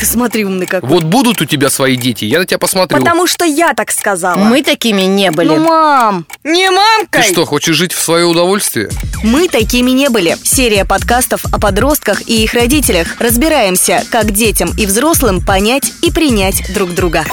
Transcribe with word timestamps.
Ты 0.00 0.06
смотри, 0.06 0.46
умный 0.46 0.66
какой. 0.66 0.88
Вот 0.88 1.04
будут 1.04 1.42
у 1.42 1.44
тебя 1.44 1.68
свои 1.68 1.94
дети, 1.94 2.24
я 2.24 2.38
на 2.38 2.46
тебя 2.46 2.58
посмотрю. 2.58 2.98
Потому 2.98 3.26
что 3.26 3.44
я 3.44 3.74
так 3.74 3.90
сказала. 3.90 4.38
Мы 4.38 4.62
такими 4.62 5.02
не 5.02 5.30
были. 5.30 5.48
Ну, 5.48 5.58
мам, 5.58 6.26
не 6.42 6.68
Ты 6.68 6.74
мамкой. 6.74 7.22
что, 7.24 7.44
хочешь 7.44 7.76
жить 7.76 7.92
в 7.92 8.00
свое 8.00 8.24
удовольствие? 8.24 8.88
Мы 9.22 9.46
такими 9.48 9.90
не 9.90 10.08
были. 10.08 10.38
Серия 10.42 10.86
подкастов 10.86 11.44
о 11.52 11.60
подростках 11.60 12.26
и 12.26 12.44
их 12.44 12.54
родителях. 12.54 13.08
Разбираемся, 13.18 14.02
как 14.10 14.30
детям 14.30 14.70
и 14.78 14.86
взрослым 14.86 15.44
понять 15.44 15.92
и 16.00 16.10
принять 16.10 16.72
друг 16.72 16.94
друга. 16.94 17.26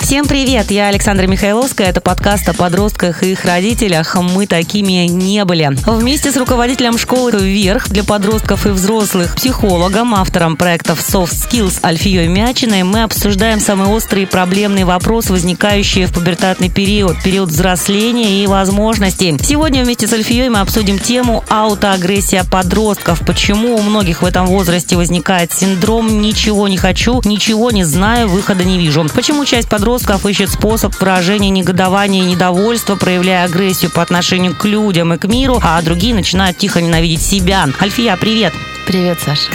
Всем 0.00 0.26
привет, 0.26 0.70
я 0.70 0.88
Александра 0.88 1.26
Михайловская. 1.26 1.88
Это 1.88 2.00
подкаст 2.00 2.48
о 2.48 2.54
подростках 2.54 3.22
и 3.22 3.32
их 3.32 3.44
родителях. 3.44 4.16
Мы 4.16 4.46
такими 4.46 5.06
не 5.06 5.44
были. 5.44 5.70
Вместе 5.86 6.32
с 6.32 6.36
руководителем 6.36 6.98
школы 6.98 7.32
«Вверх» 7.32 7.88
для 7.90 8.02
подростков 8.02 8.66
и 8.66 8.70
взрослых, 8.70 9.36
психологом, 9.36 10.14
автором 10.14 10.56
проектов 10.56 10.98
Soft 11.00 11.32
Skills 11.32 11.78
Альфией 12.00 12.28
Мячиной 12.28 12.82
мы 12.82 13.02
обсуждаем 13.02 13.60
самые 13.60 13.90
острые 13.90 14.22
и 14.22 14.26
проблемные 14.26 14.86
вопросы, 14.86 15.32
возникающие 15.32 16.06
в 16.06 16.14
пубертатный 16.14 16.70
период, 16.70 17.22
период 17.22 17.50
взросления 17.50 18.42
и 18.42 18.46
возможностей. 18.46 19.36
Сегодня 19.42 19.84
вместе 19.84 20.06
с 20.06 20.12
Альфией 20.14 20.48
мы 20.48 20.60
обсудим 20.60 20.98
тему 20.98 21.44
аутоагрессия 21.50 22.44
подростков. 22.44 23.20
Почему 23.26 23.76
у 23.76 23.82
многих 23.82 24.22
в 24.22 24.24
этом 24.24 24.46
возрасте 24.46 24.96
возникает 24.96 25.52
синдром 25.52 26.22
«ничего 26.22 26.68
не 26.68 26.78
хочу, 26.78 27.20
ничего 27.26 27.70
не 27.70 27.84
знаю, 27.84 28.28
выхода 28.28 28.64
не 28.64 28.78
вижу». 28.78 29.06
Почему 29.14 29.44
часть 29.44 29.68
подростков 29.68 30.24
ищет 30.24 30.48
способ 30.48 30.98
выражения 30.98 31.50
негодования 31.50 32.22
и 32.22 32.28
недовольства, 32.28 32.96
проявляя 32.96 33.44
агрессию 33.44 33.90
по 33.90 34.00
отношению 34.00 34.56
к 34.56 34.64
людям 34.64 35.12
и 35.12 35.18
к 35.18 35.26
миру, 35.26 35.60
а 35.62 35.82
другие 35.82 36.14
начинают 36.14 36.56
тихо 36.56 36.80
ненавидеть 36.80 37.20
себя. 37.20 37.68
Альфия, 37.78 38.16
привет! 38.16 38.54
Привет, 38.86 39.18
Саша. 39.20 39.50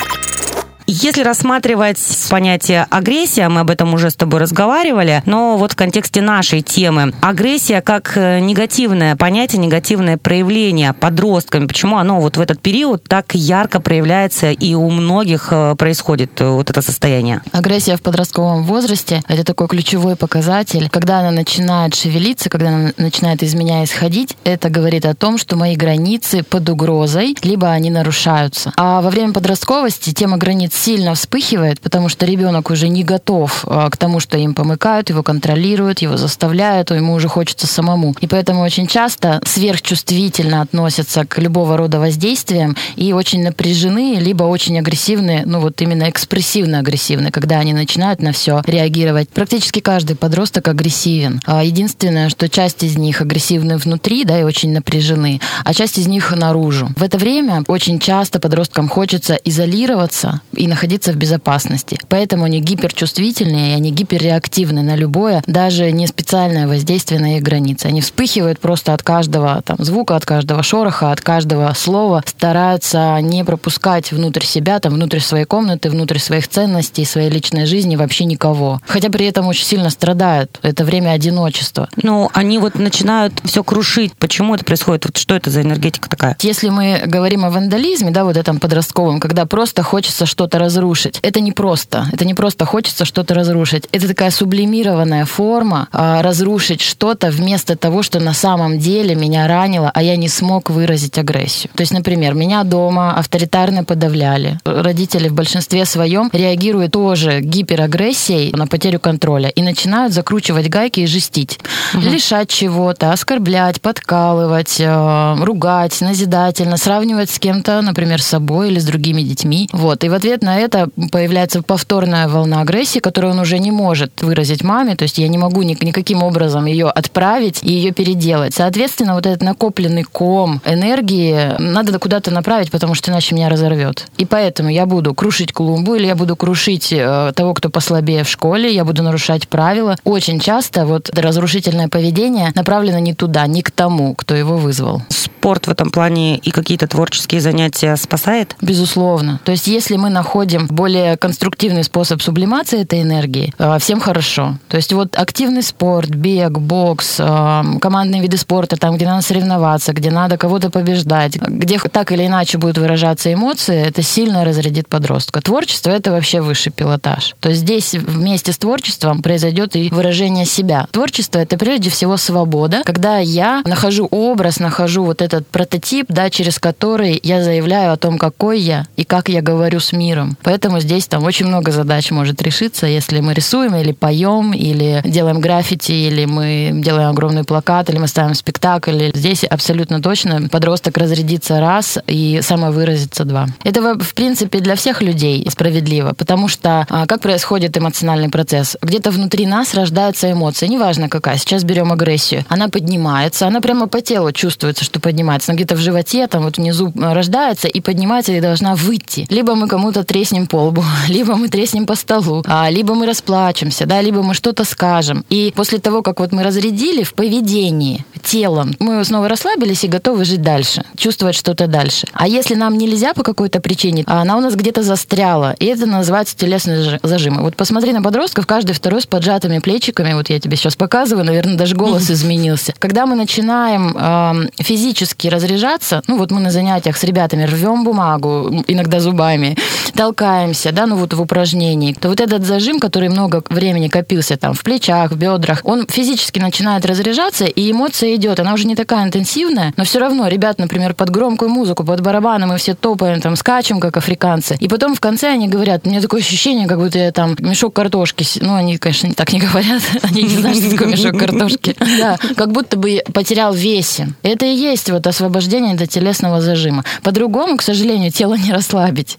Если 0.88 1.24
рассматривать 1.24 1.98
понятие 2.30 2.86
агрессия, 2.92 3.50
мы 3.50 3.62
об 3.62 3.72
этом 3.72 3.96
уже 3.96 4.12
с 4.12 4.16
тобой 4.16 4.40
разговаривали, 4.40 5.24
но 5.26 5.58
вот 5.58 5.72
в 5.72 5.76
контексте 5.76 6.22
нашей 6.22 6.62
темы. 6.62 7.12
Агрессия 7.22 7.82
как 7.82 8.16
э, 8.16 8.40
негативное 8.40 9.16
понятие, 9.16 9.62
негативное 9.62 10.18
проявление 10.18 10.94
подростками. 10.94 11.66
Почему 11.66 11.98
оно 11.98 12.22
вот 12.22 12.38
в 12.38 12.42
этот 12.42 12.62
период 12.62 13.04
так 13.04 13.34
ярко 13.34 13.80
проявляется 13.80 14.52
и 14.52 14.76
у 14.76 14.92
многих 14.92 15.48
э, 15.50 15.74
происходит 15.76 16.40
э, 16.40 16.48
вот 16.48 16.70
это 16.70 16.84
состояние? 16.84 17.42
Агрессия 17.52 17.98
в 17.98 18.04
подростковом 18.04 18.64
возрасте– 18.64 19.24
это 19.28 19.44
такой 19.44 19.68
ключевой 19.68 20.16
показатель. 20.16 20.90
Когда 20.92 21.22
она 21.22 21.32
начинает 21.32 21.96
шевелиться, 21.96 22.52
когда 22.52 22.68
она 22.68 22.92
начинает 22.98 23.42
из 23.42 23.56
меня 23.56 23.84
исходить, 23.84 24.38
это 24.44 24.70
говорит 24.70 25.08
о 25.08 25.16
том, 25.16 25.40
что 25.40 25.56
мои 25.56 25.76
границы 25.76 26.44
под 26.44 26.70
угрозой, 26.70 27.36
либо 27.42 27.72
они 27.72 27.90
нарушаются. 27.90 28.72
А 28.78 29.02
во 29.02 29.10
время 29.10 29.34
подростковости 29.34 30.14
тема 30.14 30.38
границ 30.38 30.75
сильно 30.76 31.16
вспыхивает, 31.16 31.80
потому 31.80 32.10
что 32.10 32.26
ребенок 32.26 32.70
уже 32.70 32.88
не 32.88 33.04
готов 33.04 33.66
а, 33.68 33.90
к 33.90 33.98
тому, 33.98 34.20
что 34.20 34.38
им 34.38 34.54
помыкают, 34.54 35.10
его 35.10 35.24
контролируют, 35.24 36.00
его 36.00 36.18
заставляют, 36.18 36.92
ему 36.92 37.14
уже 37.14 37.28
хочется 37.28 37.68
самому. 37.68 38.16
И 38.22 38.28
поэтому 38.28 38.62
очень 38.62 38.88
часто 38.88 39.42
сверхчувствительно 39.46 40.62
относятся 40.62 41.26
к 41.26 41.38
любого 41.40 41.78
рода 41.78 42.00
воздействиям 42.00 42.76
и 42.96 43.14
очень 43.14 43.44
напряжены, 43.44 44.18
либо 44.20 44.44
очень 44.44 44.80
агрессивны, 44.80 45.44
ну 45.46 45.60
вот 45.60 45.82
именно 45.82 46.10
экспрессивно-агрессивны, 46.10 47.32
когда 47.32 47.60
они 47.60 47.74
начинают 47.74 48.22
на 48.22 48.32
все 48.32 48.62
реагировать. 48.66 49.30
Практически 49.30 49.80
каждый 49.80 50.16
подросток 50.16 50.68
агрессивен. 50.68 51.42
А 51.46 51.64
Единственное, 51.64 52.30
что 52.30 52.48
часть 52.48 52.84
из 52.84 52.98
них 52.98 53.22
агрессивны 53.22 53.78
внутри, 53.78 54.24
да, 54.24 54.40
и 54.40 54.44
очень 54.44 54.72
напряжены, 54.72 55.42
а 55.64 55.74
часть 55.74 55.98
из 55.98 56.08
них 56.08 56.32
наружу. 56.36 56.90
В 56.96 57.04
это 57.04 57.18
время 57.18 57.64
очень 57.68 58.00
часто 58.00 58.40
подросткам 58.40 58.88
хочется 58.88 59.36
изолироваться 59.36 60.42
и 60.54 60.65
находиться 60.68 61.12
в 61.12 61.16
безопасности. 61.16 62.00
Поэтому 62.10 62.46
они 62.46 62.60
гиперчувствительные, 62.60 63.72
и 63.72 63.76
они 63.76 63.92
гиперреактивны 63.92 64.82
на 64.82 64.96
любое, 64.96 65.44
даже 65.48 65.92
не 65.92 66.08
специальное 66.08 66.68
воздействие 66.68 67.20
на 67.20 67.38
их 67.38 67.44
границы. 67.44 67.88
Они 67.88 68.02
вспыхивают 68.02 68.60
просто 68.60 68.94
от 68.94 69.04
каждого 69.04 69.62
там, 69.64 69.78
звука, 69.80 70.16
от 70.16 70.26
каждого 70.26 70.64
шороха, 70.64 71.12
от 71.12 71.22
каждого 71.22 71.74
слова, 71.74 72.24
стараются 72.26 73.18
не 73.22 73.44
пропускать 73.44 74.12
внутрь 74.12 74.44
себя, 74.44 74.80
там, 74.80 74.94
внутрь 74.94 75.20
своей 75.20 75.46
комнаты, 75.46 75.90
внутрь 75.90 76.20
своих 76.20 76.48
ценностей, 76.48 77.06
своей 77.06 77.30
личной 77.30 77.66
жизни 77.66 77.96
вообще 77.96 78.26
никого. 78.26 78.82
Хотя 78.86 79.10
при 79.10 79.26
этом 79.26 79.48
очень 79.48 79.66
сильно 79.66 79.90
страдают. 79.90 80.60
Это 80.62 80.84
время 80.84 81.12
одиночества. 81.12 81.90
Ну, 82.02 82.30
они 82.34 82.58
вот 82.58 82.76
начинают 82.76 83.34
все 83.44 83.64
крушить. 83.64 84.14
Почему 84.14 84.56
это 84.56 84.64
происходит? 84.66 85.06
Вот 85.06 85.18
что 85.18 85.36
это 85.36 85.50
за 85.50 85.62
энергетика 85.62 86.10
такая? 86.10 86.38
Если 86.42 86.70
мы 86.70 87.04
говорим 87.06 87.46
о 87.46 87.50
вандализме, 87.50 88.12
да, 88.12 88.24
вот 88.24 88.38
этом 88.38 88.60
подростковом, 88.60 89.20
когда 89.20 89.46
просто 89.46 89.84
хочется 89.84 90.26
что-то 90.26 90.55
разрушить, 90.60 91.20
это 91.22 91.40
не 91.40 91.52
просто. 91.52 92.08
Это 92.12 92.26
не 92.26 92.34
просто 92.34 92.66
хочется 92.66 93.06
что-то 93.06 93.34
разрушить. 93.34 93.88
Это 93.92 94.08
такая 94.08 94.32
сублимированная 94.32 95.26
форма 95.26 95.88
а, 95.92 96.22
разрушить 96.22 96.82
что-то 96.82 97.30
вместо 97.30 97.76
того, 97.76 98.04
что 98.04 98.20
на 98.20 98.34
самом 98.34 98.80
деле 98.80 99.16
меня 99.16 99.48
ранило, 99.48 99.92
а 99.94 100.02
я 100.02 100.16
не 100.16 100.28
смог 100.28 100.70
выразить 100.70 101.18
агрессию. 101.18 101.72
То 101.76 101.82
есть, 101.82 101.94
например, 101.94 102.34
меня 102.34 102.64
дома 102.64 103.16
авторитарно 103.18 103.84
подавляли. 103.84 104.60
Родители 104.66 105.30
в 105.30 105.34
большинстве 105.34 105.86
своем 105.86 106.30
реагируют 106.34 106.92
тоже 106.92 107.42
гиперагрессией 107.42 108.52
на 108.54 108.68
потерю 108.68 109.00
контроля 109.00 109.50
и 109.50 109.62
начинают 109.62 110.14
закручивать 110.14 110.70
гайки 110.70 111.02
и 111.02 111.08
жестить. 111.08 111.60
Лишать 111.94 112.50
чего-то, 112.50 113.12
оскорблять, 113.12 113.82
подкалывать, 113.82 114.80
э, 114.80 115.36
ругать 115.42 116.00
назидательно, 116.02 116.78
сравнивать 116.78 117.30
с 117.30 117.40
кем-то, 117.40 117.82
например, 117.82 118.22
с 118.22 118.28
собой 118.28 118.70
или 118.70 118.80
с 118.80 118.86
другими 118.86 119.22
детьми. 119.22 119.70
Вот. 119.72 120.04
И 120.04 120.10
в 120.10 120.14
ответ 120.14 120.42
на 120.46 120.58
это 120.58 120.90
появляется 121.12 121.62
повторная 121.62 122.28
волна 122.28 122.62
агрессии, 122.62 123.00
которую 123.00 123.34
он 123.34 123.40
уже 123.40 123.60
не 123.60 123.72
может 123.72 124.22
выразить 124.22 124.64
маме. 124.64 124.96
То 124.96 125.04
есть 125.04 125.18
я 125.18 125.28
не 125.28 125.38
могу 125.38 125.64
ни- 125.64 125.78
никаким 125.84 126.24
образом 126.24 126.66
ее 126.66 126.88
отправить 126.88 127.60
и 127.64 127.74
ее 127.74 127.92
переделать. 127.92 128.54
Соответственно, 128.54 129.16
вот 129.16 129.26
этот 129.26 129.42
накопленный 129.42 130.04
ком 130.04 130.62
энергии 130.66 131.60
надо 131.60 131.98
куда-то 132.00 132.32
направить, 132.32 132.72
потому 132.72 132.96
что 132.96 133.12
иначе 133.12 133.36
меня 133.36 133.50
разорвет. 133.50 134.08
И 134.18 134.26
поэтому 134.26 134.70
я 134.70 134.86
буду 134.86 135.14
крушить 135.14 135.52
клумбу 135.52 135.96
или 135.96 136.06
я 136.06 136.16
буду 136.16 136.36
крушить 136.36 136.94
э, 136.94 137.34
того, 137.36 137.54
кто 137.54 137.70
послабее 137.70 138.24
в 138.24 138.30
школе, 138.30 138.74
я 138.74 138.86
буду 138.86 139.04
нарушать 139.04 139.48
правила. 139.48 139.98
Очень 140.04 140.40
часто 140.40 140.86
вот 140.86 141.10
разрушительное 141.18 141.88
поведение 141.88 142.52
направлено 142.56 143.00
не 143.00 143.14
туда, 143.14 143.48
не 143.48 143.62
к 143.62 143.72
тому, 143.72 144.14
кто 144.16 144.36
его 144.36 144.58
вызвал. 144.58 145.02
Спорт 145.10 145.68
в 145.68 145.72
этом 145.72 145.92
плане 145.92 146.38
и 146.38 146.52
какие-то 146.52 146.88
творческие 146.88 147.42
занятия 147.42 147.96
спасает? 147.96 148.56
Безусловно. 148.62 149.40
То 149.44 149.52
есть, 149.52 149.68
если 149.68 149.96
мы 149.96 150.10
находим 150.36 150.68
более 150.68 151.16
конструктивный 151.16 151.86
способ 151.86 152.22
сублимации 152.22 152.82
этой 152.82 153.02
энергии, 153.02 153.54
э, 153.58 153.78
всем 153.80 154.02
хорошо. 154.02 154.58
То 154.68 154.76
есть, 154.76 154.92
вот 154.92 155.18
активный 155.18 155.64
спорт, 155.64 156.10
бег, 156.10 156.60
бокс, 156.60 157.16
э, 157.20 157.64
командные 157.80 158.22
виды 158.22 158.36
спорта, 158.36 158.76
там, 158.76 158.98
где 158.98 159.06
надо 159.06 159.22
соревноваться, 159.22 159.94
где 159.94 160.12
надо 160.12 160.38
кого-то 160.38 160.70
побеждать, 160.70 161.38
где 161.38 161.80
так 161.80 162.12
или 162.12 162.26
иначе 162.28 162.58
будут 162.58 162.78
выражаться 162.78 163.32
эмоции, 163.34 163.88
это 163.88 164.02
сильно 164.02 164.44
разрядит 164.44 164.90
подростка. 164.90 165.40
Творчество— 165.40 165.90
это 165.92 166.12
вообще 166.12 166.42
высший 166.42 166.74
пилотаж. 166.74 167.36
То 167.40 167.50
есть, 167.50 167.62
здесь 167.62 167.94
вместе 167.94 168.52
с 168.52 168.58
творчеством 168.58 169.22
произойдет 169.22 169.78
и 169.78 169.88
выражение 169.90 170.46
себя. 170.46 170.88
Творчество— 170.92 171.40
это 171.46 171.58
прежде 171.58 171.90
всего 171.90 172.18
свобода, 172.18 172.82
когда 172.84 173.20
я 173.20 173.62
нахожу 173.66 174.10
образ, 174.12 174.60
нахожу 174.60 175.06
вот 175.06 175.22
этот 175.22 175.48
прототип, 175.48 176.08
да, 176.10 176.30
через 176.30 176.60
который 176.60 177.18
я 177.24 177.42
заявляю 177.42 177.94
о 177.94 177.98
том, 177.98 178.18
какой 178.18 178.60
я 178.60 178.86
и 178.98 179.06
как 179.06 179.30
я 179.30 179.42
говорю 179.42 179.80
с 179.80 179.94
миром. 179.94 180.25
Поэтому 180.44 180.80
здесь 180.80 181.08
там 181.08 181.24
очень 181.24 181.48
много 181.48 181.72
задач 181.72 182.12
может 182.12 182.42
решиться, 182.42 182.88
если 182.88 183.20
мы 183.20 183.34
рисуем 183.34 183.76
или 183.76 183.92
поем, 183.92 184.54
или 184.54 185.02
делаем 185.06 185.40
граффити, 185.40 185.92
или 185.92 186.26
мы 186.26 186.72
делаем 186.74 187.10
огромный 187.10 187.44
плакат, 187.44 187.90
или 187.90 187.98
мы 187.98 188.08
ставим 188.08 188.34
спектакль. 188.34 189.12
Здесь 189.14 189.44
абсолютно 189.44 190.02
точно 190.02 190.48
подросток 190.50 190.98
разрядится 190.98 191.60
раз 191.60 191.98
и 192.08 192.40
самовыразится 192.42 193.26
два. 193.26 193.48
Это, 193.64 193.98
в 194.00 194.14
принципе, 194.14 194.60
для 194.60 194.76
всех 194.76 195.02
людей 195.02 195.46
справедливо, 195.50 196.14
потому 196.14 196.48
что 196.48 196.86
а, 196.90 197.06
как 197.08 197.22
происходит 197.22 197.78
эмоциональный 197.78 198.30
процесс? 198.30 198.78
Где-то 198.82 199.12
внутри 199.12 199.46
нас 199.46 199.74
рождается 199.74 200.32
эмоция, 200.32 200.70
неважно 200.70 201.10
какая. 201.10 201.38
Сейчас 201.38 201.64
берем 201.64 201.92
агрессию. 201.92 202.46
Она 202.48 202.70
поднимается, 202.70 203.48
она 203.48 203.62
прямо 203.62 203.88
по 203.88 204.02
телу 204.02 204.32
чувствуется, 204.32 204.86
что 204.86 205.00
поднимается. 205.00 205.52
Она 205.52 205.58
где-то 205.58 205.76
в 205.76 205.80
животе, 205.80 206.28
там 206.28 206.44
вот 206.44 206.58
внизу 206.58 206.94
э, 206.96 207.14
рождается 207.14 207.68
и 207.68 207.82
поднимается 207.82 208.32
и 208.32 208.40
должна 208.40 208.76
выйти. 208.76 209.26
Либо 209.30 209.56
мы 209.56 209.68
кому-то 209.68 210.04
треснем 210.06 210.48
по 210.48 210.68
лбу, 210.68 210.84
либо 211.10 211.36
мы 211.36 211.50
треснем 211.50 211.86
по 211.86 211.96
столу, 211.96 212.44
а, 212.48 212.70
либо 212.70 212.96
мы 212.96 213.06
расплачемся, 213.06 213.86
да, 213.86 214.02
либо 214.02 214.24
мы 214.24 214.34
что-то 214.34 214.64
скажем. 214.64 215.26
И 215.30 215.52
после 215.56 215.80
того, 215.80 216.02
как 216.02 216.20
вот 216.20 216.32
мы 216.32 216.44
разрядили 216.44 217.04
в 217.04 217.14
поведении 217.14 218.06
телом, 218.24 218.76
мы 218.80 219.04
снова 219.04 219.28
расслабились 219.28 219.84
и 219.84 219.88
готовы 219.88 220.26
жить 220.26 220.42
дальше, 220.42 220.84
чувствовать 220.98 221.36
что-то 221.36 221.68
дальше. 221.68 222.08
А 222.14 222.28
если 222.28 222.56
нам 222.56 222.78
нельзя 222.78 223.14
по 223.14 223.24
какой-то 223.24 223.60
причине, 223.60 224.04
а 224.08 224.22
она 224.22 224.38
у 224.38 224.42
нас 224.42 224.56
где-то 224.56 224.84
застряла, 224.84 225.54
и 225.60 225.66
это 225.66 225.86
называется 225.86 226.36
телесные 226.36 227.00
зажимы. 227.04 227.42
Вот 227.42 227.56
посмотри 227.56 227.94
на 227.94 228.02
подростков, 228.02 228.48
каждый 228.48 228.74
второй 228.74 229.02
с 229.02 229.06
поджатыми 229.06 229.60
плечиками, 229.60 230.14
вот 230.14 230.30
я 230.30 230.40
тебе 230.40 230.58
сейчас 230.58 230.76
показываю, 230.76 231.26
наверное, 231.26 231.58
даже 231.58 231.76
голос 231.76 232.10
изменился. 232.12 232.74
Когда 232.80 233.06
мы 233.06 233.16
начинаем 233.16 233.96
э, 233.96 234.50
физически 234.64 235.28
разряжаться, 235.28 236.02
ну 236.08 236.18
вот 236.18 236.32
мы 236.32 236.42
на 236.42 236.52
занятиях 236.52 236.98
с 236.98 237.04
ребятами 237.04 237.44
рвем 237.44 237.84
бумагу, 237.84 238.64
иногда 238.68 239.00
зубами, 239.00 239.58
толкаемся, 239.96 240.72
да, 240.72 240.86
ну 240.86 240.98
вот 240.98 241.14
в 241.14 241.22
упражнении, 241.22 241.94
то 241.94 242.10
вот 242.10 242.22
этот 242.22 242.46
зажим, 242.46 242.80
который 242.80 243.10
много 243.10 243.44
времени 243.50 243.88
копился 243.88 244.38
там 244.38 244.54
в 244.54 244.64
плечах, 244.64 245.12
в 245.12 245.18
бедрах, 245.18 245.62
он 245.64 245.88
физически 245.88 246.40
начинает 246.40 246.86
разряжаться, 246.86 247.46
и 247.46 247.72
эмоция 247.72 248.16
идет. 248.16 248.40
Она 248.40 248.54
уже 248.54 248.68
не 248.68 248.76
такая 248.76 249.06
интенсивная, 249.06 249.74
но 249.78 249.84
все 249.84 250.00
равно 250.00 250.28
ребят, 250.28 250.60
например, 250.60 250.94
под 250.94 251.10
громкую 251.10 251.50
музыку, 251.50 251.84
под 251.84 252.02
барабаны 252.02 252.46
мы 252.46 252.58
все 252.58 252.76
топаем, 252.76 253.22
там, 253.22 253.36
скачем, 253.36 253.80
как 253.80 253.98
африканцы. 253.98 254.58
И 254.60 254.68
потом 254.68 254.96
в 254.96 255.00
конце 255.00 255.30
они 255.30 255.48
говорят, 255.48 255.86
у 255.86 255.90
меня 255.90 256.02
такое 256.02 256.22
ощущение, 256.22 256.68
как 256.68 256.80
будто 256.80 257.00
я 257.00 257.12
там 257.12 257.36
мешок 257.40 257.74
картошки, 257.74 258.26
ну, 258.42 258.56
они, 258.56 258.78
конечно, 258.78 259.14
так 259.14 259.32
не 259.34 259.40
говорят, 259.40 259.82
они 260.02 260.24
не 260.24 260.30
знают, 260.30 260.60
что 260.60 260.72
такое 260.72 260.88
мешок 260.88 261.18
картошки. 261.18 261.76
Да, 261.98 262.18
как 262.36 262.52
будто 262.52 262.78
бы 262.78 263.02
потерял 263.14 263.54
весе. 263.54 264.10
Это 264.22 264.46
и 264.46 264.54
есть 264.54 264.90
вот 264.90 265.08
освобождение 265.08 265.76
до 265.76 265.88
телесного 265.88 266.42
зажима. 266.42 266.84
По-другому, 267.04 267.58
к 267.58 267.62
сожалению, 267.62 268.12
тело 268.12 268.36
не 268.36 268.52
расслабить. 268.52 269.16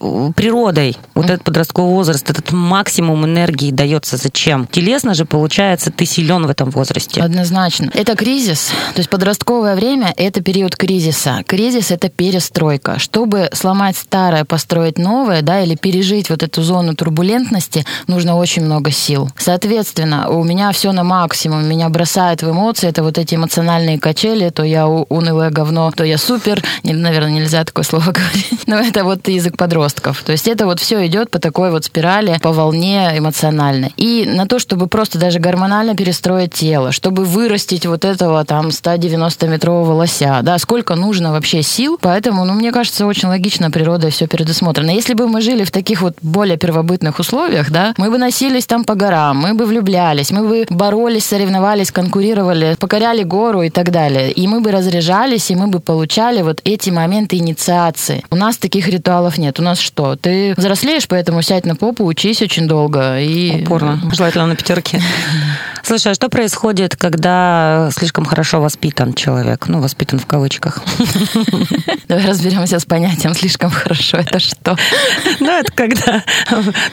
Природой 0.66 0.96
вот 1.14 1.30
этот 1.30 1.44
подростковый 1.44 1.94
возраст, 1.94 2.28
этот 2.28 2.52
максимум 2.52 3.24
энергии 3.24 3.70
дается 3.70 4.16
зачем? 4.16 4.66
Телесно 4.66 5.14
же, 5.14 5.24
получается, 5.24 5.90
ты 5.90 6.04
силен 6.04 6.46
в 6.46 6.50
этом 6.50 6.70
возрасте. 6.70 7.22
Однозначно. 7.22 7.90
Это 7.94 8.16
кризис. 8.16 8.70
То 8.94 8.98
есть 8.98 9.08
подростковое 9.08 9.76
время– 9.76 10.12
это 10.16 10.42
период 10.42 10.76
кризиса. 10.76 11.42
Кризис– 11.46 11.90
это 11.92 12.08
перестройка. 12.08 12.98
Чтобы 12.98 13.48
сломать 13.52 13.96
старое, 13.96 14.44
построить 14.44 14.98
новое, 14.98 15.42
да, 15.42 15.60
или 15.62 15.74
пережить 15.76 16.30
вот 16.30 16.42
эту 16.42 16.62
зону 16.62 16.94
турбулентности, 16.94 17.86
нужно 18.08 18.36
очень 18.36 18.64
много 18.64 18.90
сил. 18.90 19.30
Соответственно, 19.38 20.28
у 20.28 20.44
меня 20.44 20.72
все 20.72 20.92
на 20.92 21.04
максимум. 21.04 21.64
Меня 21.64 21.88
бросает 21.88 22.42
в 22.42 22.50
эмоции. 22.50 22.88
Это 22.88 23.02
вот 23.02 23.18
эти 23.18 23.36
эмоциональные 23.36 23.98
качели. 23.98 24.50
То 24.50 24.64
я 24.64 24.86
унылое 24.88 25.50
говно, 25.50 25.90
то 25.92 26.04
я 26.04 26.18
супер. 26.18 26.62
Наверное, 26.82 27.30
нельзя 27.30 27.64
такое 27.64 27.84
слово 27.84 28.04
говорить. 28.12 28.66
Но 28.66 28.76
это 28.76 29.04
вот 29.04 29.26
язык 29.28 29.56
подростков. 29.56 30.22
То 30.22 30.32
есть 30.32 30.48
это 30.55 30.55
вот 30.64 30.80
все 30.80 31.06
идет 31.06 31.30
по 31.30 31.38
такой 31.38 31.70
вот 31.70 31.84
спирали, 31.84 32.38
по 32.40 32.52
волне 32.52 33.12
эмоциональной. 33.16 33.92
И 33.96 34.24
на 34.26 34.46
то, 34.46 34.58
чтобы 34.58 34.86
просто 34.86 35.18
даже 35.18 35.40
гормонально 35.40 35.94
перестроить 35.96 36.54
тело, 36.54 36.92
чтобы 36.92 37.24
вырастить 37.24 37.84
вот 37.84 38.04
этого 38.04 38.44
там 38.44 38.68
190-метрового 38.68 39.92
лося, 39.92 40.40
да, 40.42 40.58
сколько 40.58 40.94
нужно 40.94 41.32
вообще 41.32 41.62
сил. 41.62 41.98
Поэтому, 42.00 42.44
ну, 42.44 42.54
мне 42.54 42.72
кажется, 42.72 43.06
очень 43.06 43.28
логично 43.28 43.70
природой 43.70 44.10
все 44.10 44.26
предусмотрено. 44.26 44.90
Если 44.90 45.14
бы 45.14 45.28
мы 45.28 45.40
жили 45.40 45.64
в 45.64 45.70
таких 45.70 46.00
вот 46.00 46.14
более 46.22 46.56
первобытных 46.56 47.18
условиях, 47.18 47.70
да, 47.70 47.92
мы 47.96 48.10
бы 48.10 48.18
носились 48.18 48.66
там 48.66 48.84
по 48.84 48.94
горам, 48.94 49.38
мы 49.38 49.54
бы 49.54 49.66
влюблялись, 49.66 50.30
мы 50.30 50.46
бы 50.46 50.66
боролись, 50.70 51.26
соревновались, 51.26 51.90
конкурировали, 51.90 52.76
покоряли 52.78 53.22
гору 53.24 53.62
и 53.62 53.70
так 53.70 53.90
далее. 53.90 54.30
И 54.30 54.46
мы 54.46 54.60
бы 54.60 54.70
разряжались, 54.70 55.50
и 55.50 55.56
мы 55.56 55.66
бы 55.66 55.80
получали 55.80 56.42
вот 56.42 56.60
эти 56.64 56.90
моменты 56.90 57.36
инициации. 57.36 58.24
У 58.30 58.36
нас 58.36 58.56
таких 58.56 58.88
ритуалов 58.88 59.38
нет. 59.38 59.58
У 59.58 59.62
нас 59.62 59.78
что? 59.78 60.16
Ты 60.16 60.45
взрослеешь, 60.56 61.08
поэтому 61.08 61.42
сядь 61.42 61.66
на 61.66 61.76
попу, 61.76 62.04
учись 62.04 62.42
очень 62.42 62.68
долго. 62.68 63.20
И... 63.20 63.62
Упорно. 63.62 64.00
Желательно 64.12 64.46
на 64.46 64.56
пятерке. 64.56 65.00
Слушай, 65.86 66.10
а 66.10 66.14
что 66.16 66.28
происходит, 66.28 66.96
когда 66.96 67.90
слишком 67.96 68.24
хорошо 68.24 68.60
воспитан 68.60 69.14
человек? 69.14 69.68
Ну, 69.68 69.80
воспитан 69.80 70.18
в 70.18 70.26
кавычках. 70.26 70.82
Давай 72.08 72.26
разберемся 72.26 72.80
с 72.80 72.84
понятием 72.84 73.34
«слишком 73.34 73.70
хорошо». 73.70 74.16
Это 74.18 74.40
что? 74.40 74.76
Ну, 75.38 75.50
это 75.52 75.70
когда 75.72 76.24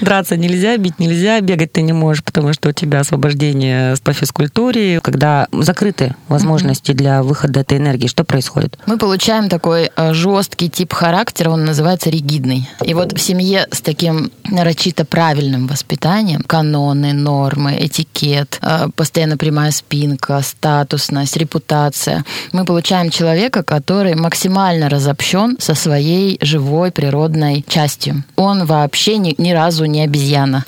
драться 0.02 0.38
нельзя, 0.38 0.78
бить 0.78 1.00
нельзя, 1.00 1.40
бегать 1.40 1.72
ты 1.72 1.82
не 1.82 1.94
можешь, 1.94 2.24
потому 2.24 2.54
что 2.54 2.70
у 2.70 2.72
тебя 2.72 3.00
освобождение 3.00 3.96
по 4.04 4.14
физкультуре. 4.14 5.00
Когда 5.02 5.48
закрыты 5.52 6.16
возможности 6.28 6.92
для 6.92 7.24
выхода 7.24 7.62
этой 7.62 7.80
энергии, 7.80 8.08
что 8.08 8.24
происходит? 8.24 8.78
Мы 8.86 8.98
получаем 8.98 9.50
такой 9.50 9.90
э, 9.96 10.14
жесткий 10.14 10.70
тип 10.70 10.94
характера, 10.94 11.50
он 11.50 11.66
называется 11.66 12.12
ригидный. 12.12 12.70
И 12.84 12.94
вот 12.94 13.14
в 13.14 13.20
семье 13.20 13.43
с 13.72 13.82
таким 13.82 14.32
нарочито 14.50 15.06
правильным 15.06 15.68
воспитанием, 15.68 16.42
каноны, 16.42 17.14
нормы, 17.14 17.78
этикет, 17.80 18.60
э, 18.62 18.88
постоянно 18.96 19.38
прямая 19.38 19.72
спинка, 19.72 20.42
статусность, 20.42 21.38
репутация, 21.38 22.24
мы 22.52 22.66
получаем 22.66 23.10
человека, 23.10 23.64
который 23.64 24.16
максимально 24.16 24.90
разобщен 24.90 25.58
со 25.60 25.76
своей 25.76 26.38
живой 26.42 26.92
природной 26.92 27.66
частью. 27.68 28.24
Он 28.36 28.66
вообще 28.66 29.18
ни, 29.18 29.36
ни 29.38 29.52
разу 29.52 29.86
не 29.86 30.04
обезьяна. 30.04 30.66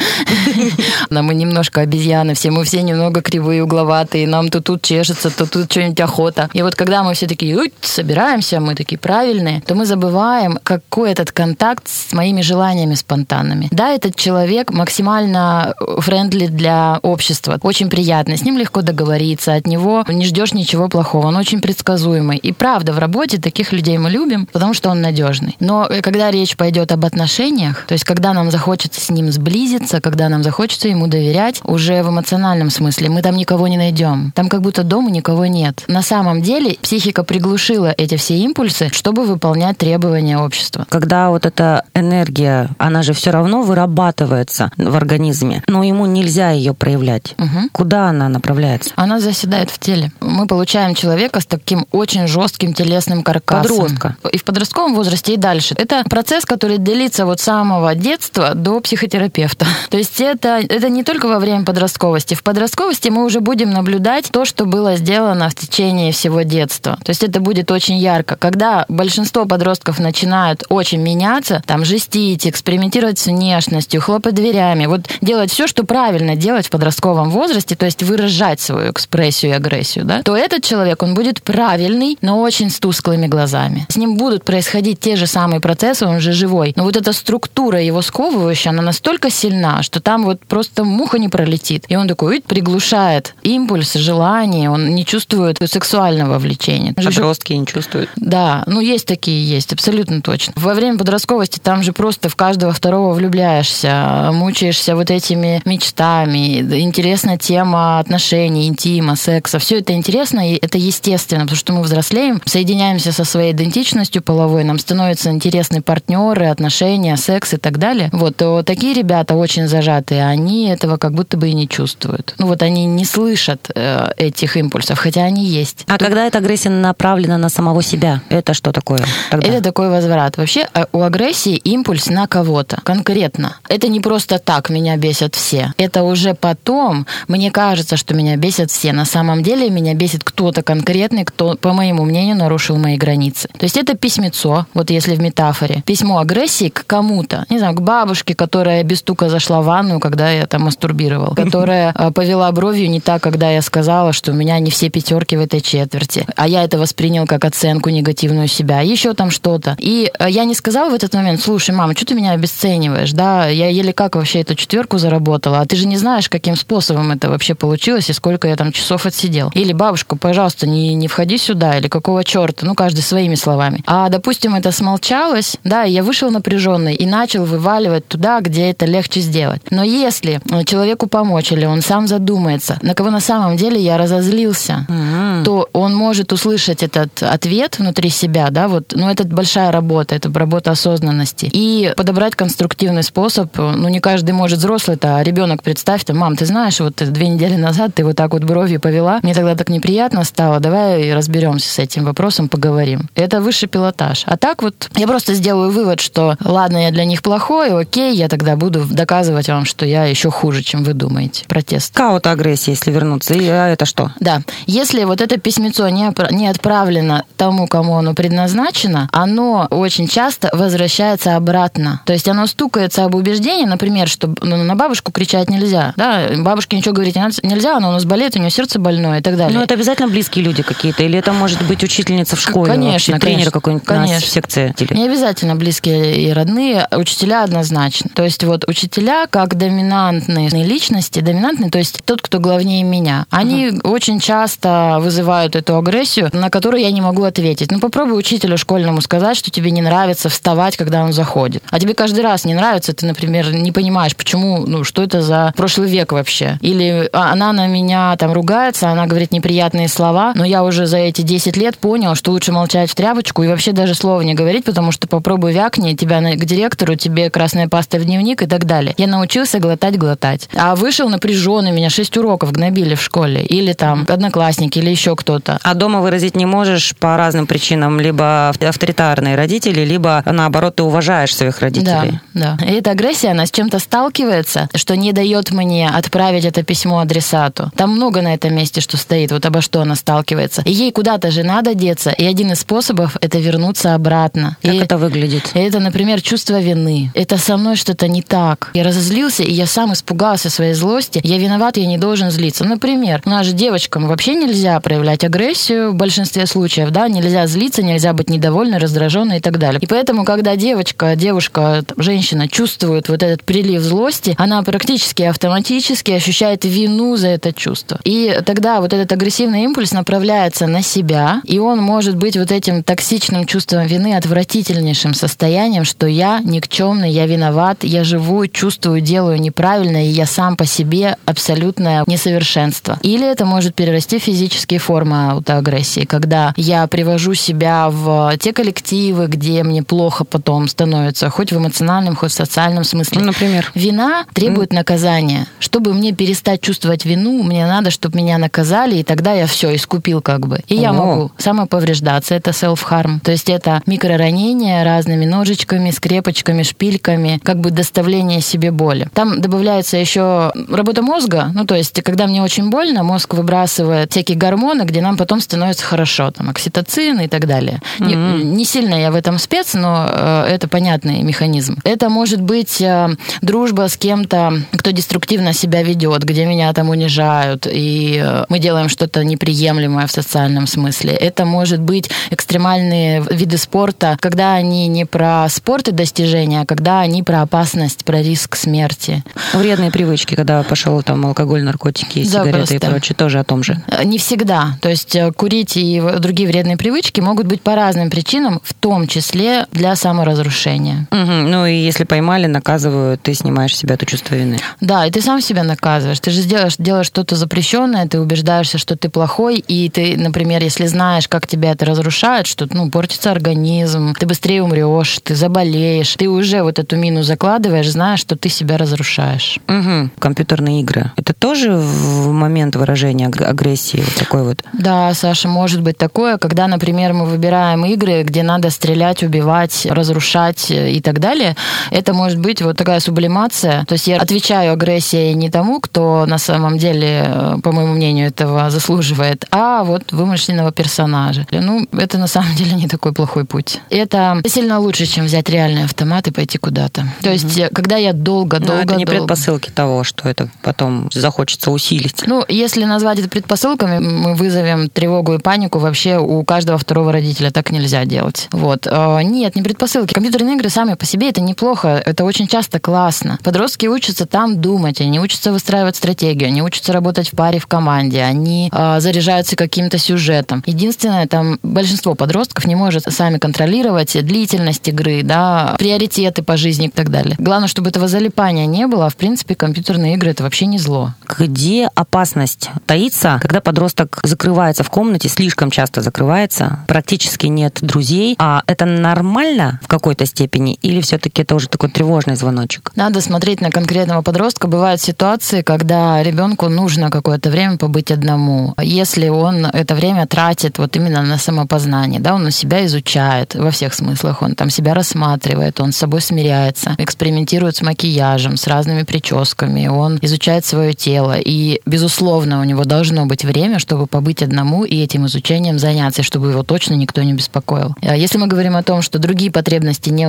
Но 1.10 1.24
мы 1.24 1.36
немножко 1.36 1.82
обезьяны, 1.82 2.34
все 2.34 2.52
мы 2.52 2.64
все 2.64 2.82
немного 2.82 3.22
кривые, 3.22 3.64
угловатые, 3.64 4.28
нам 4.28 4.50
то 4.50 4.62
тут 4.62 4.82
чешется, 4.82 5.30
то 5.30 5.46
тут 5.46 5.72
что-нибудь 5.72 6.02
охота. 6.02 6.50
И 6.54 6.62
вот 6.62 6.76
когда 6.76 7.04
мы 7.04 7.14
все 7.14 7.28
такие 7.28 7.56
собираемся, 7.82 8.60
мы 8.60 8.76
такие 8.76 8.98
правильные, 8.98 9.62
то 9.62 9.76
мы 9.76 9.86
забываем, 9.86 10.60
какой 10.64 11.12
этот 11.12 11.32
контакт 11.32 11.88
с 11.88 12.14
моими 12.14 12.42
желаниями 12.42 12.65
спонтанными. 12.96 13.68
Да, 13.72 13.90
этот 13.90 14.16
человек 14.16 14.72
максимально 14.72 15.76
френдли 16.00 16.48
для 16.48 17.00
общества, 17.02 17.60
очень 17.62 17.90
приятный, 17.90 18.38
с 18.38 18.44
ним 18.44 18.58
легко 18.58 18.82
договориться, 18.82 19.54
от 19.54 19.68
него 19.68 20.04
не 20.08 20.26
ждешь 20.26 20.54
ничего 20.54 20.88
плохого, 20.88 21.28
он 21.28 21.36
очень 21.38 21.62
предсказуемый. 21.62 22.38
И 22.38 22.52
правда, 22.52 22.94
в 22.94 23.00
работе 23.00 23.38
таких 23.38 23.72
людей 23.72 23.98
мы 23.98 24.10
любим, 24.10 24.48
потому 24.52 24.74
что 24.74 24.90
он 24.90 25.02
надежный. 25.02 25.56
Но 25.60 25.86
э, 25.90 26.02
когда 26.02 26.32
речь 26.32 26.56
пойдет 26.56 26.92
об 26.92 27.06
отношениях, 27.06 27.86
то 27.88 27.94
есть 27.94 28.04
когда 28.04 28.34
нам 28.34 28.52
захочется 28.52 29.02
с 29.02 29.10
ним 29.10 29.32
сблизиться, 29.32 30.02
когда 30.02 30.30
нам 30.30 30.44
захочется 30.44 30.88
ему 30.88 31.08
доверять, 31.08 31.62
уже 31.64 32.02
в 32.04 32.10
эмоциональном 32.10 32.70
смысле 32.70 33.10
мы 33.10 33.22
там 33.22 33.36
никого 33.36 33.68
не 33.68 33.78
найдем. 33.78 34.32
Там 34.36 34.50
как 34.50 34.62
будто 34.62 34.84
дома 34.84 35.12
никого 35.12 35.46
нет. 35.46 35.84
На 35.88 36.02
самом 36.02 36.42
деле 36.42 36.78
психика 36.82 37.24
приглушила 37.24 37.94
эти 37.98 38.16
все 38.16 38.38
импульсы, 38.38 38.90
чтобы 38.92 39.26
выполнять 39.26 39.78
требования 39.78 40.38
общества. 40.38 40.86
Когда 40.90 41.30
вот 41.30 41.46
эта 41.46 41.84
энергия, 41.94 42.55
она 42.78 43.04
же 43.04 43.14
все 43.14 43.32
равно 43.32 43.62
вырабатывается 43.62 44.72
в 44.78 44.96
организме, 44.96 45.64
но 45.68 45.84
ему 45.84 46.06
нельзя 46.06 46.52
ее 46.52 46.74
проявлять. 46.74 47.36
Угу. 47.38 47.70
Куда 47.72 48.10
она 48.10 48.30
направляется? 48.30 48.92
Она 48.96 49.20
заседает 49.20 49.70
в 49.70 49.80
теле. 49.80 50.12
Мы 50.20 50.48
получаем 50.48 50.96
человека 50.96 51.40
с 51.40 51.46
таким 51.46 51.86
очень 51.92 52.28
жестким 52.28 52.74
телесным 52.74 53.24
каркасом. 53.24 53.78
Подростка. 53.78 54.18
И 54.32 54.38
в 54.38 54.44
подростковом 54.44 54.96
возрасте 54.96 55.34
и 55.34 55.38
дальше. 55.38 55.76
Это 55.78 56.04
процесс, 56.10 56.46
который 56.46 56.78
длится 56.78 57.26
вот 57.26 57.40
с 57.40 57.44
самого 57.56 57.96
детства 57.96 58.54
до 58.54 58.80
психотерапевта. 58.82 59.66
То 59.90 59.98
есть 59.98 60.20
это, 60.20 60.60
это 60.68 60.90
не 60.90 61.04
только 61.04 61.28
во 61.28 61.40
время 61.40 61.64
подростковости. 61.64 62.34
В 62.34 62.44
подростковости 62.44 63.10
мы 63.10 63.24
уже 63.24 63.40
будем 63.40 63.70
наблюдать 63.72 64.30
то, 64.32 64.44
что 64.44 64.66
было 64.66 64.98
сделано 64.98 65.50
в 65.50 65.56
течение 65.56 66.12
всего 66.12 66.42
детства. 66.42 66.98
То 67.04 67.12
есть 67.12 67.24
это 67.24 67.40
будет 67.40 67.72
очень 67.72 67.98
ярко. 67.98 68.36
Когда 68.36 68.86
большинство 68.90 69.46
подростков 69.46 70.00
начинают 70.00 70.64
очень 70.70 71.02
меняться, 71.02 71.62
там 71.66 71.86
жестить, 71.86 72.35
экспериментировать 72.44 73.20
с 73.20 73.28
внешностью, 73.28 74.02
хлопать 74.02 74.36
дверями, 74.36 74.88
вот 74.88 75.02
делать 75.22 75.52
все, 75.52 75.68
что 75.68 75.86
правильно 75.86 76.36
делать 76.36 76.68
в 76.68 76.70
подростковом 76.70 77.30
возрасте, 77.30 77.76
то 77.76 77.86
есть 77.86 78.04
выражать 78.04 78.60
свою 78.60 78.92
экспрессию 78.92 79.52
и 79.52 79.56
агрессию, 79.56 80.06
да, 80.06 80.22
то 80.24 80.36
этот 80.36 80.64
человек, 80.64 81.04
он 81.04 81.14
будет 81.14 81.42
правильный, 81.42 82.18
но 82.22 82.42
очень 82.42 82.70
с 82.70 82.80
тусклыми 82.80 83.28
глазами. 83.28 83.86
С 83.90 83.96
ним 83.96 84.18
будут 84.18 84.44
происходить 84.44 85.00
те 85.00 85.16
же 85.16 85.28
самые 85.28 85.60
процессы, 85.62 86.06
он 86.06 86.20
же 86.20 86.34
живой. 86.34 86.74
Но 86.76 86.84
вот 86.84 86.98
эта 86.98 87.14
структура 87.14 87.82
его 87.82 88.02
сковывающая, 88.02 88.72
она 88.72 88.82
настолько 88.82 89.30
сильна, 89.30 89.84
что 89.84 90.00
там 90.00 90.24
вот 90.24 90.42
просто 90.46 90.84
муха 90.84 91.18
не 91.20 91.30
пролетит. 91.30 91.86
И 91.88 91.96
он 91.96 92.08
такой, 92.08 92.42
приглушает 92.42 93.36
импульс, 93.44 93.94
желание, 93.94 94.70
он 94.70 94.96
не 94.96 95.06
чувствует 95.06 95.58
сексуального 95.66 96.40
влечения. 96.40 96.94
Подростки 96.94 97.54
не 97.54 97.66
чувствуют. 97.66 98.10
Да, 98.16 98.64
ну 98.68 98.80
есть 98.80 99.06
такие, 99.06 99.48
есть, 99.48 99.74
абсолютно 99.74 100.22
точно. 100.22 100.54
Во 100.56 100.74
время 100.74 100.98
подростковости 100.98 101.60
там 101.60 101.84
же 101.84 101.94
просто 101.94 102.25
в 102.30 102.36
каждого 102.36 102.72
второго 102.72 103.14
влюбляешься, 103.14 104.30
мучаешься 104.34 104.96
вот 104.96 105.12
этими 105.12 105.62
мечтами. 105.66 106.60
Интересна 106.82 107.38
тема 107.38 108.00
отношений, 108.00 108.68
интима, 108.68 109.16
секса, 109.16 109.60
все 109.60 109.80
это 109.80 109.94
интересно, 109.94 110.52
и 110.52 110.58
это 110.62 110.78
естественно, 110.78 111.42
потому 111.42 111.58
что 111.58 111.74
мы 111.74 111.82
взрослеем, 111.82 112.42
соединяемся 112.46 113.12
со 113.12 113.24
своей 113.24 113.54
идентичностью 113.54 114.22
половой, 114.22 114.64
нам 114.64 114.80
становятся 114.80 115.32
интересны 115.32 115.82
партнеры, 115.82 116.48
отношения, 116.48 117.18
секс 117.18 117.54
и 117.54 117.58
так 117.58 117.78
далее. 117.78 118.10
Вот, 118.12 118.36
то 118.38 118.64
такие 118.64 118.94
ребята 118.94 119.36
очень 119.36 119.68
зажатые, 119.68 120.26
они 120.26 120.68
этого 120.68 120.98
как 120.98 121.14
будто 121.14 121.38
бы 121.38 121.50
и 121.50 121.54
не 121.54 121.68
чувствуют. 121.68 122.36
Ну 122.38 122.48
вот 122.48 122.62
они 122.62 122.86
не 122.86 123.06
слышат 123.06 123.70
э, 123.74 124.10
этих 124.18 124.58
импульсов, 124.58 125.00
хотя 125.00 125.24
они 125.24 125.46
есть. 125.46 125.86
А 125.88 125.98
когда 125.98 126.26
эта 126.26 126.40
агрессия 126.40 126.70
направлена 126.70 127.38
на 127.38 127.50
самого 127.50 127.82
себя, 127.82 128.22
это 128.30 128.54
что 128.54 128.72
такое? 128.72 129.04
Тогда? 129.30 129.48
Это 129.48 129.62
такой 129.62 129.90
возврат. 129.90 130.38
Вообще 130.38 130.68
э, 130.74 130.86
у 130.92 131.02
агрессии 131.02 131.56
импульс 131.56 132.08
на 132.16 132.28
кого-то 132.28 132.80
конкретно. 132.84 133.58
Это 133.68 133.90
не 133.90 134.00
просто 134.00 134.40
так 134.40 134.70
меня 134.70 134.96
бесят 134.96 135.36
все. 135.36 135.74
Это 135.78 136.04
уже 136.04 136.34
потом 136.34 137.06
мне 137.28 137.52
кажется, 137.52 137.98
что 137.98 138.14
меня 138.14 138.38
бесят 138.38 138.72
все. 138.72 138.94
На 138.94 139.06
самом 139.06 139.44
деле 139.44 139.70
меня 139.70 139.94
бесит 139.94 140.24
кто-то 140.24 140.64
конкретный, 140.64 141.26
кто, 141.26 141.58
по 141.58 141.74
моему 141.74 142.06
мнению, 142.06 142.38
нарушил 142.38 142.78
мои 142.78 142.96
границы. 142.96 143.50
То 143.58 143.66
есть 143.66 143.76
это 143.76 143.96
письмецо, 143.98 144.66
вот 144.74 144.90
если 144.90 145.16
в 145.16 145.22
метафоре. 145.22 145.84
Письмо 145.86 146.20
агрессии 146.20 146.70
к 146.70 146.86
кому-то. 146.88 147.46
Не 147.50 147.60
знаю, 147.60 147.76
к 147.76 147.82
бабушке, 147.82 148.34
которая 148.34 148.84
без 148.84 149.00
стука 149.00 149.30
зашла 149.30 149.62
в 149.62 149.66
ванную, 149.66 150.00
когда 150.00 150.32
я 150.32 150.48
там 150.48 150.64
мастурбировал. 150.64 151.36
Которая 151.46 151.94
э, 151.94 152.12
повела 152.12 152.52
бровью 152.52 152.90
не 152.90 153.02
так, 153.02 153.22
когда 153.22 153.50
я 153.52 153.62
сказала, 153.62 154.14
что 154.14 154.32
у 154.32 154.36
меня 154.36 154.58
не 154.60 154.72
все 154.72 154.90
пятерки 154.90 155.36
в 155.36 155.42
этой 155.42 155.60
четверти. 155.60 156.26
А 156.36 156.48
я 156.48 156.64
это 156.64 156.78
воспринял 156.78 157.26
как 157.26 157.44
оценку 157.44 157.90
негативную 157.90 158.48
себя. 158.48 158.80
Еще 158.82 159.14
там 159.14 159.32
что-то. 159.32 159.76
И 159.80 160.12
э, 160.18 160.30
я 160.30 160.46
не 160.46 160.56
сказала 160.56 160.90
в 160.90 160.94
этот 160.94 161.14
момент, 161.14 161.42
слушай, 161.42 161.76
мама, 161.76 161.94
что 161.96 162.05
ты 162.06 162.16
меня 162.16 162.32
обесцениваешь, 162.32 163.12
да? 163.12 163.48
Я 163.48 163.68
еле 163.68 163.94
как 163.94 164.16
вообще 164.16 164.42
эту 164.42 164.56
четверку 164.56 164.98
заработала, 164.98 165.62
а 165.62 165.66
ты 165.66 165.76
же 165.76 165.88
не 165.88 165.98
знаешь, 165.98 166.30
каким 166.30 166.56
способом 166.56 167.12
это 167.12 167.30
вообще 167.30 167.56
получилось 167.56 168.10
и 168.10 168.14
сколько 168.14 168.48
я 168.48 168.56
там 168.56 168.72
часов 168.72 169.06
отсидел. 169.06 169.52
Или 169.54 169.74
бабушка, 169.74 170.16
пожалуйста, 170.16 170.68
не, 170.68 170.94
не 170.94 171.08
входи 171.08 171.38
сюда, 171.38 171.78
или 171.78 171.88
какого 171.88 172.24
черта, 172.24 172.66
ну, 172.66 172.76
каждый 172.76 173.02
своими 173.02 173.36
словами. 173.36 173.84
А, 173.86 174.10
допустим, 174.10 174.56
это 174.56 174.72
смолчалось, 174.72 175.58
да, 175.64 175.86
и 175.86 175.92
я 175.92 176.04
вышел 176.04 176.32
напряженный 176.32 176.96
и 176.96 177.06
начал 177.06 177.46
вываливать 177.46 178.08
туда, 178.08 178.40
где 178.42 178.70
это 178.70 178.86
легче 178.86 179.22
сделать. 179.22 179.62
Но 179.70 179.84
если 179.84 180.42
человеку 180.66 181.08
помочь, 181.08 181.52
или 181.52 181.66
он 181.66 181.82
сам 181.82 182.08
задумается, 182.08 182.78
на 182.82 182.94
кого 182.94 183.10
на 183.10 183.20
самом 183.20 183.58
деле 183.58 183.80
я 183.80 183.98
разозлился, 183.98 184.86
mm-hmm. 184.88 185.44
то 185.44 185.70
он 185.74 185.96
может 185.96 186.34
услышать 186.34 186.84
этот 186.84 187.24
ответ 187.24 187.80
внутри 187.80 188.10
себя, 188.10 188.50
да, 188.52 188.68
вот, 188.68 188.94
ну, 188.96 189.10
это 189.10 189.26
большая 189.26 189.72
работа, 189.72 190.16
это 190.16 190.32
работа 190.34 190.72
осознанности. 190.72 191.50
И 191.52 191.94
подобрать 191.96 192.36
конструктивный 192.36 193.04
способ, 193.04 193.56
ну, 193.58 193.88
не 193.90 194.00
каждый 194.00 194.32
может 194.32 194.60
взрослый-то, 194.60 195.18
а 195.18 195.24
ребенок, 195.24 195.64
представь, 195.64 196.04
там, 196.04 196.18
мам, 196.18 196.36
ты 196.36 196.46
знаешь, 196.46 196.80
вот 196.80 196.96
две 196.96 197.28
недели 197.28 197.56
назад 197.56 197.96
ты 197.96 198.04
вот 198.04 198.16
так 198.16 198.34
вот 198.34 198.44
бровью 198.44 198.80
повела, 198.80 199.20
мне 199.24 199.34
тогда 199.34 199.56
так 199.56 199.70
неприятно 199.70 200.24
стало, 200.24 200.60
давай 200.60 201.14
разберемся 201.14 201.70
с 201.70 201.80
этим 201.80 202.06
вопросом, 202.06 202.50
поговорим. 202.50 203.10
Это 203.16 203.42
высший 203.42 203.68
пилотаж. 203.68 204.24
А 204.26 204.38
так 204.38 204.62
вот 204.62 204.90
я 204.96 205.08
просто 205.08 205.34
сделаю 205.34 205.72
вывод, 205.72 206.00
что 206.00 206.36
ладно, 206.44 206.84
я 206.84 206.92
для 206.92 207.06
них 207.06 207.22
плохой, 207.22 207.70
окей, 207.80 208.16
я 208.16 208.28
тогда 208.28 208.56
буду 208.56 208.86
доказывать 208.86 209.48
вам, 209.48 209.66
что 209.66 209.86
я 209.86 210.06
еще 210.06 210.30
хуже, 210.30 210.64
чем 210.64 210.84
вы 210.84 210.94
думаете. 210.94 211.46
Протест. 211.48 211.94
Каут 211.96 212.28
агрессия, 212.28 212.72
если 212.72 212.92
вернуться. 212.92 213.34
И 213.34 213.48
а 213.48 213.68
это 213.68 213.86
что? 213.86 214.12
Да. 214.20 214.42
Если 214.66 215.04
вот 215.04 215.22
это 215.22 215.38
письмецо 215.38 215.88
не, 215.90 216.12
не 216.32 216.48
отправлено 216.48 217.24
тому, 217.38 217.68
кому 217.68 217.98
оно 217.98 218.14
предназначено, 218.14 219.10
оно 219.12 219.68
очень 219.70 220.08
часто 220.08 220.50
возвращается 220.54 221.36
обратно. 221.36 221.85
То 222.06 222.14
есть 222.14 222.28
оно 222.28 222.48
стукается 222.48 223.06
об 223.06 223.16
убеждение, 223.16 223.68
например, 223.68 224.08
что 224.08 224.34
ну, 224.42 224.58
на 224.58 224.76
бабушку 224.76 225.12
кричать 225.12 225.50
нельзя. 225.50 225.94
Да, 225.96 226.28
бабушке 226.38 226.78
ничего 226.78 226.94
говорить 226.94 227.16
нельзя, 227.44 227.78
она 227.78 227.90
у 227.90 227.92
нас 227.92 228.06
болеет, 228.06 228.36
у 228.36 228.40
нее 228.40 228.50
сердце 228.50 228.80
больное 228.80 229.20
и 229.20 229.22
так 229.22 229.38
далее. 229.38 229.58
Но 229.58 229.64
это 229.64 229.74
обязательно 229.74 230.08
близкие 230.08 230.44
люди 230.44 230.64
какие-то? 230.64 231.04
Или 231.04 231.20
это 231.20 231.34
может 231.34 231.62
быть 231.64 231.84
учительница 231.84 232.36
в 232.36 232.42
школе? 232.42 232.72
Конечно, 232.72 233.14
вообще, 233.14 233.28
тренер 233.28 233.52
какой-нибудь 233.52 233.86
конечно. 233.86 234.26
в 234.26 234.30
секции? 234.30 234.74
Не 234.92 235.06
обязательно 235.06 235.56
близкие 235.56 236.22
и 236.22 236.32
родные, 236.32 236.88
учителя 236.92 237.44
однозначно. 237.44 238.10
То 238.14 238.24
есть 238.24 238.44
вот 238.44 238.66
учителя 238.68 239.28
как 239.30 239.56
доминантные 239.56 240.50
личности, 240.50 241.20
доминантные, 241.20 241.70
то 241.70 241.78
есть 241.78 242.02
тот, 242.06 242.22
кто 242.22 242.40
главнее 242.40 242.84
меня, 242.84 243.26
они 243.30 243.68
uh-huh. 243.68 243.90
очень 243.90 244.20
часто 244.20 244.98
вызывают 245.00 245.56
эту 245.56 245.78
агрессию, 245.78 246.30
на 246.34 246.50
которую 246.50 246.82
я 246.82 246.92
не 246.92 247.02
могу 247.02 247.24
ответить. 247.24 247.72
Ну 247.72 247.80
попробуй 247.80 248.18
учителю 248.18 248.58
школьному 248.58 249.02
сказать, 249.02 249.38
что 249.38 249.52
тебе 249.52 249.72
не 249.72 249.82
нравится 249.82 250.30
вставать, 250.30 250.78
когда 250.78 251.04
он 251.04 251.14
заходит. 251.14 251.64
А 251.76 251.80
тебе 251.80 251.94
каждый 251.94 252.22
раз 252.22 252.46
не 252.46 252.54
нравится, 252.54 252.94
ты, 252.94 253.06
например, 253.06 253.54
не 253.54 253.74
понимаешь, 253.74 254.16
почему, 254.16 254.66
ну 254.66 254.86
что 254.86 255.04
это 255.04 255.22
за 255.22 255.54
прошлый 255.58 255.90
век 255.90 256.14
вообще. 256.14 256.58
Или 256.62 257.10
а, 257.12 257.34
она 257.34 257.52
на 257.52 257.68
меня 257.68 258.16
там 258.16 258.32
ругается, 258.32 258.92
она 258.92 259.08
говорит 259.08 259.34
неприятные 259.34 259.90
слова, 259.90 260.32
но 260.38 260.46
я 260.46 260.64
уже 260.64 260.86
за 260.86 261.00
эти 261.00 261.22
10 261.22 261.58
лет 261.58 261.78
понял, 261.78 262.16
что 262.16 262.32
лучше 262.32 262.54
молчать 262.54 262.90
в 262.90 262.96
тряпочку 262.96 263.44
и 263.44 263.50
вообще 263.50 263.74
даже 263.74 263.94
слова 263.94 264.22
не 264.22 264.36
говорить, 264.36 264.64
потому 264.64 264.94
что 264.94 265.10
попробуй 265.10 265.52
вякни, 265.52 265.96
тебя 265.96 266.22
к 266.22 266.46
директору, 266.46 266.96
тебе 266.96 267.30
красная 267.30 267.68
паста 267.68 267.98
в 267.98 268.06
дневник 268.06 268.42
и 268.42 268.46
так 268.46 268.64
далее. 268.64 268.94
Я 268.98 269.08
научился 269.08 269.60
глотать, 269.60 269.98
глотать. 269.98 270.48
А 270.56 270.78
вышел 270.78 271.10
напряженный, 271.10 271.74
меня 271.74 271.90
6 271.90 272.16
уроков 272.16 272.54
гнобили 272.54 272.96
в 272.96 273.02
школе. 273.02 273.44
Или 273.44 273.74
там 273.74 274.06
одноклассники, 274.08 274.80
или 274.80 274.92
еще 274.92 275.18
кто-то. 275.18 275.60
А 275.62 275.74
дома 275.74 276.00
выразить 276.00 276.38
не 276.38 276.46
можешь 276.46 276.96
по 276.96 277.18
разным 277.18 277.48
причинам, 277.48 278.00
либо 278.00 278.48
авторитарные 278.48 279.36
родители, 279.36 279.84
либо 279.84 280.24
наоборот 280.26 280.78
ты 280.78 280.84
уважаешь 280.84 281.36
своих 281.36 281.65
родителей. 281.66 282.20
Да, 282.34 282.58
да. 282.58 282.66
И 282.66 282.74
эта 282.74 282.92
агрессия, 282.92 283.30
она 283.32 283.46
с 283.46 283.52
чем-то 283.52 283.80
сталкивается, 283.80 284.70
что 284.76 284.96
не 284.96 285.12
дает 285.12 285.52
мне 285.52 285.90
отправить 285.90 286.46
это 286.46 286.64
письмо 286.64 287.00
адресату. 287.00 287.72
Там 287.76 287.92
много 287.92 288.22
на 288.22 288.34
этом 288.34 288.56
месте, 288.56 288.82
что 288.82 288.98
стоит, 288.98 289.32
вот 289.32 289.46
обо 289.46 289.62
что 289.62 289.82
она 289.82 289.96
сталкивается. 289.96 290.62
И 290.66 290.72
ей 290.72 290.92
куда-то 290.92 291.32
же 291.32 291.44
надо 291.44 291.74
деться. 291.74 292.12
И 292.12 292.26
один 292.26 292.52
из 292.52 292.60
способов 292.60 293.18
это 293.22 293.40
вернуться 293.40 293.96
обратно. 293.96 294.58
Как 294.62 294.74
и 294.74 294.78
это 294.78 294.98
выглядит? 294.98 295.52
Это, 295.54 295.80
например, 295.80 296.22
чувство 296.22 296.60
вины. 296.62 297.12
Это 297.14 297.38
со 297.38 297.58
мной 297.58 297.76
что-то 297.76 298.08
не 298.08 298.22
так. 298.22 298.72
Я 298.74 298.84
разозлился, 298.84 299.44
и 299.44 299.52
я 299.52 299.66
сам 299.66 299.94
испугался 299.94 300.50
своей 300.50 300.74
злости. 300.74 301.20
Я 301.24 301.38
виноват, 301.38 301.78
я 301.78 301.86
не 301.86 301.98
должен 301.98 302.32
злиться. 302.32 302.64
Например, 302.64 303.22
у 303.26 303.30
нас 303.30 303.46
же 303.46 303.54
девочкам 303.54 304.08
вообще 304.08 304.36
нельзя 304.36 304.80
проявлять 304.80 305.24
агрессию 305.24 305.92
в 305.92 305.96
большинстве 305.96 306.46
случаев, 306.46 306.92
да, 306.92 307.08
нельзя 307.08 307.48
злиться, 307.48 307.82
нельзя 307.82 308.14
быть 308.14 308.30
недовольной, 308.30 308.78
раздраженной 308.78 309.38
и 309.38 309.42
так 309.42 309.58
далее. 309.58 309.80
И 309.82 309.88
поэтому, 309.88 310.26
когда 310.26 310.56
девочка, 310.56 311.16
девушка, 311.16 311.55
женщина 311.98 312.48
чувствует 312.48 313.10
вот 313.10 313.24
этот 313.24 313.44
прилив 313.44 313.82
злости, 313.82 314.36
она 314.38 314.62
практически 314.64 315.24
автоматически 315.24 316.12
ощущает 316.12 316.66
вину 316.66 317.16
за 317.18 317.30
это 317.30 317.54
чувство. 317.54 318.00
И 318.04 318.40
тогда 318.46 318.82
вот 318.82 318.94
этот 318.94 319.12
агрессивный 319.12 319.64
импульс 319.64 319.92
направляется 319.92 320.68
на 320.68 320.82
себя, 320.82 321.42
и 321.44 321.60
он 321.60 321.80
может 321.80 322.16
быть 322.16 322.38
вот 322.38 322.52
этим 322.52 322.84
токсичным 322.84 323.46
чувством 323.46 323.86
вины 323.86 324.16
отвратительнейшим 324.16 325.14
состоянием, 325.14 325.86
что 325.86 326.08
я 326.08 326.40
никчемный, 326.40 327.12
я 327.12 327.26
виноват, 327.26 327.84
я 327.84 328.04
живу, 328.04 328.48
чувствую, 328.48 329.02
делаю 329.02 329.40
неправильно, 329.40 330.06
и 330.06 330.10
я 330.10 330.26
сам 330.26 330.58
по 330.58 330.66
себе 330.66 331.18
абсолютное 331.26 332.04
несовершенство. 332.08 333.00
Или 333.02 333.30
это 333.30 333.46
может 333.46 333.76
перерасти 333.76 334.20
в 334.20 334.24
физические 334.24 334.80
формы 334.80 335.32
аутоагрессии, 335.32 336.06
когда 336.06 336.54
я 336.58 336.88
привожу 336.88 337.34
себя 337.34 337.90
в 337.90 338.38
те 338.40 338.54
коллективы, 338.54 339.28
где 339.28 339.64
мне 339.64 339.84
плохо 339.84 340.24
потом 340.24 340.68
становится, 340.68 341.30
хоть 341.36 341.52
в 341.52 341.58
эмоциональном, 341.58 342.16
хоть 342.16 342.32
в 342.32 342.34
социальном 342.34 342.86
смысле. 342.86 343.20
Ну, 343.20 343.26
например? 343.28 343.70
Вина 343.76 344.26
требует 344.34 344.72
mm. 344.72 344.76
наказания. 344.76 345.48
Чтобы 345.60 345.94
мне 345.94 346.14
перестать 346.14 346.62
чувствовать 346.62 347.04
вину, 347.04 347.44
мне 347.44 347.68
надо, 347.68 347.92
чтобы 347.92 348.18
меня 348.18 348.38
наказали, 348.38 348.96
и 348.96 349.04
тогда 349.04 349.34
я 349.34 349.46
все 349.46 349.76
искупил 349.76 350.22
как 350.22 350.48
бы. 350.48 350.62
И 350.70 350.78
О. 350.78 350.82
я 350.82 350.94
могу 350.94 351.32
самоповреждаться, 351.38 352.36
это 352.36 352.52
self-harm. 352.52 353.20
То 353.20 353.32
есть 353.32 353.50
это 353.50 353.82
микроранения 353.86 354.86
разными 354.86 355.26
ножичками, 355.26 355.92
скрепочками, 355.92 356.64
шпильками, 356.64 357.42
как 357.44 357.60
бы 357.60 357.70
доставление 357.70 358.40
себе 358.40 358.72
боли. 358.72 359.10
Там 359.14 359.42
добавляется 359.42 359.98
еще 359.98 360.54
работа 360.70 361.02
мозга, 361.02 361.52
ну 361.54 361.66
то 361.66 361.76
есть 361.76 362.02
когда 362.02 362.28
мне 362.28 362.42
очень 362.42 362.70
больно, 362.70 363.04
мозг 363.04 363.34
выбрасывает 363.34 364.12
всякие 364.12 364.38
гормоны, 364.38 364.84
где 364.84 365.02
нам 365.02 365.18
потом 365.18 365.42
становится 365.42 365.84
хорошо, 365.84 366.32
там 366.32 366.50
окситоцин 366.50 367.20
и 367.20 367.28
так 367.28 367.46
далее. 367.46 367.82
Mm-hmm. 368.00 368.38
Не, 368.38 368.44
не 368.44 368.66
сильно 368.66 368.96
я 368.96 369.12
в 369.12 369.16
этом 369.16 369.38
спец, 369.38 369.74
но 369.74 370.08
э, 370.10 370.46
это 370.48 370.70
понятный 370.70 371.25
механизм. 371.26 371.78
Это 371.84 372.10
может 372.10 372.42
быть 372.42 372.82
э, 372.82 373.10
дружба 373.42 373.90
с 373.90 373.98
кем-то, 373.98 374.62
кто 374.74 374.92
деструктивно 374.92 375.54
себя 375.54 375.84
ведет, 375.84 376.24
где 376.24 376.46
меня 376.46 376.72
там 376.74 376.90
унижают, 376.90 377.68
и 377.70 378.22
э, 378.24 378.46
мы 378.50 378.60
делаем 378.60 378.90
что-то 378.90 379.24
неприемлемое 379.24 380.08
в 380.08 380.12
социальном 380.12 380.68
смысле. 380.68 381.14
Это 381.14 381.46
может 381.46 381.82
быть 381.82 382.10
экстремальные 382.30 383.24
виды 383.30 383.58
спорта, 383.58 384.18
когда 384.20 384.54
они 384.54 384.88
не 384.88 385.06
про 385.06 385.48
спорт 385.50 385.88
и 385.88 385.92
достижения, 385.92 386.62
а 386.62 386.66
когда 386.66 387.02
они 387.02 387.24
про 387.24 387.42
опасность, 387.42 388.06
про 388.06 388.22
риск 388.22 388.56
смерти. 388.56 389.24
Вредные 389.54 389.92
привычки, 389.92 390.36
когда 390.36 390.64
пошел 390.64 391.02
там 391.02 391.26
алкоголь, 391.26 391.64
наркотики, 391.64 392.24
сигареты 392.24 392.52
Запросто. 392.52 392.76
и 392.76 392.80
прочее, 392.80 393.16
тоже 393.16 393.40
о 393.40 393.44
том 393.44 393.64
же. 393.64 393.82
Э, 393.88 394.04
не 394.04 394.18
всегда. 394.18 394.78
То 394.82 394.90
есть 394.90 395.18
курить 395.36 395.78
и 395.78 396.02
другие 396.20 396.48
вредные 396.48 396.78
привычки 396.78 397.22
могут 397.22 397.48
быть 397.48 397.62
по 397.62 397.76
разным 397.76 398.10
причинам, 398.10 398.62
в 398.64 398.74
том 398.74 399.08
числе 399.08 399.66
для 399.72 399.96
саморазрушения. 399.96 401.08
Угу. 401.16 401.32
Ну 401.32 401.66
и 401.66 401.76
если 401.76 402.04
поймали, 402.04 402.48
наказывают, 402.48 403.22
ты 403.22 403.34
снимаешь 403.34 403.76
с 403.76 403.80
себя 403.80 403.96
это 403.96 404.06
чувство 404.06 404.36
вины. 404.36 404.58
Да, 404.82 405.06
и 405.06 405.12
ты 405.12 405.22
сам 405.22 405.42
себя 405.42 405.64
наказываешь. 405.64 406.20
Ты 406.20 406.32
же 406.32 406.44
делаешь, 406.44 406.76
делаешь 406.78 407.08
что-то 407.08 407.36
запрещенное, 407.36 408.08
ты 408.08 408.20
убеждаешься, 408.20 408.78
что 408.78 408.96
ты 408.98 409.10
плохой, 409.10 409.60
и 409.60 409.90
ты, 409.90 410.18
например, 410.18 410.62
если 410.62 410.88
знаешь, 410.88 411.28
как 411.28 411.48
тебя 411.48 411.72
это 411.72 411.86
разрушает, 411.86 412.48
что, 412.48 412.68
ну, 412.72 412.90
портится 412.90 413.32
организм, 413.32 414.14
ты 414.20 414.26
быстрее 414.26 414.62
умрешь, 414.64 415.20
ты 415.24 415.36
заболеешь, 415.36 416.16
ты 416.16 416.28
уже 416.28 416.64
вот 416.64 416.80
эту 416.80 416.98
мину 416.98 417.24
закладываешь, 417.24 417.90
зная, 417.90 418.18
что 418.18 418.36
ты 418.36 418.50
себя 418.50 418.78
разрушаешь. 418.78 419.60
Угу. 419.68 420.10
Компьютерные 420.20 420.82
игры. 420.82 421.12
Это 421.16 421.34
тоже 421.34 421.76
в 421.76 422.32
момент 422.32 422.76
выражения 422.76 423.28
аг- 423.28 423.42
агрессии 423.42 423.98
вот 423.98 424.16
такой 424.16 424.44
вот? 424.44 424.64
Да, 424.74 425.14
Саша, 425.14 425.48
может 425.48 425.82
быть 425.82 425.98
такое, 425.98 426.38
когда, 426.38 426.68
например, 426.68 427.14
мы 427.14 427.26
выбираем 427.26 427.86
игры, 427.86 428.24
где 428.24 428.44
надо 428.44 428.70
стрелять, 428.70 429.24
убивать, 429.24 429.86
разрушать 429.90 430.72
и 430.72 431.02
так 431.06 431.20
далее. 431.20 431.56
Это 431.92 432.14
может 432.14 432.40
быть 432.40 432.62
вот 432.62 432.76
такая 432.78 433.00
сублимация. 433.00 433.86
То 433.86 433.94
есть 433.94 434.08
я 434.08 434.18
отвечаю 434.18 434.74
агрессией 434.74 435.34
не 435.36 435.50
тому, 435.50 435.80
кто 435.80 436.26
на 436.26 436.38
самом 436.38 436.78
деле, 436.78 437.24
э, 437.28 437.58
по 437.64 437.72
моему 437.72 437.94
мнению, 437.94 438.28
этого 438.28 438.70
заслуживает, 438.70 439.46
а 439.52 439.84
вот 439.84 440.12
вымышленного 440.12 440.72
персонажа. 440.72 441.46
Ну, 441.52 441.88
это 441.94 442.18
на 442.18 442.28
самом 442.28 442.56
деле 442.56 442.74
не 442.74 442.88
такой 442.88 443.14
плохой 443.14 443.46
путь. 443.46 443.80
Это 443.90 444.42
сильно 444.48 444.80
лучше, 444.80 445.06
чем 445.06 445.26
взять 445.26 445.50
реальный 445.50 445.84
автомат 445.86 446.28
и 446.28 446.32
пойти 446.32 446.58
куда-то. 446.58 447.06
То 447.22 447.30
есть, 447.32 447.58
э, 447.58 447.70
когда 447.72 447.98
я 447.98 448.14
долго-долго... 448.14 448.74
Но 448.76 448.82
это 448.82 448.96
не 448.96 449.06
долго- 449.06 449.20
предпосылки 449.20 449.70
того, 449.70 450.04
что 450.04 450.28
это 450.28 450.50
потом 450.64 451.10
захочется 451.14 451.72
усилить. 451.72 452.24
Ну, 452.26 452.44
если 452.50 452.84
назвать 452.86 453.20
это 453.20 453.30
предпосылками, 453.30 454.00
мы 454.00 454.34
вызовем 454.36 454.90
тревогу 454.90 455.36
и 455.36 455.38
панику 455.38 455.80
вообще 455.80 456.18
у 456.18 456.44
каждого 456.44 456.78
второго 456.78 457.12
родителя. 457.12 457.52
Так 457.52 457.72
нельзя 457.72 458.06
делать. 458.06 458.48
Вот. 458.52 458.88
Э, 458.90 459.22
Нет, 459.24 459.56
не 459.56 459.62
предпосылки. 459.62 460.14
Компьютерные 460.14 460.56
игры 460.56 460.70
сами 460.70 460.95
по 460.96 461.06
себе 461.06 461.30
это 461.30 461.42
неплохо. 461.42 462.02
Это 462.06 462.24
очень 462.24 462.48
часто 462.48 462.80
классно. 462.80 463.40
Подростки 463.44 463.88
учатся 463.88 464.26
там 464.26 464.62
думать, 464.62 465.02
они 465.02 465.20
учатся 465.20 465.52
выстраивать 465.52 465.96
стратегию, 465.96 466.48
они 466.48 466.62
учатся 466.62 466.94
работать 466.94 467.30
в 467.30 467.36
паре, 467.36 467.60
в 467.60 467.68
команде, 467.68 468.22
они 468.22 468.70
э, 468.72 469.00
заряжаются 469.00 469.56
каким-то 469.56 469.98
сюжетом. 469.98 470.64
Единственное, 470.66 471.28
там 471.28 471.60
большинство 471.64 472.16
подростков 472.16 472.66
не 472.66 472.76
может 472.76 473.04
сами 473.12 473.38
контролировать 473.38 474.14
длительность 474.26 474.88
игры, 474.88 475.22
да, 475.24 475.76
приоритеты 475.78 476.44
по 476.44 476.58
жизни 476.58 476.88
и 476.88 476.92
так 476.92 477.10
далее. 477.10 477.36
Главное, 477.40 477.68
чтобы 477.68 477.90
этого 477.90 478.08
залипания 478.08 478.66
не 478.66 478.88
было. 478.88 479.08
а 479.08 479.10
В 479.10 479.16
принципе, 479.16 479.56
компьютерные 479.56 480.16
игры 480.16 480.32
это 480.32 480.44
вообще 480.44 480.66
не 480.66 480.78
зло. 480.78 481.14
Где 481.38 481.90
опасность 481.96 482.70
таится, 482.86 483.40
когда 483.42 483.62
подросток 483.62 484.20
закрывается 484.24 484.84
в 484.84 484.90
комнате, 484.90 485.30
слишком 485.30 485.72
часто 485.72 486.02
закрывается, 486.02 486.80
практически 486.88 487.48
нет 487.48 487.80
друзей, 487.82 488.36
а 488.40 488.64
это 488.68 488.86
нормально 488.86 489.80
в 489.84 489.88
какой-то 489.88 490.26
степени 490.26 490.78
или 490.86 491.02
все-таки 491.02 491.42
это 491.42 491.56
уже 491.56 491.68
такой 491.68 491.90
тревожный 491.90 492.36
звоночек? 492.36 492.92
Надо 492.96 493.22
смотреть 493.22 493.62
на 493.62 493.72
конкретного 493.72 494.22
подростка. 494.22 494.68
Бывают 494.68 495.02
ситуации, 495.02 495.62
когда 495.62 496.22
ребенку 496.22 496.70
нужно 496.70 497.10
какое-то 497.10 497.50
время 497.50 497.78
побыть 497.78 498.12
одному. 498.12 498.76
Если 498.82 499.30
он 499.30 499.66
это 499.66 499.96
время 499.96 500.28
тратит 500.28 500.78
вот 500.78 500.96
именно 500.96 501.24
на 501.24 501.38
самопознание, 501.38 502.20
да, 502.20 502.36
он 502.36 502.52
себя 502.52 502.86
изучает 502.86 503.56
во 503.56 503.72
всех 503.72 503.94
смыслах, 503.94 504.42
он 504.42 504.54
там 504.54 504.70
себя 504.70 504.94
рассматривает, 504.94 505.80
он 505.80 505.92
с 505.92 505.98
собой 505.98 506.22
смиряется, 506.22 506.96
экспериментирует 507.00 507.78
с 507.78 507.82
макияжем, 507.82 508.56
с 508.56 508.68
разными 508.68 509.04
прическами, 509.04 509.88
он 509.88 510.20
изучает 510.22 510.66
свое 510.66 510.94
тело. 510.94 511.36
И, 511.38 511.82
безусловно, 511.86 512.62
у 512.62 512.64
него 512.64 512.84
должно 512.86 513.26
быть 513.26 513.44
время, 513.44 513.80
чтобы 513.80 514.06
побыть 514.06 514.44
одному 514.44 514.86
и 514.86 515.02
этим 515.02 515.26
изучением 515.26 515.80
заняться, 515.80 516.22
чтобы 516.22 516.52
его 516.52 516.62
точно 516.62 516.94
никто 516.94 517.24
не 517.24 517.34
беспокоил. 517.34 517.96
А 518.02 518.16
Если 518.16 518.38
мы 518.38 518.48
говорим 518.48 518.76
о 518.78 518.84
том, 518.84 519.02
что 519.02 519.18
другие 519.18 519.52
потребности 519.52 520.10
не 520.10 520.26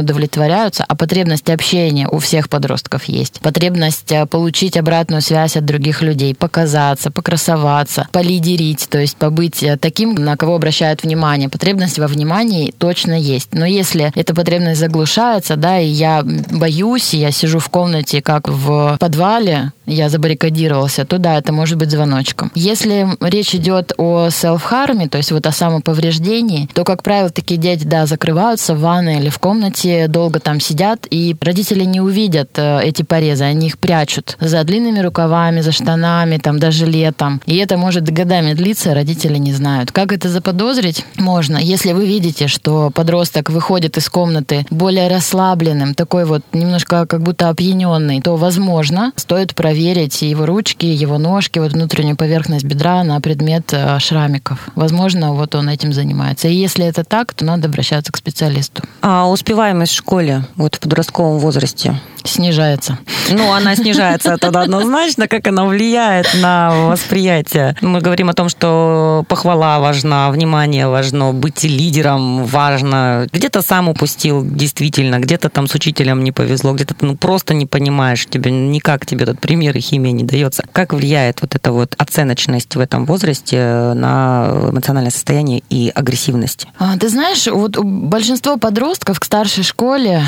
удовлетворяются, 0.46 0.84
а 0.86 0.94
потребность 0.94 1.50
общения 1.50 2.08
у 2.08 2.18
всех 2.18 2.48
подростков 2.48 3.04
есть, 3.04 3.40
потребность 3.40 4.12
э, 4.12 4.26
получить 4.26 4.76
обратную 4.76 5.22
связь 5.22 5.56
от 5.56 5.64
других 5.64 6.02
людей, 6.02 6.34
показаться, 6.34 7.10
покрасоваться, 7.10 8.08
полидерить, 8.12 8.88
то 8.88 8.98
есть 8.98 9.16
побыть 9.16 9.62
э, 9.62 9.76
таким, 9.76 10.14
на 10.14 10.36
кого 10.36 10.56
обращают 10.56 11.02
внимание. 11.02 11.48
Потребность 11.48 11.98
во 11.98 12.06
внимании 12.06 12.72
точно 12.76 13.18
есть. 13.18 13.52
Но 13.52 13.66
если 13.66 14.12
эта 14.14 14.34
потребность 14.34 14.80
заглушается, 14.80 15.56
да, 15.56 15.78
и 15.80 15.88
я 15.88 16.22
боюсь, 16.24 17.14
и 17.14 17.18
я 17.18 17.30
сижу 17.30 17.58
в 17.58 17.68
комнате, 17.68 18.22
как 18.22 18.48
в 18.48 18.96
подвале, 19.00 19.72
я 19.86 20.08
забаррикадировался, 20.08 21.04
то 21.04 21.18
да, 21.18 21.38
это 21.38 21.52
может 21.52 21.78
быть 21.78 21.90
звоночком. 21.90 22.50
Если 22.54 23.06
речь 23.20 23.54
идет 23.54 23.92
о 23.96 24.28
селф-харме, 24.30 25.08
то 25.08 25.18
есть 25.18 25.32
вот 25.32 25.46
о 25.46 25.52
самоповреждении, 25.52 26.68
то, 26.74 26.84
как 26.84 27.02
правило, 27.02 27.30
такие 27.30 27.58
дети, 27.58 27.84
да, 27.84 28.06
закрываются 28.06 28.74
в 28.74 28.80
ванной 28.80 29.18
или 29.18 29.28
в 29.28 29.38
комнате, 29.38 30.08
долго 30.08 30.40
там 30.40 30.60
сидят, 30.60 31.06
и 31.10 31.36
родители 31.40 31.84
не 31.84 32.00
увидят 32.00 32.50
э, 32.56 32.80
эти 32.82 33.02
порезы, 33.02 33.44
они 33.44 33.68
их 33.68 33.78
прячут 33.78 34.36
за 34.40 34.64
длинными 34.64 34.98
рукавами, 34.98 35.60
за 35.60 35.72
штанами, 35.72 36.38
там, 36.38 36.58
даже 36.58 36.86
летом. 36.86 37.40
И 37.46 37.56
это 37.56 37.76
может 37.76 38.04
годами 38.10 38.54
длиться, 38.54 38.94
родители 38.94 39.38
не 39.38 39.52
знают. 39.52 39.92
Как 39.92 40.12
это 40.12 40.28
заподозрить? 40.28 41.04
Можно. 41.16 41.58
Если 41.58 41.92
вы 41.92 42.06
видите, 42.06 42.48
что 42.48 42.90
подросток 42.90 43.50
выходит 43.50 43.96
из 43.96 44.08
комнаты 44.08 44.66
более 44.70 45.08
расслабленным, 45.08 45.94
такой 45.94 46.24
вот 46.24 46.42
немножко 46.52 47.06
как 47.06 47.22
будто 47.22 47.48
опьяненный, 47.48 48.20
то, 48.20 48.36
возможно, 48.36 49.12
стоит 49.16 49.54
проверить 49.54 49.75
его 49.76 50.46
ручки, 50.46 50.86
его 50.86 51.18
ножки, 51.18 51.58
вот 51.58 51.72
внутреннюю 51.72 52.16
поверхность 52.16 52.64
бедра 52.64 53.04
на 53.04 53.20
предмет 53.20 53.72
э, 53.72 53.98
шрамиков. 53.98 54.68
Возможно, 54.74 55.32
вот 55.32 55.54
он 55.54 55.68
этим 55.68 55.92
занимается. 55.92 56.48
И 56.48 56.54
если 56.54 56.86
это 56.86 57.04
так, 57.04 57.34
то 57.34 57.44
надо 57.44 57.68
обращаться 57.68 58.12
к 58.12 58.16
специалисту. 58.16 58.82
А 59.02 59.28
успеваемость 59.28 59.92
в 59.92 59.96
школе, 59.96 60.44
вот 60.56 60.76
в 60.76 60.80
подростковом 60.80 61.38
возрасте, 61.38 62.00
Снижается. 62.26 62.98
Ну, 63.30 63.52
она 63.52 63.74
снижается 63.76 64.34
это 64.34 64.48
однозначно, 64.60 65.28
как 65.28 65.46
она 65.46 65.64
влияет 65.64 66.28
на 66.34 66.88
восприятие. 66.88 67.76
Мы 67.80 68.00
говорим 68.00 68.28
о 68.28 68.34
том, 68.34 68.48
что 68.48 69.24
похвала 69.28 69.78
важна, 69.80 70.30
внимание 70.30 70.88
важно, 70.88 71.32
быть 71.32 71.64
лидером 71.64 72.44
важно. 72.44 73.26
Где-то 73.32 73.62
сам 73.62 73.88
упустил, 73.88 74.44
действительно, 74.44 75.18
где-то 75.18 75.48
там 75.48 75.66
с 75.66 75.74
учителем 75.74 76.24
не 76.24 76.32
повезло, 76.32 76.72
где-то 76.72 76.94
ты 76.94 77.06
ну, 77.06 77.16
просто 77.16 77.54
не 77.54 77.66
понимаешь, 77.66 78.26
тебе 78.26 78.50
никак 78.50 79.06
тебе 79.06 79.24
этот 79.24 79.40
пример 79.40 79.76
и 79.76 79.80
химия 79.80 80.12
не 80.12 80.24
дается. 80.24 80.64
Как 80.72 80.92
влияет 80.92 81.42
вот 81.42 81.54
эта 81.54 81.72
вот 81.72 81.94
оценочность 81.98 82.76
в 82.76 82.80
этом 82.80 83.06
возрасте 83.06 83.92
на 83.94 84.50
эмоциональное 84.70 85.10
состояние 85.10 85.62
и 85.70 85.90
агрессивность? 85.94 86.66
А, 86.78 86.96
Ты 86.98 87.08
знаешь, 87.08 87.46
вот 87.46 87.76
большинство 87.78 88.56
подростков 88.56 89.20
к 89.20 89.24
старшей 89.24 89.64
школе 89.64 90.22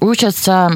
учатся 0.00 0.72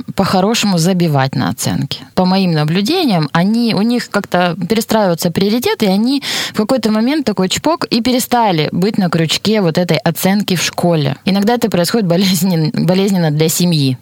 по-хорошему 0.68 0.78
забивать 0.78 1.34
на 1.34 1.48
оценки. 1.48 2.00
По 2.14 2.24
моим 2.24 2.52
наблюдениям, 2.52 3.28
они, 3.32 3.74
у 3.74 3.82
них 3.82 4.10
как-то 4.10 4.56
перестраиваются 4.68 5.30
приоритеты, 5.30 5.86
и 5.86 5.88
они 5.88 6.22
в 6.52 6.56
какой-то 6.56 6.90
момент 6.90 7.26
такой 7.26 7.48
чпок 7.48 7.86
и 7.86 8.00
перестали 8.00 8.68
быть 8.72 8.98
на 8.98 9.08
крючке 9.08 9.60
вот 9.60 9.78
этой 9.78 9.96
оценки 9.98 10.56
в 10.56 10.62
школе. 10.62 11.16
Иногда 11.24 11.54
это 11.54 11.70
происходит 11.70 12.06
болезненно, 12.06 12.70
болезненно 12.72 13.30
для 13.30 13.48
семьи, 13.48 13.96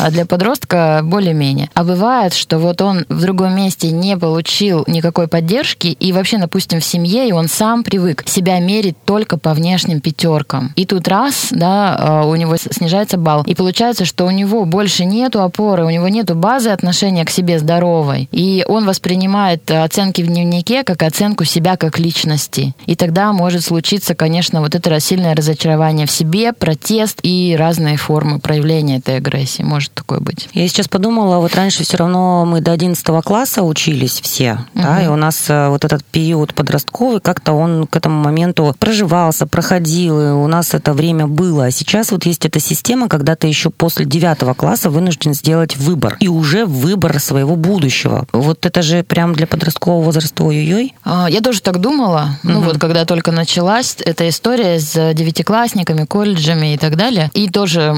а 0.00 0.10
для 0.10 0.26
подростка 0.26 1.00
более-менее. 1.02 1.70
А 1.74 1.84
бывает, 1.84 2.34
что 2.34 2.58
вот 2.58 2.80
он 2.80 3.04
в 3.08 3.20
другом 3.20 3.54
месте 3.54 3.90
не 3.90 4.16
получил 4.16 4.84
никакой 4.86 5.28
поддержки, 5.28 5.88
и 5.88 6.12
вообще, 6.12 6.38
допустим, 6.38 6.80
в 6.80 6.84
семье, 6.84 7.28
и 7.28 7.32
он 7.32 7.48
сам 7.48 7.84
привык 7.84 8.24
себя 8.26 8.58
мерить 8.60 8.96
только 9.04 9.38
по 9.38 9.54
внешним 9.54 10.00
пятеркам. 10.00 10.72
И 10.76 10.86
тут 10.86 11.08
раз, 11.08 11.48
да, 11.50 11.96
а, 11.98 12.26
у 12.26 12.34
него 12.36 12.56
снижается 12.56 13.16
балл. 13.16 13.42
И 13.44 13.54
получается, 13.54 14.04
что 14.04 14.26
у 14.26 14.30
него 14.30 14.64
больше 14.64 15.04
нету 15.04 15.42
опоры, 15.42 15.84
у 15.84 15.90
него 15.90 16.08
нету 16.08 16.34
базы 16.34 16.70
отношения 16.70 17.24
к 17.24 17.30
себе 17.30 17.58
здоровой. 17.58 18.28
И 18.32 18.64
он 18.66 18.86
воспринимает 18.86 19.70
э, 19.70 19.82
оценки 19.82 20.22
в 20.22 20.26
дневнике 20.26 20.84
как 20.84 21.02
оценку 21.02 21.44
себя 21.44 21.76
как 21.76 21.98
личности. 21.98 22.74
И 22.86 22.96
тогда 22.96 23.32
может 23.32 23.64
случиться, 23.64 24.14
конечно, 24.14 24.60
вот 24.60 24.74
это 24.74 25.00
сильное 25.00 25.34
разочарование 25.34 26.06
в 26.06 26.10
себе, 26.10 26.52
протест 26.52 27.18
и 27.22 27.56
разные 27.58 27.96
формы 27.96 28.38
проявления 28.38 28.98
этой 28.98 29.16
агрессии. 29.16 29.62
Может 29.62 29.89
такое 29.94 30.20
быть. 30.20 30.48
Я 30.52 30.66
сейчас 30.68 30.88
подумала, 30.88 31.38
вот 31.38 31.54
раньше 31.54 31.84
все 31.84 31.96
равно 31.96 32.44
мы 32.44 32.60
до 32.60 32.72
11 32.72 33.04
класса 33.24 33.62
учились 33.62 34.20
все, 34.20 34.58
да, 34.74 35.02
и 35.02 35.08
у 35.08 35.16
нас 35.16 35.44
э, 35.48 35.68
вот 35.68 35.84
этот 35.84 36.04
период 36.04 36.54
подростковый, 36.54 37.20
как-то 37.20 37.52
он 37.52 37.86
к 37.86 37.96
этому 37.96 38.22
моменту 38.22 38.74
проживался, 38.78 39.46
проходил, 39.46 40.20
и 40.20 40.30
у 40.32 40.46
нас 40.46 40.74
это 40.74 40.92
время 40.92 41.26
было. 41.26 41.66
А 41.66 41.70
сейчас 41.70 42.10
вот 42.12 42.26
есть 42.26 42.44
эта 42.46 42.60
система, 42.60 43.08
когда 43.08 43.36
ты 43.36 43.46
еще 43.46 43.70
после 43.70 44.04
9 44.04 44.56
класса 44.56 44.90
вынужден 44.90 45.34
сделать 45.34 45.76
выбор, 45.76 46.16
и 46.20 46.28
уже 46.28 46.64
выбор 46.66 47.18
своего 47.20 47.56
будущего. 47.56 48.26
Вот 48.32 48.66
это 48.66 48.82
же 48.82 49.02
прям 49.02 49.34
для 49.34 49.46
подросткового 49.46 50.02
возраста 50.04 50.44
ой-ой-ой. 50.44 50.94
А, 51.04 51.28
Я 51.30 51.40
тоже 51.40 51.60
так 51.62 51.78
думала, 51.80 52.38
ну 52.42 52.58
Мгм. 52.58 52.64
вот 52.64 52.78
когда 52.78 53.04
только 53.04 53.32
началась 53.32 53.96
эта 54.04 54.28
история 54.28 54.78
с 54.78 54.92
девятиклассниками, 55.14 56.04
колледжами 56.04 56.74
и 56.74 56.78
так 56.78 56.96
далее, 56.96 57.30
и 57.34 57.48
тоже 57.48 57.94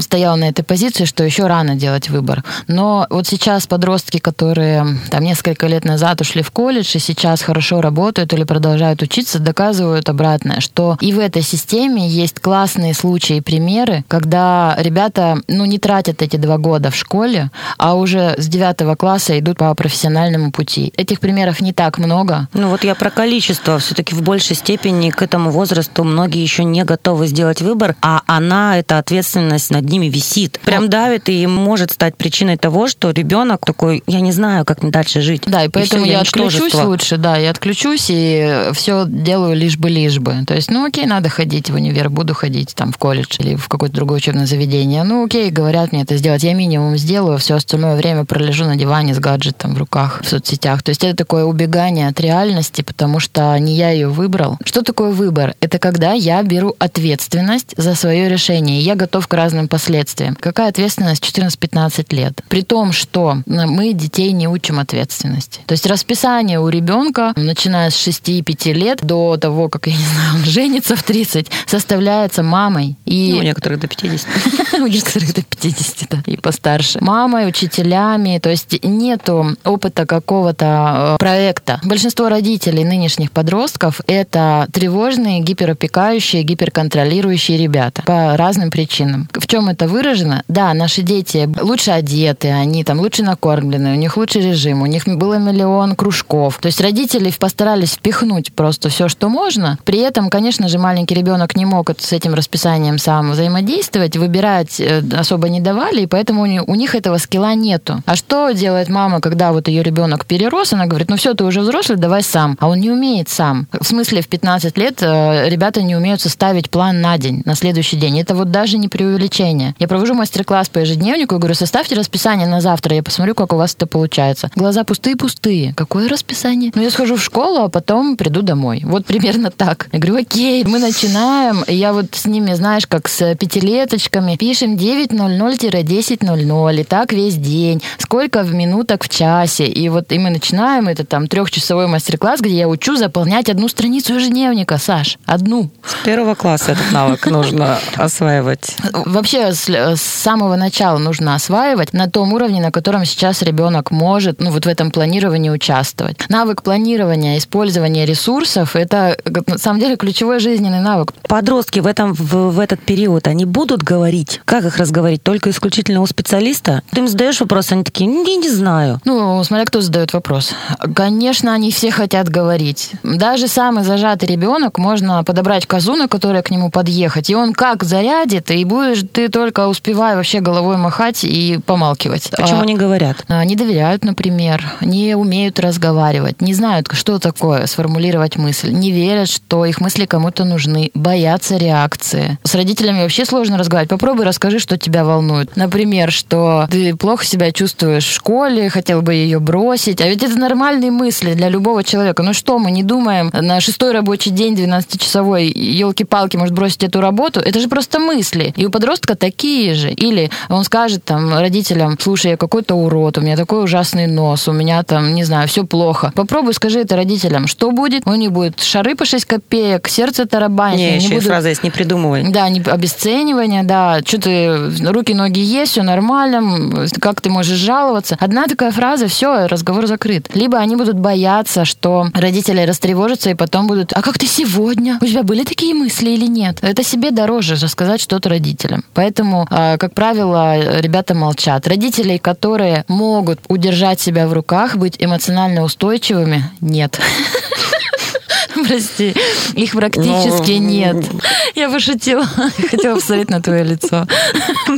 стояла 0.00 0.36
на 0.36 0.48
этой 0.48 0.62
позиции, 0.62 1.04
что 1.04 1.24
еще 1.26 1.46
рано 1.46 1.74
делать 1.74 2.08
выбор. 2.08 2.44
Но 2.66 3.06
вот 3.10 3.26
сейчас 3.26 3.66
подростки, 3.66 4.18
которые 4.18 4.86
там 5.10 5.22
несколько 5.22 5.66
лет 5.66 5.84
назад 5.84 6.20
ушли 6.20 6.42
в 6.42 6.50
колледж 6.50 6.96
и 6.96 6.98
сейчас 6.98 7.42
хорошо 7.42 7.80
работают 7.80 8.32
или 8.32 8.44
продолжают 8.44 9.02
учиться, 9.02 9.38
доказывают 9.38 10.08
обратное, 10.08 10.60
что 10.60 10.96
и 11.00 11.12
в 11.12 11.18
этой 11.18 11.42
системе 11.42 12.08
есть 12.08 12.40
классные 12.40 12.94
случаи 12.94 13.36
и 13.36 13.40
примеры, 13.40 14.04
когда 14.08 14.74
ребята, 14.78 15.40
ну, 15.48 15.64
не 15.64 15.78
тратят 15.78 16.22
эти 16.22 16.36
два 16.36 16.58
года 16.58 16.90
в 16.90 16.96
школе, 16.96 17.50
а 17.78 17.94
уже 17.94 18.34
с 18.38 18.46
девятого 18.46 18.94
класса 18.94 19.38
идут 19.38 19.58
по 19.58 19.74
профессиональному 19.74 20.52
пути. 20.52 20.92
Этих 20.96 21.20
примеров 21.20 21.60
не 21.60 21.72
так 21.72 21.98
много. 21.98 22.48
Ну 22.52 22.68
вот 22.68 22.84
я 22.84 22.94
про 22.94 23.10
количество. 23.10 23.78
Все-таки 23.78 24.14
в 24.14 24.22
большей 24.22 24.56
степени 24.56 25.10
к 25.10 25.22
этому 25.22 25.50
возрасту 25.50 26.04
многие 26.04 26.42
еще 26.42 26.64
не 26.64 26.84
готовы 26.84 27.26
сделать 27.26 27.60
выбор, 27.60 27.96
а 28.00 28.22
она, 28.26 28.78
эта 28.78 28.98
ответственность 28.98 29.70
над 29.70 29.84
ними 29.84 30.06
висит. 30.06 30.60
Прям 30.64 30.88
давит 30.88 31.15
и 31.28 31.46
может 31.46 31.90
стать 31.92 32.16
причиной 32.16 32.56
того, 32.56 32.88
что 32.88 33.10
ребенок 33.10 33.64
такой, 33.64 34.02
я 34.06 34.20
не 34.20 34.32
знаю, 34.32 34.64
как 34.64 34.82
мне 34.82 34.90
дальше 34.90 35.20
жить. 35.20 35.42
Да, 35.46 35.64
и 35.64 35.68
поэтому 35.68 36.04
всё, 36.04 36.12
я 36.12 36.20
ничтожество. 36.20 36.66
отключусь 36.66 36.86
лучше, 36.86 37.16
да, 37.16 37.36
я 37.36 37.50
отключусь 37.50 38.06
и 38.08 38.70
все 38.72 39.04
делаю 39.06 39.56
лишь 39.56 39.76
бы, 39.76 39.90
лишь 39.90 40.18
бы. 40.18 40.44
То 40.46 40.54
есть, 40.54 40.70
ну 40.70 40.84
окей, 40.84 41.06
надо 41.06 41.28
ходить 41.28 41.70
в 41.70 41.74
универ, 41.74 42.10
буду 42.10 42.34
ходить 42.34 42.74
там 42.74 42.92
в 42.92 42.98
колледж 42.98 43.36
или 43.38 43.56
в 43.56 43.68
какое-то 43.68 43.94
другое 43.94 44.18
учебное 44.18 44.46
заведение. 44.46 45.02
Ну 45.04 45.24
окей, 45.24 45.50
говорят 45.50 45.92
мне 45.92 46.02
это 46.02 46.16
сделать, 46.16 46.42
я 46.42 46.54
минимум 46.54 46.96
сделаю, 46.96 47.38
все 47.38 47.54
остальное 47.54 47.96
время 47.96 48.24
пролежу 48.24 48.64
на 48.64 48.76
диване 48.76 49.14
с 49.14 49.18
гаджетом 49.18 49.74
в 49.74 49.78
руках 49.78 50.20
в 50.22 50.28
соцсетях. 50.28 50.82
То 50.82 50.90
есть 50.90 51.04
это 51.04 51.16
такое 51.16 51.44
убегание 51.44 52.08
от 52.08 52.20
реальности, 52.20 52.82
потому 52.82 53.20
что 53.20 53.56
не 53.58 53.74
я 53.74 53.90
ее 53.90 54.08
выбрал. 54.08 54.58
Что 54.64 54.82
такое 54.82 55.10
выбор? 55.10 55.54
Это 55.60 55.78
когда 55.78 56.12
я 56.12 56.42
беру 56.42 56.74
ответственность 56.78 57.74
за 57.76 57.94
свое 57.94 58.28
решение, 58.28 58.80
и 58.80 58.82
я 58.82 58.94
готов 58.94 59.26
к 59.28 59.34
разным 59.34 59.68
последствиям. 59.68 60.36
Какая 60.38 60.68
ответственность 60.68 61.05
14-15 61.12 62.14
лет? 62.14 62.42
При 62.48 62.62
том, 62.62 62.92
что 62.92 63.38
мы 63.46 63.92
детей 63.92 64.32
не 64.32 64.48
учим 64.48 64.78
ответственности. 64.78 65.60
То 65.66 65.72
есть 65.72 65.86
расписание 65.86 66.60
у 66.60 66.68
ребенка, 66.68 67.32
начиная 67.36 67.90
с 67.90 68.08
6-5 68.08 68.72
лет 68.72 68.98
до 69.02 69.36
того, 69.36 69.68
как, 69.68 69.86
я 69.86 69.96
не 69.96 70.04
знаю, 70.04 70.34
он 70.36 70.44
женится 70.44 70.96
в 70.96 71.02
30, 71.02 71.50
составляется 71.66 72.42
мамой. 72.42 72.96
И 73.04 73.32
Ну, 73.32 73.38
у 73.38 73.42
некоторых 73.42 73.80
до 73.80 73.88
50. 73.88 74.26
у 74.80 74.86
некоторых 74.86 75.34
до 75.34 75.42
50, 75.42 76.08
да, 76.10 76.22
и 76.26 76.36
постарше. 76.36 76.98
Мамой, 77.00 77.48
учителями, 77.48 78.38
то 78.38 78.50
есть 78.50 78.82
нету 78.84 79.56
опыта 79.64 80.06
какого-то 80.06 81.14
э, 81.14 81.16
проекта. 81.18 81.80
Большинство 81.84 82.28
родителей 82.28 82.84
нынешних 82.84 83.30
подростков— 83.30 84.00
это 84.06 84.68
тревожные, 84.72 85.40
гиперопекающие, 85.40 86.42
гиперконтролирующие 86.42 87.58
ребята 87.58 88.02
по 88.02 88.36
разным 88.36 88.70
причинам. 88.70 89.28
В 89.32 89.46
чем 89.46 89.68
это 89.68 89.88
выражено? 89.88 90.42
Да, 90.48 90.74
наши 90.96 91.02
дети 91.02 91.48
лучше 91.60 91.90
одеты, 91.90 92.48
они 92.48 92.82
там 92.82 93.00
лучше 93.00 93.22
накормлены, 93.22 93.92
у 93.92 93.96
них 93.96 94.16
лучший 94.16 94.42
режим, 94.42 94.82
у 94.82 94.86
них 94.86 95.04
было 95.06 95.38
миллион 95.38 95.94
кружков. 95.94 96.58
То 96.58 96.66
есть 96.66 96.80
родители 96.80 97.30
постарались 97.38 97.92
впихнуть 97.92 98.52
просто 98.52 98.88
все, 98.88 99.08
что 99.08 99.28
можно. 99.28 99.78
При 99.84 99.98
этом, 99.98 100.30
конечно 100.30 100.68
же, 100.68 100.78
маленький 100.78 101.14
ребенок 101.14 101.54
не 101.56 101.66
мог 101.66 101.90
с 101.98 102.12
этим 102.12 102.34
расписанием 102.34 102.98
сам 102.98 103.32
взаимодействовать, 103.32 104.16
выбирать 104.16 104.80
э, 104.80 105.02
особо 105.18 105.48
не 105.48 105.60
давали, 105.60 106.02
и 106.02 106.06
поэтому 106.06 106.42
у 106.42 106.74
них, 106.74 106.94
этого 106.94 107.18
скилла 107.18 107.54
нету. 107.54 108.02
А 108.06 108.16
что 108.16 108.52
делает 108.52 108.88
мама, 108.88 109.20
когда 109.20 109.52
вот 109.52 109.68
ее 109.68 109.82
ребенок 109.82 110.24
перерос, 110.24 110.72
она 110.72 110.86
говорит, 110.86 111.10
ну 111.10 111.16
все, 111.16 111.34
ты 111.34 111.44
уже 111.44 111.60
взрослый, 111.60 111.98
давай 111.98 112.22
сам. 112.22 112.56
А 112.60 112.68
он 112.68 112.80
не 112.80 112.90
умеет 112.90 113.28
сам. 113.28 113.66
В 113.78 113.84
смысле, 113.84 114.22
в 114.22 114.28
15 114.28 114.78
лет 114.78 115.02
э, 115.02 115.48
ребята 115.50 115.82
не 115.82 115.96
умеют 115.96 116.20
составить 116.20 116.70
план 116.70 117.00
на 117.00 117.18
день, 117.18 117.42
на 117.44 117.54
следующий 117.54 117.96
день. 117.96 118.18
Это 118.20 118.34
вот 118.34 118.50
даже 118.50 118.78
не 118.78 118.88
преувеличение. 118.88 119.74
Я 119.78 119.88
провожу 119.88 120.14
мастер-класс 120.14 120.68
по 120.68 120.85
ежедневнику 120.86 121.34
и 121.34 121.38
говорю, 121.38 121.54
составьте 121.54 121.94
расписание 121.94 122.46
на 122.46 122.60
завтра, 122.60 122.96
я 122.96 123.02
посмотрю, 123.02 123.34
как 123.34 123.52
у 123.52 123.56
вас 123.56 123.74
это 123.74 123.86
получается. 123.86 124.50
Глаза 124.54 124.84
пустые-пустые. 124.84 125.74
Какое 125.74 126.08
расписание? 126.08 126.70
Ну, 126.74 126.82
я 126.82 126.90
схожу 126.90 127.16
в 127.16 127.22
школу, 127.22 127.64
а 127.64 127.68
потом 127.68 128.16
приду 128.16 128.42
домой. 128.42 128.82
Вот 128.84 129.06
примерно 129.06 129.50
так. 129.50 129.88
Я 129.92 129.98
говорю, 129.98 130.20
окей, 130.20 130.64
мы 130.64 130.78
начинаем. 130.78 131.64
Я 131.66 131.92
вот 131.92 132.14
с 132.14 132.26
ними, 132.26 132.54
знаешь, 132.54 132.86
как 132.86 133.08
с 133.08 133.34
пятилеточками, 133.34 134.36
пишем 134.36 134.76
9.00-10.00. 134.76 136.80
И 136.80 136.84
так 136.84 137.12
весь 137.12 137.36
день. 137.36 137.82
Сколько 137.98 138.42
в 138.42 138.54
минуток 138.54 139.04
в 139.04 139.08
часе. 139.08 139.66
И 139.66 139.88
вот 139.88 140.12
и 140.12 140.18
мы 140.18 140.30
начинаем, 140.30 140.88
это 140.88 141.04
там 141.04 141.26
трехчасовой 141.26 141.88
мастер-класс, 141.88 142.40
где 142.40 142.56
я 142.56 142.68
учу 142.68 142.96
заполнять 142.96 143.48
одну 143.48 143.68
страницу 143.68 144.14
ежедневника, 144.14 144.78
Саш. 144.78 145.18
Одну. 145.26 145.70
С 145.84 145.94
первого 146.04 146.34
класса 146.34 146.72
этот 146.72 146.92
навык 146.92 147.26
нужно 147.26 147.78
осваивать. 147.96 148.76
Вообще 148.92 149.52
с, 149.52 149.68
с 149.68 150.00
самого 150.00 150.56
начала 150.56 150.75
нужно 150.98 151.34
осваивать 151.34 151.92
на 151.92 152.10
том 152.10 152.32
уровне, 152.32 152.60
на 152.60 152.70
котором 152.70 153.04
сейчас 153.04 153.42
ребенок 153.42 153.90
может, 153.90 154.40
ну 154.40 154.50
вот 154.50 154.66
в 154.66 154.68
этом 154.68 154.90
планировании 154.90 155.50
участвовать. 155.50 156.18
Навык 156.28 156.62
планирования, 156.62 157.38
использования 157.38 158.04
ресурсов– 158.06 158.74
это 158.76 159.16
на 159.46 159.58
самом 159.58 159.80
деле 159.80 159.96
ключевой 159.96 160.40
жизненный 160.40 160.80
навык. 160.80 161.12
Подростки 161.22 161.80
в, 161.80 161.86
этом, 161.86 162.12
в, 162.14 162.50
в 162.50 162.60
этот 162.60 162.80
период, 162.80 163.26
они 163.26 163.44
будут 163.44 163.82
говорить? 163.82 164.40
Как 164.44 164.64
их 164.64 164.76
разговорить? 164.78 165.22
Только 165.22 165.50
исключительно 165.50 166.02
у 166.02 166.06
специалиста? 166.06 166.82
Ты 166.90 167.00
им 167.00 167.08
задаешь 167.08 167.40
вопрос, 167.40 167.72
они 167.72 167.84
такие, 167.84 168.08
«Ну, 168.08 168.26
я 168.26 168.36
не 168.36 168.50
знаю. 168.50 169.00
Ну, 169.04 169.42
смотря 169.44 169.64
кто 169.64 169.80
задает 169.80 170.12
вопрос. 170.12 170.52
Конечно, 170.94 171.54
они 171.54 171.70
все 171.70 171.90
хотят 171.90 172.28
говорить. 172.28 172.92
Даже 173.02 173.48
самый 173.48 173.84
зажатый 173.84 174.28
ребенок 174.28 174.78
можно 174.78 175.24
подобрать 175.24 175.66
козу, 175.66 175.96
на 175.96 176.08
которой 176.08 176.42
к 176.42 176.50
нему 176.50 176.70
подъехать, 176.70 177.30
и 177.30 177.34
он 177.34 177.52
как 177.52 177.84
зарядит, 177.84 178.50
и 178.50 178.64
будешь 178.64 179.04
ты 179.12 179.28
только 179.28 179.68
успевай 179.68 180.16
вообще 180.16 180.40
головой 180.40 180.65
махать 180.76 181.22
и 181.24 181.60
помалкивать. 181.64 182.30
Почему 182.36 182.60
А- 182.62 182.66
не 182.66 182.74
говорят? 182.74 183.24
А, 183.28 183.44
Не 183.44 183.54
доверяют, 183.54 184.04
например, 184.04 184.64
не 184.80 185.14
умеют 185.14 185.60
разговаривать, 185.60 186.40
не 186.40 186.52
знают, 186.52 186.88
что 186.92 187.18
такое 187.18 187.66
сформулировать 187.66 188.36
мысль, 188.36 188.72
не 188.72 188.90
верят, 188.90 189.28
что 189.28 189.64
их 189.64 189.80
мысли 189.80 190.04
кому-то 190.06 190.44
нужны, 190.44 190.90
боятся 190.94 191.56
реакции. 191.56 192.38
С 192.42 192.54
родителями 192.54 193.02
вообще 193.02 193.24
сложно 193.24 193.56
разговаривать. 193.58 193.90
Попробуй 193.90 194.24
расскажи, 194.24 194.58
что 194.58 194.76
тебя 194.76 195.04
волнует. 195.04 195.56
Например, 195.56 196.10
что 196.10 196.66
ты 196.70 196.96
плохо 196.96 197.24
себя 197.24 197.52
чувствуешь 197.52 198.04
в 198.06 198.12
школе, 198.14 198.68
хотел 198.68 199.02
бы 199.02 199.14
ее 199.14 199.38
бросить. 199.38 200.00
А 200.00 200.08
ведь 200.08 200.22
это 200.22 200.36
нормальные 200.38 200.90
мысли 200.90 201.34
для 201.34 201.48
любого 201.48 201.84
человека. 201.84 202.22
Ну 202.22 202.32
что, 202.32 202.58
мы 202.58 202.70
не 202.70 202.82
думаем 202.82 203.30
на 203.32 203.60
шестой 203.60 203.92
рабочий 203.92 204.30
день, 204.30 204.54
12-часовой, 204.54 205.46
елки-палки, 205.48 206.36
может 206.36 206.54
бросить 206.54 206.82
эту 206.82 207.00
работу? 207.00 207.40
Это 207.40 207.60
же 207.60 207.68
просто 207.68 207.98
мысли. 207.98 208.52
И 208.56 208.66
у 208.66 208.70
подростка 208.70 209.14
такие 209.14 209.74
же. 209.74 209.90
Или 209.90 210.30
он 210.56 210.64
скажет 210.64 211.04
там 211.04 211.32
родителям, 211.38 211.96
слушай, 212.00 212.32
я 212.32 212.36
какой-то 212.36 212.74
урод, 212.74 213.18
у 213.18 213.20
меня 213.20 213.36
такой 213.36 213.64
ужасный 213.64 214.06
нос, 214.06 214.48
у 214.48 214.52
меня 214.52 214.82
там, 214.82 215.14
не 215.14 215.24
знаю, 215.24 215.48
все 215.48 215.64
плохо. 215.64 216.12
Попробуй 216.14 216.54
скажи 216.54 216.80
это 216.80 216.96
родителям. 216.96 217.46
Что 217.46 217.70
будет? 217.70 218.06
У 218.06 218.14
них 218.14 218.32
будет 218.32 218.62
шары 218.62 218.94
по 218.94 219.04
6 219.04 219.24
копеек, 219.24 219.88
сердце 219.88 220.26
тарабанит. 220.26 220.78
Не, 220.78 220.96
еще 220.96 221.08
будут- 221.10 221.24
фраза 221.24 221.48
есть, 221.48 221.62
не 221.62 221.70
придумывай. 221.70 222.24
да, 222.30 222.48
не, 222.48 222.60
обесценивание, 222.60 223.62
да, 223.62 224.00
что 224.04 224.20
ты, 224.20 224.70
руки, 224.90 225.14
ноги 225.14 225.40
есть, 225.40 225.72
все 225.72 225.82
нормально, 225.82 226.86
как 227.00 227.20
ты 227.20 227.30
можешь 227.30 227.58
жаловаться. 227.58 228.16
Одна 228.20 228.46
такая 228.46 228.70
фраза, 228.70 229.08
все, 229.08 229.46
разговор 229.46 229.86
закрыт. 229.86 230.28
Либо 230.34 230.58
они 230.58 230.76
будут 230.76 230.98
бояться, 230.98 231.64
что 231.64 232.06
родители 232.14 232.60
растревожатся 232.62 233.30
и 233.30 233.34
потом 233.34 233.66
будут, 233.66 233.92
а 233.92 234.02
как 234.02 234.18
ты 234.18 234.26
сегодня? 234.26 234.98
У 235.00 235.06
тебя 235.06 235.22
были 235.22 235.44
такие 235.44 235.74
мысли 235.74 236.10
или 236.10 236.26
нет? 236.26 236.58
Это 236.62 236.82
себе 236.82 237.10
дороже 237.10 237.56
рассказать 237.56 238.00
что-то 238.00 238.28
родителям. 238.28 238.84
Поэтому, 238.94 239.46
а, 239.50 239.76
как 239.78 239.92
правило, 239.94 240.45
ребята 240.54 241.14
молчат. 241.14 241.66
Родителей, 241.66 242.18
которые 242.18 242.84
могут 242.88 243.40
удержать 243.48 244.00
себя 244.00 244.26
в 244.26 244.32
руках, 244.32 244.76
быть 244.76 244.96
эмоционально 244.98 245.62
устойчивыми, 245.62 246.44
нет. 246.60 246.98
Прости, 248.66 249.14
их 249.54 249.72
практически 249.72 250.52
Ну, 250.52 250.68
нет. 250.68 250.96
Я 251.54 251.68
пошутила. 251.68 252.24
Хотела 252.70 252.94
посмотреть 252.96 253.28
на 253.30 253.42
твое 253.42 253.64
лицо. 253.64 254.06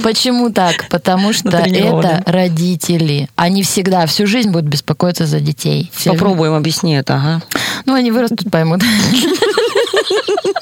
Почему 0.03 0.51
так? 0.51 0.89
Потому 0.91 1.33
что 1.33 1.51
Натренированы. 1.51 2.07
это 2.07 2.33
родители. 2.33 3.29
Они 3.37 3.63
всегда, 3.63 4.07
всю 4.07 4.27
жизнь 4.27 4.51
будут 4.51 4.67
беспокоиться 4.67 5.27
за 5.27 5.39
детей. 5.41 5.91
Попробуем, 6.05 6.55
объясни 6.55 6.97
это, 6.97 7.15
ага. 7.15 7.43
Ну, 7.87 7.95
они 7.95 8.11
вырастут, 8.11 8.51
поймут. 8.51 8.83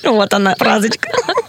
Вот 0.16 0.32
она, 0.34 0.54
фразочка. 0.56 1.08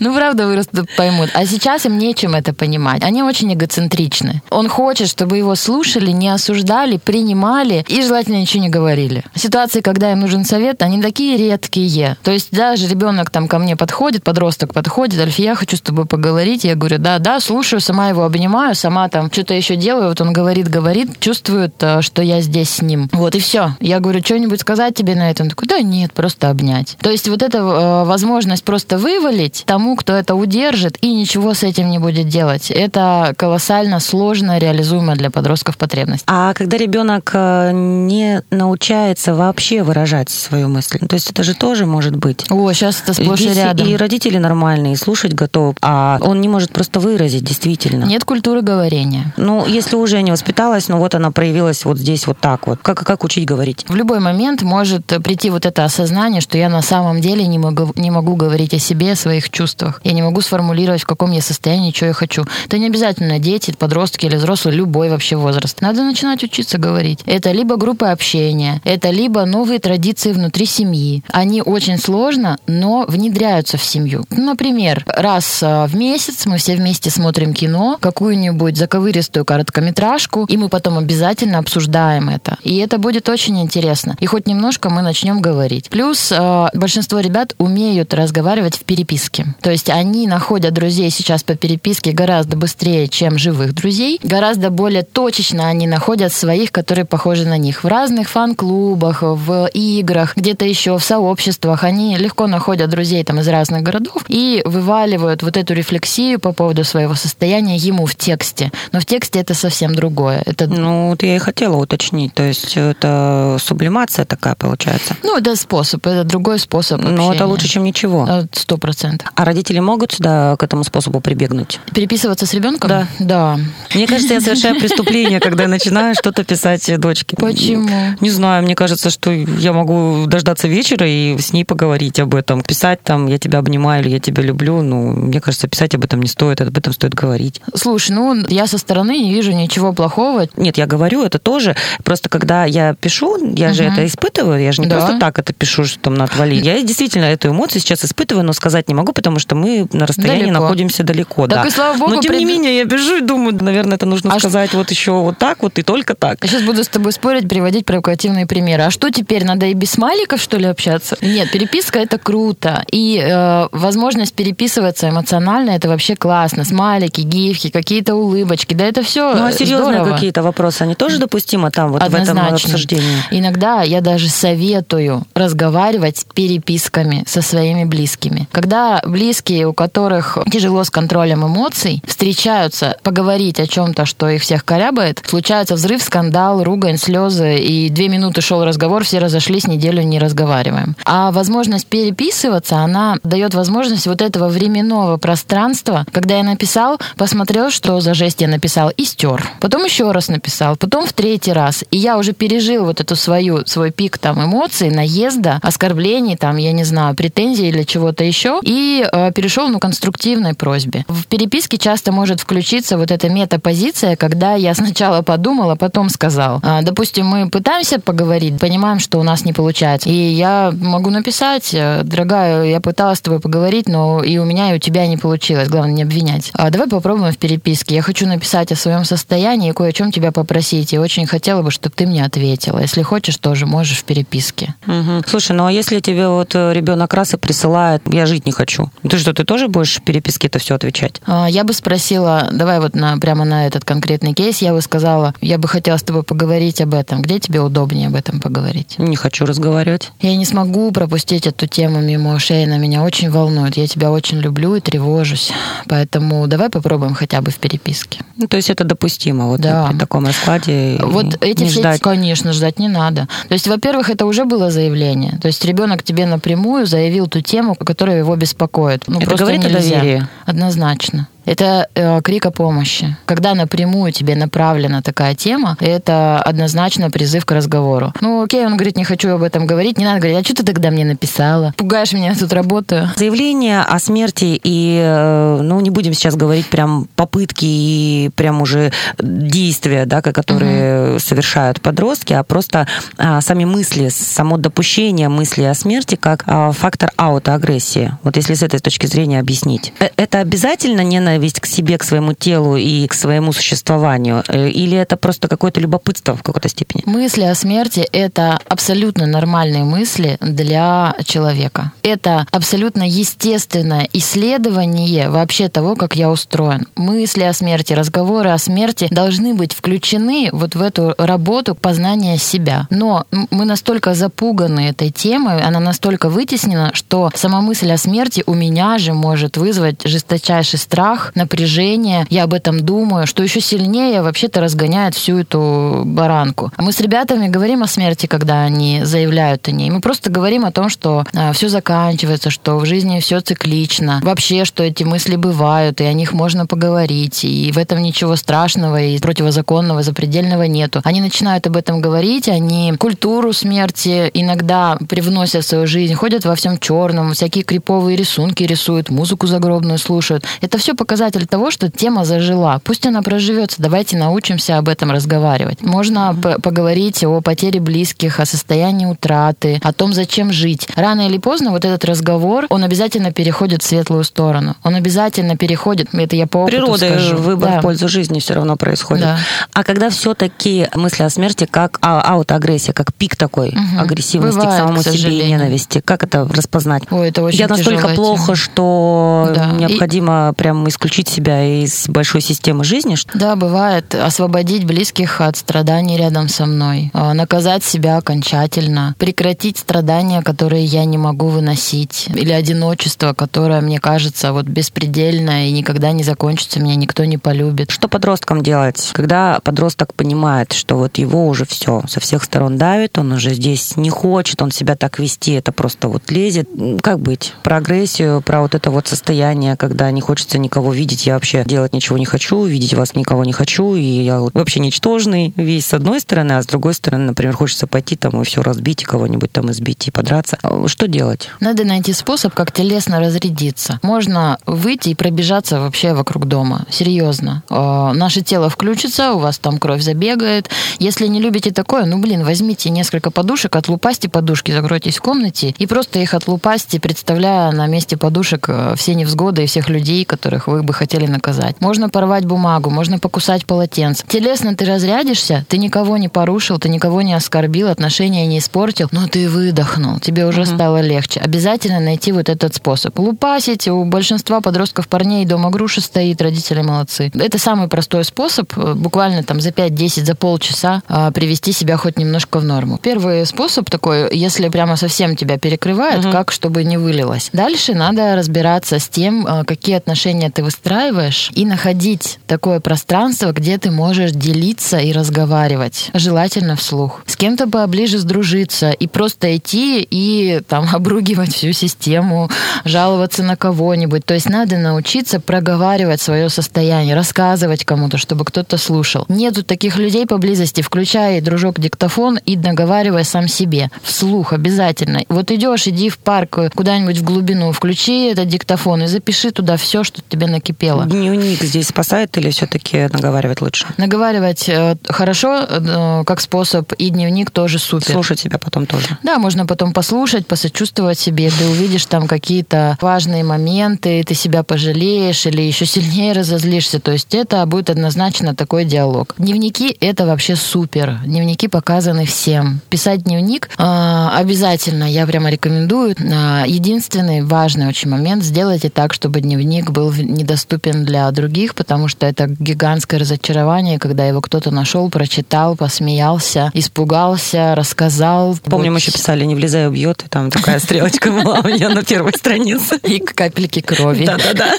Ну, 0.00 0.14
правда, 0.14 0.46
вырастут, 0.46 0.88
поймут. 0.96 1.30
А 1.34 1.44
сейчас 1.46 1.86
им 1.86 1.98
нечем 1.98 2.34
это 2.34 2.52
понимать. 2.52 3.02
Они 3.02 3.22
очень 3.22 3.52
эгоцентричны. 3.52 4.42
Он 4.50 4.68
хочет, 4.68 5.08
чтобы 5.08 5.38
его 5.38 5.54
слушали, 5.54 6.10
не 6.10 6.28
осуждали, 6.28 6.98
принимали 6.98 7.84
и 7.88 8.02
желательно 8.02 8.36
ничего 8.36 8.62
не 8.62 8.68
говорили. 8.68 9.24
Ситуации, 9.34 9.80
когда 9.80 10.12
им 10.12 10.20
нужен 10.20 10.44
совет, 10.44 10.82
они 10.82 11.02
такие 11.02 11.36
редкие. 11.36 12.16
То 12.22 12.30
есть 12.30 12.50
даже 12.50 12.86
ребенок 12.86 13.30
там 13.30 13.48
ко 13.48 13.58
мне 13.58 13.76
подходит, 13.76 14.22
подросток 14.22 14.74
подходит, 14.74 15.20
Альфия, 15.20 15.46
я 15.50 15.54
хочу 15.54 15.76
с 15.76 15.80
тобой 15.80 16.06
поговорить. 16.06 16.64
Я 16.64 16.74
говорю, 16.74 16.98
да, 16.98 17.18
да, 17.18 17.40
слушаю, 17.40 17.80
сама 17.80 18.08
его 18.08 18.24
обнимаю, 18.24 18.74
сама 18.74 19.08
там 19.08 19.32
что-то 19.32 19.54
еще 19.54 19.76
делаю. 19.76 20.08
Вот 20.08 20.20
он 20.20 20.32
говорит, 20.32 20.68
говорит, 20.68 21.18
чувствует, 21.18 21.74
э, 21.80 22.02
что 22.02 22.22
я 22.22 22.40
здесь 22.40 22.70
с 22.70 22.82
ним. 22.82 23.08
Вот 23.12 23.34
и 23.34 23.40
все. 23.40 23.74
Я 23.80 24.00
говорю, 24.00 24.20
что-нибудь 24.22 24.60
сказать 24.60 24.94
тебе 24.94 25.14
на 25.14 25.30
это? 25.30 25.42
Он 25.42 25.48
такой, 25.48 25.66
да 25.66 25.80
нет, 25.80 26.12
просто 26.12 26.50
обнять. 26.50 26.96
То 27.00 27.10
есть 27.10 27.28
вот 27.28 27.42
эта 27.42 27.58
э, 27.58 27.87
возможность 28.04 28.64
просто 28.64 28.98
вывалить, 28.98 29.64
тому, 29.66 29.96
кто 29.96 30.14
это 30.14 30.34
удержит 30.34 30.98
и 31.00 31.12
ничего 31.12 31.54
с 31.54 31.62
этим 31.62 31.90
не 31.90 31.98
будет 31.98 32.28
делать. 32.28 32.70
Это 32.70 33.34
колоссально 33.36 34.00
сложно 34.00 34.58
реализуемая 34.58 35.16
для 35.16 35.30
подростков 35.30 35.76
потребность. 35.76 36.24
А 36.26 36.54
когда 36.54 36.76
ребенок 36.76 37.30
э, 37.34 37.70
не 37.72 38.42
научается 38.50 39.34
вообще 39.34 39.82
выражать 39.82 40.30
свою 40.30 40.68
мысль, 40.68 40.98
то 40.98 41.14
есть 41.14 41.30
это 41.30 41.42
же 41.42 41.54
тоже 41.54 41.86
может 41.86 42.16
быть. 42.16 42.44
О, 42.50 42.72
сейчас 42.72 43.00
это 43.02 43.14
сплошь 43.14 43.40
и 43.40 43.48
Ведь 43.48 43.56
рядом. 43.56 43.86
И 43.86 43.96
родители 43.96 44.38
нормальные, 44.38 44.94
и 44.94 44.96
слушать 44.96 45.34
готовы, 45.34 45.74
а 45.82 46.18
он 46.20 46.40
не 46.40 46.48
может 46.48 46.72
просто 46.72 47.00
выразить, 47.00 47.44
действительно. 47.44 48.04
Нет 48.04 48.24
культуры 48.24 48.62
говорения. 48.62 49.32
Ну, 49.36 49.66
если 49.66 49.96
уже 49.96 50.22
не 50.22 50.30
воспиталась, 50.30 50.88
ну 50.88 50.98
вот 50.98 51.14
она 51.14 51.30
проявилась 51.30 51.84
вот 51.84 51.98
здесь 51.98 52.26
вот 52.26 52.38
так 52.38 52.66
вот. 52.66 52.80
Как, 52.82 53.04
как 53.04 53.24
учить 53.24 53.46
говорить? 53.46 53.84
В 53.88 53.94
любой 53.94 54.20
момент 54.20 54.62
может 54.62 55.06
прийти 55.06 55.50
вот 55.50 55.66
это 55.66 55.84
осознание, 55.84 56.40
что 56.40 56.58
я 56.58 56.68
на 56.68 56.82
самом 56.82 57.20
деле 57.20 57.46
не 57.46 57.58
могу, 57.58 57.77
не 57.96 58.10
могу 58.10 58.36
говорить 58.36 58.74
о 58.74 58.78
себе, 58.78 59.12
о 59.12 59.16
своих 59.16 59.50
чувствах. 59.50 60.00
Я 60.04 60.12
не 60.12 60.22
могу 60.22 60.40
сформулировать, 60.40 61.02
в 61.02 61.06
каком 61.06 61.32
я 61.32 61.42
состоянии, 61.42 61.92
что 61.92 62.06
я 62.06 62.12
хочу. 62.12 62.44
Это 62.66 62.78
не 62.78 62.86
обязательно 62.86 63.38
дети, 63.38 63.74
подростки 63.78 64.26
или 64.26 64.36
взрослые, 64.36 64.76
любой 64.76 65.10
вообще 65.10 65.36
возраст. 65.36 65.80
Надо 65.80 66.02
начинать 66.02 66.42
учиться 66.42 66.78
говорить. 66.78 67.20
Это 67.26 67.52
либо 67.52 67.76
группы 67.76 68.06
общения, 68.06 68.80
это 68.84 69.10
либо 69.10 69.44
новые 69.44 69.78
традиции 69.78 70.32
внутри 70.32 70.66
семьи. 70.66 71.22
Они 71.32 71.62
очень 71.62 71.98
сложно, 71.98 72.58
но 72.66 73.04
внедряются 73.08 73.76
в 73.76 73.84
семью. 73.84 74.24
Например, 74.30 75.04
раз 75.06 75.60
а, 75.62 75.86
в 75.86 75.94
месяц 75.96 76.46
мы 76.46 76.58
все 76.58 76.76
вместе 76.76 77.10
смотрим 77.10 77.54
кино, 77.54 77.98
какую-нибудь 78.00 78.76
заковыристую 78.76 79.44
короткометражку, 79.44 80.44
и 80.48 80.56
мы 80.56 80.68
потом 80.68 80.98
обязательно 80.98 81.58
обсуждаем 81.58 82.28
это. 82.28 82.56
И 82.62 82.76
это 82.76 82.98
будет 82.98 83.28
очень 83.28 83.60
интересно. 83.60 84.16
И 84.20 84.26
хоть 84.26 84.46
немножко 84.46 84.90
мы 84.90 85.02
начнем 85.02 85.40
говорить. 85.40 85.88
Плюс 85.90 86.32
э, 86.32 86.68
большинство 86.74 87.20
ребят 87.20 87.54
умеют 87.68 88.14
разговаривать 88.14 88.76
в 88.76 88.84
переписке. 88.84 89.54
То 89.60 89.70
есть 89.70 89.90
они 89.90 90.26
находят 90.26 90.72
друзей 90.74 91.10
сейчас 91.10 91.42
по 91.42 91.54
переписке 91.54 92.12
гораздо 92.12 92.56
быстрее, 92.56 93.08
чем 93.08 93.38
живых 93.38 93.74
друзей. 93.74 94.18
Гораздо 94.22 94.70
более 94.70 95.02
точечно 95.02 95.68
они 95.68 95.86
находят 95.86 96.32
своих, 96.32 96.72
которые 96.72 97.04
похожи 97.04 97.46
на 97.46 97.58
них. 97.58 97.84
В 97.84 97.86
разных 97.86 98.30
фан-клубах, 98.30 99.22
в 99.22 99.68
играх, 99.74 100.36
где-то 100.36 100.64
еще 100.64 100.98
в 100.98 101.04
сообществах. 101.04 101.84
Они 101.84 102.16
легко 102.16 102.46
находят 102.46 102.90
друзей 102.90 103.22
там 103.24 103.40
из 103.40 103.48
разных 103.48 103.82
городов 103.82 104.24
и 104.28 104.62
вываливают 104.64 105.42
вот 105.42 105.56
эту 105.56 105.74
рефлексию 105.74 106.40
по 106.40 106.52
поводу 106.52 106.84
своего 106.84 107.14
состояния 107.14 107.76
ему 107.76 108.06
в 108.06 108.14
тексте. 108.14 108.72
Но 108.92 109.00
в 109.00 109.06
тексте 109.06 109.40
это 109.40 109.54
совсем 109.54 109.94
другое. 109.94 110.42
Это 110.46 110.66
Ну, 110.66 111.10
вот 111.10 111.22
я 111.22 111.36
и 111.36 111.38
хотела 111.38 111.76
уточнить. 111.76 112.34
То 112.34 112.42
есть 112.42 112.76
это 112.76 113.56
сублимация 113.60 114.24
такая 114.24 114.54
получается. 114.54 115.16
Ну, 115.22 115.36
это 115.36 115.54
способ, 115.56 116.06
это 116.06 116.24
другой 116.24 116.58
способ 116.58 117.02
Но 117.02 117.10
это 117.10 117.44
общения. 117.44 117.48
Лучше, 117.58 117.68
чем 117.72 117.84
ничего. 117.84 118.26
Э, 118.28 118.44
Сто 118.52 118.78
процентов. 118.78 119.28
А 119.34 119.44
родители 119.44 119.78
могут 119.80 120.12
сюда 120.12 120.56
к 120.56 120.62
этому 120.62 120.84
способу 120.84 121.20
прибегнуть? 121.20 121.80
Переписываться 121.94 122.46
с 122.46 122.54
ребенком? 122.54 122.88
Да. 122.88 123.06
Да. 123.18 123.58
Мне 123.94 124.06
кажется, 124.06 124.34
я 124.34 124.40
совершаю 124.40 124.78
преступление, 124.78 125.40
когда 125.40 125.64
я 125.64 125.68
начинаю 125.68 126.14
что-то 126.14 126.44
писать 126.44 126.88
дочке. 126.98 127.36
Почему? 127.36 127.88
Не 128.20 128.30
знаю, 128.30 128.62
мне 128.62 128.74
кажется, 128.74 129.10
что 129.10 129.30
я 129.32 129.72
могу 129.72 130.26
дождаться 130.26 130.68
вечера 130.68 131.06
и 131.08 131.36
с 131.38 131.52
ней 131.52 131.64
поговорить 131.64 132.20
об 132.20 132.34
этом. 132.34 132.62
Писать 132.62 133.02
там, 133.02 133.26
я 133.26 133.38
тебя 133.38 133.58
обнимаю 133.58 134.02
или 134.04 134.10
я 134.10 134.20
тебя 134.20 134.42
люблю, 134.42 134.82
ну, 134.82 135.12
мне 135.12 135.40
кажется, 135.40 135.68
писать 135.68 135.94
об 135.94 136.04
этом 136.04 136.20
не 136.22 136.28
стоит, 136.28 136.60
об 136.60 136.76
этом 136.76 136.92
стоит 136.92 137.14
говорить. 137.14 137.60
Слушай, 137.74 138.12
ну, 138.12 138.34
я 138.48 138.66
со 138.66 138.78
стороны 138.78 139.18
не 139.18 139.32
вижу 139.34 139.52
ничего 139.52 139.92
плохого. 139.92 140.46
Нет, 140.56 140.78
я 140.78 140.86
говорю 140.86 141.24
это 141.24 141.38
тоже, 141.38 141.74
просто 142.04 142.28
когда 142.28 142.64
я 142.64 142.94
пишу, 142.94 143.36
я 143.54 143.72
же 143.72 143.84
Мгм. 143.84 143.92
это 143.92 144.06
испытываю, 144.06 144.62
я 144.62 144.72
же 144.72 144.82
не 144.82 144.88
Да. 144.88 144.96
просто 144.96 145.18
так 145.18 145.38
это 145.38 145.52
пишу, 145.52 145.84
что 145.84 145.98
там 146.00 146.14
на 146.14 146.24
отвали. 146.24 146.54
Я 146.54 146.80
действительно 146.82 147.24
эту 147.38 147.48
эмоцию 147.50 147.80
сейчас 147.80 148.04
испытываю, 148.04 148.44
но 148.44 148.52
сказать 148.52 148.88
не 148.88 148.94
могу, 148.94 149.12
потому 149.12 149.38
что 149.38 149.54
мы 149.54 149.88
на 149.92 150.06
расстоянии 150.06 150.46
Далеко. 150.46 150.60
находимся 150.60 151.02
далеко. 151.04 151.46
Так 151.46 151.62
да. 151.62 151.68
и 151.68 151.70
слава 151.70 151.96
богу, 151.96 152.14
но 152.14 152.20
тем 152.20 152.32
не 152.32 152.38
пред- 152.44 152.48
менее, 152.48 152.76
я 152.78 152.84
бежу 152.84 153.16
и 153.18 153.20
думаю, 153.20 153.56
наверное, 153.62 153.96
это 153.96 154.06
нужно 154.06 154.34
А 154.34 154.38
сказать 154.38 154.74
вот 154.74 154.90
еще 154.90 155.12
вот 155.12 155.38
так 155.38 155.62
вот 155.62 155.78
и 155.78 155.82
только 155.82 156.14
так. 156.14 156.38
Я 156.42 156.48
сейчас 156.48 156.62
буду 156.62 156.82
с 156.84 156.88
тобой 156.88 157.12
спорить, 157.12 157.48
приводить 157.48 157.86
провокативные 157.86 158.46
примеры. 158.46 158.82
А 158.84 158.90
что 158.90 159.10
теперь, 159.10 159.44
надо 159.44 159.66
и 159.66 159.74
без 159.74 159.90
смайликов, 159.92 160.40
что 160.40 160.56
ли, 160.58 160.66
общаться? 160.66 161.16
Нет, 161.20 161.50
переписка— 161.50 161.98
это 162.00 162.18
круто. 162.18 162.84
И 162.90 163.18
э, 163.22 163.68
возможность 163.72 164.34
переписываться 164.34 165.08
эмоционально— 165.08 165.70
это 165.72 165.88
вообще 165.88 166.16
классно. 166.16 166.64
Смайлики, 166.64 167.20
гифки, 167.22 167.70
какие-то 167.70 168.14
улыбочки. 168.14 168.74
Да 168.74 168.84
это 168.84 169.02
все 169.02 169.34
Ну 169.34 169.44
а 169.46 169.52
серьезные 169.52 170.04
какие-то 170.04 170.42
вопросы, 170.42 170.82
они 170.82 170.94
тоже 170.94 171.18
допустимы 171.18 171.70
там 171.70 171.92
вот 171.92 172.02
в 172.02 172.06
этом 172.06 172.20
Однозначно. 172.38 172.54
обсуждении? 172.54 173.04
Иногда 173.30 173.82
я 173.82 174.00
даже 174.00 174.28
советую 174.28 175.24
разговаривать 175.34 176.26
переписками 176.34 177.24
со 177.28 177.42
своими 177.42 177.84
близкими. 177.84 178.48
Когда 178.52 179.00
близкие, 179.04 179.66
у 179.66 179.72
которых 179.72 180.38
тяжело 180.50 180.84
с 180.84 180.90
контролем 180.90 181.46
эмоций, 181.46 182.02
встречаются 182.06 182.96
поговорить 183.02 183.60
о 183.60 183.66
чем-то, 183.66 184.06
что 184.06 184.28
их 184.28 184.42
всех 184.42 184.64
корябает, 184.64 185.22
случается 185.26 185.74
взрыв, 185.74 186.02
скандал, 186.02 186.64
ругань, 186.64 186.98
слезы, 186.98 187.58
и 187.58 187.90
две 187.90 188.08
минуты 188.08 188.40
шел 188.40 188.64
разговор, 188.64 189.04
все 189.04 189.18
разошлись, 189.18 189.66
неделю 189.66 190.02
не 190.02 190.18
разговариваем. 190.18 190.96
А 191.04 191.30
возможность 191.32 191.86
переписываться, 191.86 192.78
она 192.78 193.18
дает 193.22 193.54
возможность 193.54 194.06
вот 194.06 194.22
этого 194.22 194.48
временного 194.48 195.16
пространства, 195.16 196.06
когда 196.12 196.38
я 196.38 196.42
написал, 196.42 196.98
посмотрел, 197.16 197.70
что 197.70 198.00
за 198.00 198.14
жесть 198.14 198.40
я 198.40 198.48
написал, 198.48 198.90
и 198.90 199.04
стер. 199.04 199.46
Потом 199.60 199.84
еще 199.84 200.10
раз 200.10 200.28
написал, 200.28 200.76
потом 200.76 201.06
в 201.06 201.12
третий 201.12 201.52
раз. 201.52 201.84
И 201.90 201.98
я 201.98 202.18
уже 202.18 202.32
пережил 202.32 202.84
вот 202.84 203.00
эту 203.00 203.16
свою, 203.16 203.66
свой 203.66 203.90
пик 203.90 204.18
там 204.18 204.42
эмоций, 204.42 204.90
наезда, 204.90 205.58
оскорблений, 205.62 206.36
там, 206.36 206.56
я 206.56 206.72
не 206.72 206.84
знаю, 206.84 207.14
претензий 207.18 207.68
или 207.68 207.82
чего-то 207.82 208.22
еще, 208.22 208.60
и 208.62 209.04
э, 209.04 209.32
перешел 209.32 209.68
на 209.68 209.80
конструктивной 209.80 210.54
просьбе. 210.54 211.04
В 211.08 211.26
переписке 211.26 211.76
часто 211.76 212.12
может 212.12 212.40
включиться 212.40 212.96
вот 212.96 213.10
эта 213.10 213.28
метапозиция, 213.28 214.14
когда 214.14 214.54
я 214.54 214.72
сначала 214.72 215.22
подумал, 215.22 215.70
а 215.72 215.76
потом 215.76 216.10
сказал. 216.10 216.60
А, 216.62 216.82
допустим, 216.82 217.26
мы 217.26 217.50
пытаемся 217.50 217.98
поговорить, 217.98 218.60
понимаем, 218.60 219.00
что 219.00 219.18
у 219.18 219.24
нас 219.24 219.44
не 219.44 219.52
получается. 219.52 220.08
И 220.08 220.12
я 220.12 220.72
могу 220.80 221.10
написать, 221.10 221.74
э, 221.74 222.02
дорогая, 222.04 222.64
я 222.66 222.80
пыталась 222.80 223.18
с 223.18 223.20
тобой 223.20 223.40
поговорить, 223.40 223.88
но 223.88 224.22
и 224.22 224.38
у 224.38 224.44
меня, 224.44 224.72
и 224.72 224.76
у 224.76 224.78
тебя 224.78 225.04
не 225.08 225.16
получилось. 225.16 225.68
Главное, 225.68 225.94
не 225.94 226.02
обвинять. 226.04 226.50
А 226.54 226.70
давай 226.70 226.86
попробуем 226.86 227.32
в 227.32 227.38
переписке. 227.38 227.96
Я 227.96 228.02
хочу 228.02 228.28
написать 228.28 228.70
о 228.70 228.76
своем 228.76 229.04
состоянии 229.04 229.70
и 229.70 229.72
кое 229.72 229.88
о 229.88 229.92
чем 229.92 230.12
тебя 230.12 230.30
попросить. 230.30 230.92
И 230.92 230.98
очень 230.98 231.26
хотела 231.26 231.62
бы, 231.62 231.72
чтобы 231.72 231.96
ты 231.96 232.06
мне 232.06 232.24
ответила. 232.24 232.78
Если 232.78 233.02
хочешь, 233.02 233.38
тоже 233.38 233.66
можешь 233.66 233.98
в 233.98 234.04
переписке. 234.04 234.76
Мгм. 234.86 235.24
Слушай, 235.26 235.56
ну 235.56 235.66
а 235.66 235.72
если 235.72 235.98
тебе 235.98 236.28
вот 236.28 236.54
э, 236.54 236.72
ребенок 237.08 237.14
раз 237.14 237.34
и 237.34 237.36
присылает, 237.36 238.02
я 238.12 238.26
жить 238.26 238.46
не 238.46 238.52
хочу, 238.52 238.90
ты 239.08 239.18
что, 239.18 239.32
ты 239.32 239.44
тоже 239.44 239.68
будешь 239.68 239.96
в 239.96 240.02
переписке 240.02 240.48
это 240.48 240.58
все 240.58 240.74
отвечать? 240.74 241.20
А, 241.26 241.46
Я 241.48 241.64
бы 241.64 241.72
спросила, 241.72 242.48
давай 242.52 242.80
вот 242.80 242.94
на, 242.94 243.16
прямо 243.18 243.44
на 243.44 243.66
этот 243.66 243.84
конкретный 243.84 244.34
кейс, 244.34 244.62
я 244.62 244.72
бы 244.72 244.82
сказала, 244.82 245.32
я 245.40 245.58
бы 245.58 245.68
хотела 245.68 245.96
с 245.96 246.02
тобой 246.02 246.22
поговорить 246.22 246.80
об 246.80 246.94
этом. 246.94 247.22
Где 247.22 247.38
тебе 247.38 247.60
удобнее 247.60 248.08
об 248.08 248.14
этом 248.14 248.40
поговорить? 248.40 248.96
Не 248.98 249.16
хочу 249.16 249.46
разговаривать. 249.46 250.12
Я 250.20 250.36
не 250.36 250.44
смогу 250.44 250.90
пропустить 250.92 251.46
эту 251.46 251.66
тему 251.66 252.00
мимо 252.00 252.34
ушей, 252.34 252.64
она 252.64 252.76
меня 252.78 253.02
очень 253.02 253.30
волнует. 253.30 253.76
Я 253.76 253.86
тебя 253.86 254.10
очень 254.10 254.38
люблю 254.40 254.74
и 254.76 254.80
тревожусь. 254.80 255.52
Поэтому 255.88 256.46
давай 256.46 256.68
попробуем 256.68 257.14
хотя 257.14 257.40
бы 257.40 257.50
в 257.50 257.56
переписке. 257.56 258.20
Ну, 258.36 258.46
то 258.46 258.56
есть 258.56 258.70
это 258.70 258.84
допустимо 258.84 259.46
вот 259.46 259.60
Да. 259.60 259.86
при 259.90 259.98
таком 259.98 260.26
раскладе. 260.26 260.98
Вот 261.02 261.42
эти 261.42 261.62
не 261.62 261.68
все, 261.70 261.80
ждать. 261.80 262.00
конечно, 262.00 262.52
ждать 262.52 262.78
не 262.78 262.88
надо. 262.88 263.28
То 263.48 263.54
есть, 263.54 263.66
во-первых, 263.66 264.10
это 264.10 264.26
уже 264.26 264.44
было 264.44 264.70
заявление. 264.70 265.38
То 265.40 265.48
есть 265.48 265.64
ребенок 265.64 266.02
тебе 266.02 266.26
напрямую 266.26 266.86
заявил 266.98 267.28
ту 267.28 267.40
тему, 267.40 267.76
которая 267.76 268.18
его 268.18 268.34
беспокоит. 268.34 269.04
Ну, 269.06 269.20
Это 269.20 269.36
говорит 269.36 269.64
о 269.64 269.70
доверии? 269.70 270.26
Однозначно. 270.46 271.28
Это 271.48 271.88
э, 271.94 272.20
крик 272.22 272.44
о 272.46 272.50
помощи. 272.50 273.16
Когда 273.24 273.54
напрямую 273.54 274.12
тебе 274.12 274.34
направлена 274.34 275.00
такая 275.00 275.34
тема, 275.34 275.78
это 275.80 276.42
однозначно 276.42 277.10
призыв 277.10 277.46
к 277.46 277.52
разговору. 277.52 278.12
Ну, 278.20 278.42
окей, 278.42 278.66
он 278.66 278.76
говорит, 278.76 278.98
не 278.98 279.04
хочу 279.04 279.30
об 279.30 279.42
этом 279.42 279.66
говорить. 279.66 279.96
Не 279.96 280.04
надо 280.04 280.20
говорить, 280.20 280.38
а 280.40 280.44
что 280.44 280.54
ты 280.56 280.62
тогда 280.62 280.90
мне 280.90 281.06
написала? 281.06 281.72
Пугаешь 281.78 282.12
меня, 282.12 282.32
я 282.32 282.34
тут 282.36 282.52
работаю. 282.52 283.10
Заявление 283.16 283.80
о 283.80 283.98
смерти 283.98 284.60
и, 284.62 285.00
э, 285.02 285.60
ну, 285.62 285.80
не 285.80 285.88
будем 285.88 286.12
сейчас 286.12 286.36
говорить 286.36 286.66
прям 286.66 287.08
попытки 287.16 287.64
и 287.64 288.30
прям 288.36 288.60
уже 288.60 288.92
действия, 289.18 290.04
да, 290.04 290.20
ко- 290.20 290.32
которые 290.32 291.18
совершают 291.18 291.80
подростки, 291.80 292.34
а 292.34 292.42
просто 292.42 292.86
а, 293.16 293.40
сами 293.40 293.64
мысли, 293.64 294.10
само 294.10 294.58
допущение 294.58 295.28
мысли 295.30 295.62
о 295.62 295.72
смерти 295.74 296.16
как 296.16 296.44
а, 296.46 296.72
фактор 296.72 297.10
аутоагрессии. 297.16 298.12
Вот 298.22 298.36
если 298.36 298.52
с 298.54 298.62
этой 298.62 298.80
точки 298.80 299.06
зрения 299.06 299.40
объяснить. 299.40 299.94
Э, 300.00 300.08
Это 300.16 300.40
обязательно 300.40 301.00
не 301.00 301.20
на 301.20 301.37
ненависть 301.38 301.60
к 301.60 301.66
себе, 301.66 301.98
к 301.98 302.04
своему 302.04 302.32
телу 302.32 302.76
и 302.76 303.06
к 303.06 303.14
своему 303.14 303.52
существованию? 303.52 304.42
Э, 304.48 304.68
Или 304.68 304.96
это 304.98 305.16
просто 305.16 305.48
какое-то 305.48 305.80
любопытство 305.80 306.34
в 306.34 306.42
какой-то 306.42 306.68
степени? 306.68 307.02
Мысли 307.06 307.42
о 307.42 307.54
смерти— 307.54 308.00
это 308.12 308.58
абсолютно 308.68 309.26
нормальные 309.26 309.84
мысли 309.84 310.36
для 310.40 311.14
человека. 311.24 311.92
Это 312.02 312.46
абсолютно 312.50 313.04
естественное 313.08 314.08
исследование 314.12 315.30
вообще 315.30 315.68
того, 315.68 315.96
как 315.96 316.16
я 316.16 316.30
устроен. 316.30 316.86
Мысли 316.96 317.44
о 317.44 317.52
смерти, 317.52 317.94
разговоры 317.94 318.50
о 318.50 318.58
смерти 318.58 319.08
должны 319.10 319.54
быть 319.54 319.72
включены 319.72 320.50
вот 320.52 320.74
в 320.74 320.82
эту 320.82 321.14
работу 321.18 321.74
познания 321.74 322.38
себя. 322.38 322.86
Но 322.90 323.24
мы 323.50 323.64
настолько 323.64 324.14
запуганы 324.14 324.88
этой 324.88 325.10
темой, 325.10 325.62
она 325.62 325.80
настолько 325.80 326.28
вытеснена, 326.28 326.90
что 326.94 327.30
сама 327.34 327.60
мысль 327.60 327.92
о 327.92 327.98
смерти 327.98 328.42
у 328.46 328.54
меня 328.54 328.98
же 328.98 329.12
может 329.12 329.56
вызвать 329.56 330.02
жесточайший 330.04 330.78
страх, 330.78 331.27
напряжение. 331.34 332.26
Я 332.30 332.44
об 332.44 332.54
этом 332.54 332.80
думаю, 332.80 333.26
что 333.26 333.42
еще 333.42 333.60
сильнее 333.60 334.22
вообще-то 334.22 334.60
разгоняет 334.60 335.14
всю 335.14 335.38
эту 335.38 336.02
баранку. 336.04 336.72
Мы 336.78 336.92
с 336.92 337.00
ребятами 337.00 337.48
говорим 337.48 337.82
о 337.82 337.86
смерти, 337.86 338.26
когда 338.26 338.62
они 338.62 339.00
заявляют 339.04 339.68
о 339.68 339.72
ней. 339.72 339.90
Мы 339.90 340.00
просто 340.00 340.30
говорим 340.30 340.64
о 340.64 340.72
том, 340.72 340.88
что 340.88 341.24
все 341.52 341.68
заканчивается, 341.68 342.50
что 342.50 342.78
в 342.78 342.86
жизни 342.86 343.20
все 343.20 343.40
циклично. 343.40 344.20
Вообще, 344.22 344.64
что 344.64 344.82
эти 344.82 345.04
мысли 345.04 345.36
бывают, 345.36 346.00
и 346.00 346.04
о 346.04 346.12
них 346.12 346.32
можно 346.32 346.66
поговорить. 346.66 347.44
И 347.44 347.72
в 347.72 347.78
этом 347.78 348.02
ничего 348.02 348.36
страшного 348.36 349.00
и 349.00 349.18
противозаконного, 349.18 350.02
запредельного 350.02 350.64
нету. 350.64 351.00
Они 351.04 351.20
начинают 351.20 351.66
об 351.66 351.76
этом 351.76 352.00
говорить, 352.00 352.48
они 352.48 352.94
культуру 352.98 353.52
смерти 353.52 354.30
иногда 354.34 354.98
привносят 355.08 355.64
в 355.64 355.68
свою 355.68 355.86
жизнь, 355.86 356.14
ходят 356.14 356.44
во 356.44 356.54
всем 356.54 356.78
черном, 356.78 357.32
всякие 357.32 357.64
криповые 357.64 358.16
рисунки 358.16 358.62
рисуют, 358.62 359.10
музыку 359.10 359.46
загробную 359.46 359.98
слушают. 359.98 360.44
Это 360.60 360.78
все 360.78 360.94
показатель 361.08 361.46
того, 361.46 361.70
что 361.70 361.90
тема 361.90 362.26
зажила. 362.26 362.82
Пусть 362.84 363.06
она 363.06 363.22
проживется, 363.22 363.80
давайте 363.80 364.18
научимся 364.18 364.76
об 364.76 364.90
этом 364.90 365.10
разговаривать. 365.10 365.80
Можно 365.80 366.34
п- 366.40 366.58
поговорить 366.58 367.24
о 367.24 367.40
потере 367.40 367.80
близких, 367.80 368.40
о 368.40 368.44
состоянии 368.44 369.06
утраты, 369.06 369.80
о 369.82 369.94
том, 369.94 370.12
зачем 370.12 370.52
жить. 370.52 370.86
Рано 370.96 371.26
или 371.26 371.38
поздно 371.38 371.70
вот 371.70 371.86
этот 371.86 372.04
разговор, 372.04 372.66
он 372.68 372.84
обязательно 372.84 373.32
переходит 373.32 373.82
в 373.82 373.86
светлую 373.86 374.22
сторону. 374.22 374.76
Он 374.84 374.96
обязательно 374.96 375.56
переходит, 375.56 376.08
это 376.12 376.36
я 376.36 376.46
по 376.46 376.58
опыту 376.58 376.76
Природа, 376.76 377.08
скажу. 377.08 377.36
выбор 377.38 377.70
Да. 377.70 377.78
в 377.78 377.82
пользу 377.82 378.06
жизни 378.06 378.38
все 378.40 378.52
равно 378.52 378.76
происходит. 378.76 379.24
Да. 379.24 379.38
А 379.72 379.84
когда 379.84 380.10
все-таки 380.10 380.88
мысли 380.94 381.22
о 381.22 381.30
смерти 381.30 381.66
как 381.70 381.96
а, 382.02 382.20
аутоагрессия, 382.20 382.92
как 382.92 383.14
пик 383.14 383.34
такой 383.34 383.70
Мгм. 383.70 383.98
агрессивности 383.98 384.58
Бывает, 384.58 384.74
к 384.74 384.78
самому 384.78 385.00
к 385.00 385.04
себе 385.04 385.38
и 385.40 385.48
ненависти, 385.50 386.02
как 386.04 386.22
это 386.24 386.46
распознать? 386.46 387.04
Ой, 387.10 387.30
это 387.30 387.42
очень 387.42 387.60
Я 387.60 387.66
настолько 387.68 388.08
плохо, 388.08 388.44
тема. 388.44 388.56
что 388.56 389.52
Да. 389.54 389.66
необходимо 389.72 390.52
прям 390.54 390.86
исключить 390.98 391.28
себя 391.28 391.64
из 391.82 392.08
большой 392.08 392.40
системы 392.40 392.82
жизни. 392.84 393.14
что- 393.14 393.38
Да, 393.38 393.54
бывает. 393.56 394.14
Освободить 394.14 394.84
близких 394.84 395.40
от 395.40 395.56
страданий 395.56 396.16
рядом 396.18 396.48
со 396.48 396.66
мной. 396.66 397.10
А, 397.14 397.34
Наказать 397.34 397.84
себя 397.84 398.16
окончательно. 398.16 399.14
Прекратить 399.18 399.78
страдания, 399.78 400.42
которые 400.42 400.84
я 400.84 401.04
не 401.04 401.16
могу 401.16 401.48
выносить. 401.48 402.26
Или 402.34 402.50
одиночество, 402.50 403.32
которое, 403.32 403.80
мне 403.80 404.00
кажется, 404.00 404.52
вот 404.52 404.66
беспредельное 404.66 405.66
и 405.68 405.72
никогда 405.72 406.10
не 406.12 406.24
закончится, 406.24 406.80
меня 406.80 406.96
никто 406.96 407.24
не 407.24 407.38
полюбит. 407.38 407.90
Что 407.92 408.08
подросткам 408.08 408.62
делать, 408.62 409.10
когда 409.12 409.60
подросток 409.62 410.14
понимает, 410.14 410.72
что 410.72 410.96
вот 410.96 411.18
его 411.18 411.46
уже 411.46 411.64
все 411.64 412.02
со 412.08 412.18
всех 412.18 412.42
сторон 412.42 412.76
давит, 412.76 413.18
он 413.18 413.30
уже 413.32 413.54
здесь 413.54 413.96
не 413.96 414.10
хочет, 414.10 414.60
он 414.62 414.72
себя 414.72 414.96
так 414.96 415.18
вести, 415.20 415.52
это 415.52 415.70
просто 415.70 416.08
вот 416.08 416.30
лезет. 416.32 416.68
Как 417.02 417.20
быть? 417.20 417.54
Про 417.62 417.76
агрессию, 417.76 418.42
про 418.42 418.62
вот 418.62 418.74
это 418.74 418.90
вот 418.90 419.06
состояние, 419.06 419.76
когда 419.76 420.10
не 420.10 420.20
хочется 420.20 420.58
никого 420.58 420.87
видеть, 420.92 421.26
я 421.26 421.34
вообще 421.34 421.64
делать 421.64 421.92
ничего 421.92 422.18
не 422.18 422.26
хочу, 422.26 422.64
видеть 422.64 422.94
вас 422.94 423.14
никого 423.14 423.44
не 423.44 423.52
хочу, 423.52 423.94
и 423.94 424.02
я 424.02 424.40
вообще 424.40 424.80
ничтожный 424.80 425.52
весь 425.56 425.86
с 425.86 425.94
одной 425.94 426.20
стороны, 426.20 426.52
а 426.52 426.62
с 426.62 426.66
другой 426.66 426.94
стороны, 426.94 427.26
например, 427.26 427.54
хочется 427.54 427.86
пойти 427.86 428.16
там 428.16 428.40
и 428.40 428.44
все 428.44 428.62
разбить, 428.62 429.02
и 429.02 429.04
кого-нибудь 429.04 429.52
там 429.52 429.70
избить 429.70 430.08
и 430.08 430.10
подраться. 430.10 430.58
А 430.62 430.86
Что 430.88 431.08
делать? 431.08 431.50
Надо 431.60 431.84
найти 431.84 432.12
способ, 432.12 432.54
как 432.54 432.72
телесно 432.72 433.20
разрядиться. 433.20 434.00
Можно 434.02 434.58
выйти 434.66 435.10
и 435.10 435.14
пробежаться 435.14 435.80
вообще 435.80 436.12
вокруг 436.14 436.46
дома. 436.46 436.86
Серьезно. 436.90 437.62
Э, 437.70 438.12
Наше 438.14 438.42
тело 438.42 438.68
включится, 438.68 439.32
у 439.32 439.38
вас 439.38 439.58
там 439.58 439.78
кровь 439.78 440.02
забегает. 440.02 440.70
Если 440.98 441.26
не 441.26 441.40
любите 441.40 441.70
такое, 441.70 442.04
ну, 442.04 442.18
блин, 442.18 442.44
возьмите 442.44 442.90
несколько 442.90 443.30
подушек, 443.30 443.76
отлупасьте 443.76 444.28
подушки, 444.28 444.72
закройтесь 444.72 445.18
в 445.18 445.22
комнате 445.22 445.74
и 445.78 445.86
просто 445.86 446.18
их 446.18 446.34
отлупасьте, 446.34 447.00
представляя 447.00 447.72
на 447.72 447.86
месте 447.86 448.16
подушек 448.16 448.66
э, 448.68 448.94
все 448.96 449.14
невзгоды 449.14 449.64
и 449.64 449.66
всех 449.66 449.88
людей, 449.88 450.24
которых 450.24 450.66
вы 450.68 450.77
бы 450.82 450.92
хотели 450.92 451.26
наказать. 451.26 451.80
Можно 451.80 452.08
порвать 452.08 452.44
бумагу, 452.44 452.90
можно 452.90 453.18
покусать 453.18 453.66
полотенце. 453.66 454.24
Телесно 454.26 454.74
ты 454.74 454.84
разрядишься, 454.84 455.64
ты 455.68 455.78
никого 455.78 456.16
не 456.16 456.28
порушил, 456.28 456.78
ты 456.78 456.88
никого 456.88 457.22
не 457.22 457.34
оскорбил, 457.34 457.88
отношения 457.88 458.46
не 458.46 458.58
испортил, 458.58 459.08
но 459.12 459.26
ты 459.26 459.48
выдохнул, 459.48 460.18
тебе 460.20 460.46
уже 460.46 460.66
стало 460.66 461.00
легче. 461.00 461.40
Обязательно 461.40 462.00
найти 462.00 462.32
вот 462.32 462.48
этот 462.48 462.74
способ. 462.74 463.18
Лупасить 463.18 463.88
у 463.88 464.04
большинства 464.04 464.60
подростков 464.60 465.08
парней 465.08 465.44
дома 465.44 465.70
груша 465.70 466.00
стоит, 466.00 466.40
родители 466.42 466.82
молодцы. 466.82 467.30
Это 467.34 467.58
самый 467.58 467.88
простой 467.88 468.24
способ, 468.24 468.72
э, 468.76 468.94
буквально 468.94 469.42
там 469.42 469.60
за 469.60 469.70
5-10, 469.70 470.24
за 470.24 470.34
полчаса 470.34 471.02
а, 471.08 471.30
привести 471.30 471.72
себя 471.72 471.96
хоть 471.96 472.18
немножко 472.18 472.58
в 472.58 472.64
норму. 472.64 472.98
Первый 472.98 473.46
способ 473.46 473.90
такой, 473.90 474.34
если 474.36 474.68
прямо 474.68 474.96
совсем 474.96 475.36
тебя 475.36 475.58
перекрывает, 475.58 476.24
как 476.24 476.52
чтобы 476.52 476.84
не 476.84 476.96
вылилось. 476.98 477.50
Дальше 477.52 477.94
надо 477.94 478.36
разбираться 478.36 478.98
с 478.98 479.08
тем, 479.08 479.46
а, 479.46 479.64
какие 479.64 479.96
отношения 479.96 480.50
ты 480.50 480.62
выстраиваешь, 480.68 481.50
и 481.54 481.64
находить 481.64 482.38
такое 482.46 482.78
пространство, 482.78 483.52
где 483.52 483.78
ты 483.78 483.90
можешь 483.90 484.32
делиться 484.32 484.98
и 484.98 485.12
разговаривать, 485.12 486.10
желательно 486.12 486.76
вслух. 486.76 487.22
С 487.24 487.36
кем-то 487.36 487.66
поближе 487.66 488.18
сдружиться 488.18 488.90
и 488.90 489.06
просто 489.06 489.56
идти 489.56 490.06
и 490.10 490.60
там 490.68 490.86
обругивать 490.92 491.54
всю 491.54 491.72
систему, 491.72 492.50
жаловаться 492.84 493.42
на 493.42 493.56
кого-нибудь. 493.56 494.26
То 494.26 494.34
есть 494.34 494.50
надо 494.50 494.76
научиться 494.76 495.40
проговаривать 495.40 496.20
свое 496.20 496.50
состояние, 496.50 497.14
рассказывать 497.14 497.86
кому-то, 497.86 498.18
чтобы 498.18 498.44
кто-то 498.44 498.76
слушал. 498.76 499.24
Нету 499.30 499.64
таких 499.64 499.96
людей 499.96 500.26
поблизости, 500.26 500.82
включай, 500.82 501.40
дружок, 501.40 501.80
диктофон 501.80 502.38
и 502.44 502.58
наговаривай 502.58 503.24
сам 503.24 503.48
себе. 503.48 503.88
Вслух 504.02 504.52
обязательно. 504.52 505.22
Вот 505.30 505.50
идешь, 505.50 505.86
иди 505.86 506.10
в 506.10 506.18
парк 506.18 506.58
куда-нибудь 506.74 507.16
в 507.16 507.24
глубину, 507.24 507.72
включи 507.72 508.26
этот 508.26 508.48
диктофон 508.48 509.04
и 509.04 509.06
запиши 509.06 509.50
туда 509.50 509.78
все, 509.78 510.04
что 510.04 510.20
тебе 510.28 510.46
накипело. 510.58 511.04
Дневник 511.06 511.62
здесь 511.62 511.88
спасает 511.88 512.36
или 512.36 512.50
все-таки 512.50 513.08
наговаривать 513.12 513.60
лучше? 513.60 513.86
Наговаривать 513.96 514.68
э, 514.68 514.96
хорошо, 515.08 515.64
э, 515.68 516.22
как 516.26 516.40
способ, 516.40 516.92
и 516.94 517.10
дневник 517.10 517.50
тоже 517.50 517.78
супер. 517.78 518.12
Слушать 518.12 518.40
себя 518.40 518.58
потом 518.58 518.86
тоже. 518.86 519.06
Да, 519.22 519.38
можно 519.38 519.66
потом 519.66 519.92
послушать, 519.92 520.46
посочувствовать 520.46 521.18
себе. 521.18 521.50
Ты 521.50 521.66
увидишь 521.66 522.06
там 522.06 522.26
какие-то 522.26 522.96
важные 523.00 523.44
моменты, 523.44 524.22
ты 524.26 524.34
себя 524.34 524.62
пожалеешь 524.62 525.46
или 525.46 525.62
еще 525.62 525.86
сильнее 525.86 526.32
разозлишься. 526.32 527.00
То 527.00 527.12
есть 527.12 527.34
это 527.34 527.64
будет 527.66 527.90
однозначно 527.90 528.54
такой 528.54 528.84
диалог. 528.84 529.34
Дневники— 529.38 529.96
это 530.00 530.26
вообще 530.26 530.56
супер. 530.56 531.18
Дневники 531.24 531.68
показаны 531.68 532.24
всем. 532.26 532.80
Писать 532.90 533.22
дневник 533.22 533.68
э, 533.78 534.28
обязательно, 534.34 535.04
я 535.04 535.26
прямо 535.26 535.50
рекомендую. 535.50 536.14
Э, 536.18 536.64
единственный 536.66 537.42
важный 537.42 537.86
очень 537.86 538.10
момент— 538.10 538.42
сделайте 538.44 538.88
так, 538.90 539.12
чтобы 539.14 539.40
дневник 539.40 539.90
был 539.90 540.10
в- 540.10 540.18
недоступен 540.48 541.04
для 541.04 541.30
других, 541.30 541.74
потому 541.74 542.08
что 542.08 542.26
это 542.26 542.46
гигантское 542.48 543.20
разочарование, 543.20 543.98
когда 543.98 544.26
его 544.26 544.40
кто-то 544.40 544.70
нашел, 544.70 545.10
прочитал, 545.10 545.76
посмеялся, 545.76 546.70
испугался, 546.74 547.74
рассказал. 547.74 548.56
Помню, 548.64 548.90
мы 548.90 548.98
еще 548.98 549.12
писали 549.12 549.44
«Не 549.44 549.54
влезай, 549.54 549.86
убьет», 549.88 550.22
и 550.24 550.28
там 550.28 550.50
такая 550.50 550.78
стрелочка 550.78 551.30
была 551.30 551.60
у 551.60 551.68
меня 551.68 551.90
на 551.90 552.02
первой 552.02 552.32
странице. 552.32 552.96
И 553.04 553.18
капельки 553.20 553.80
крови. 553.80 554.24
Да-да-да. 554.24 554.72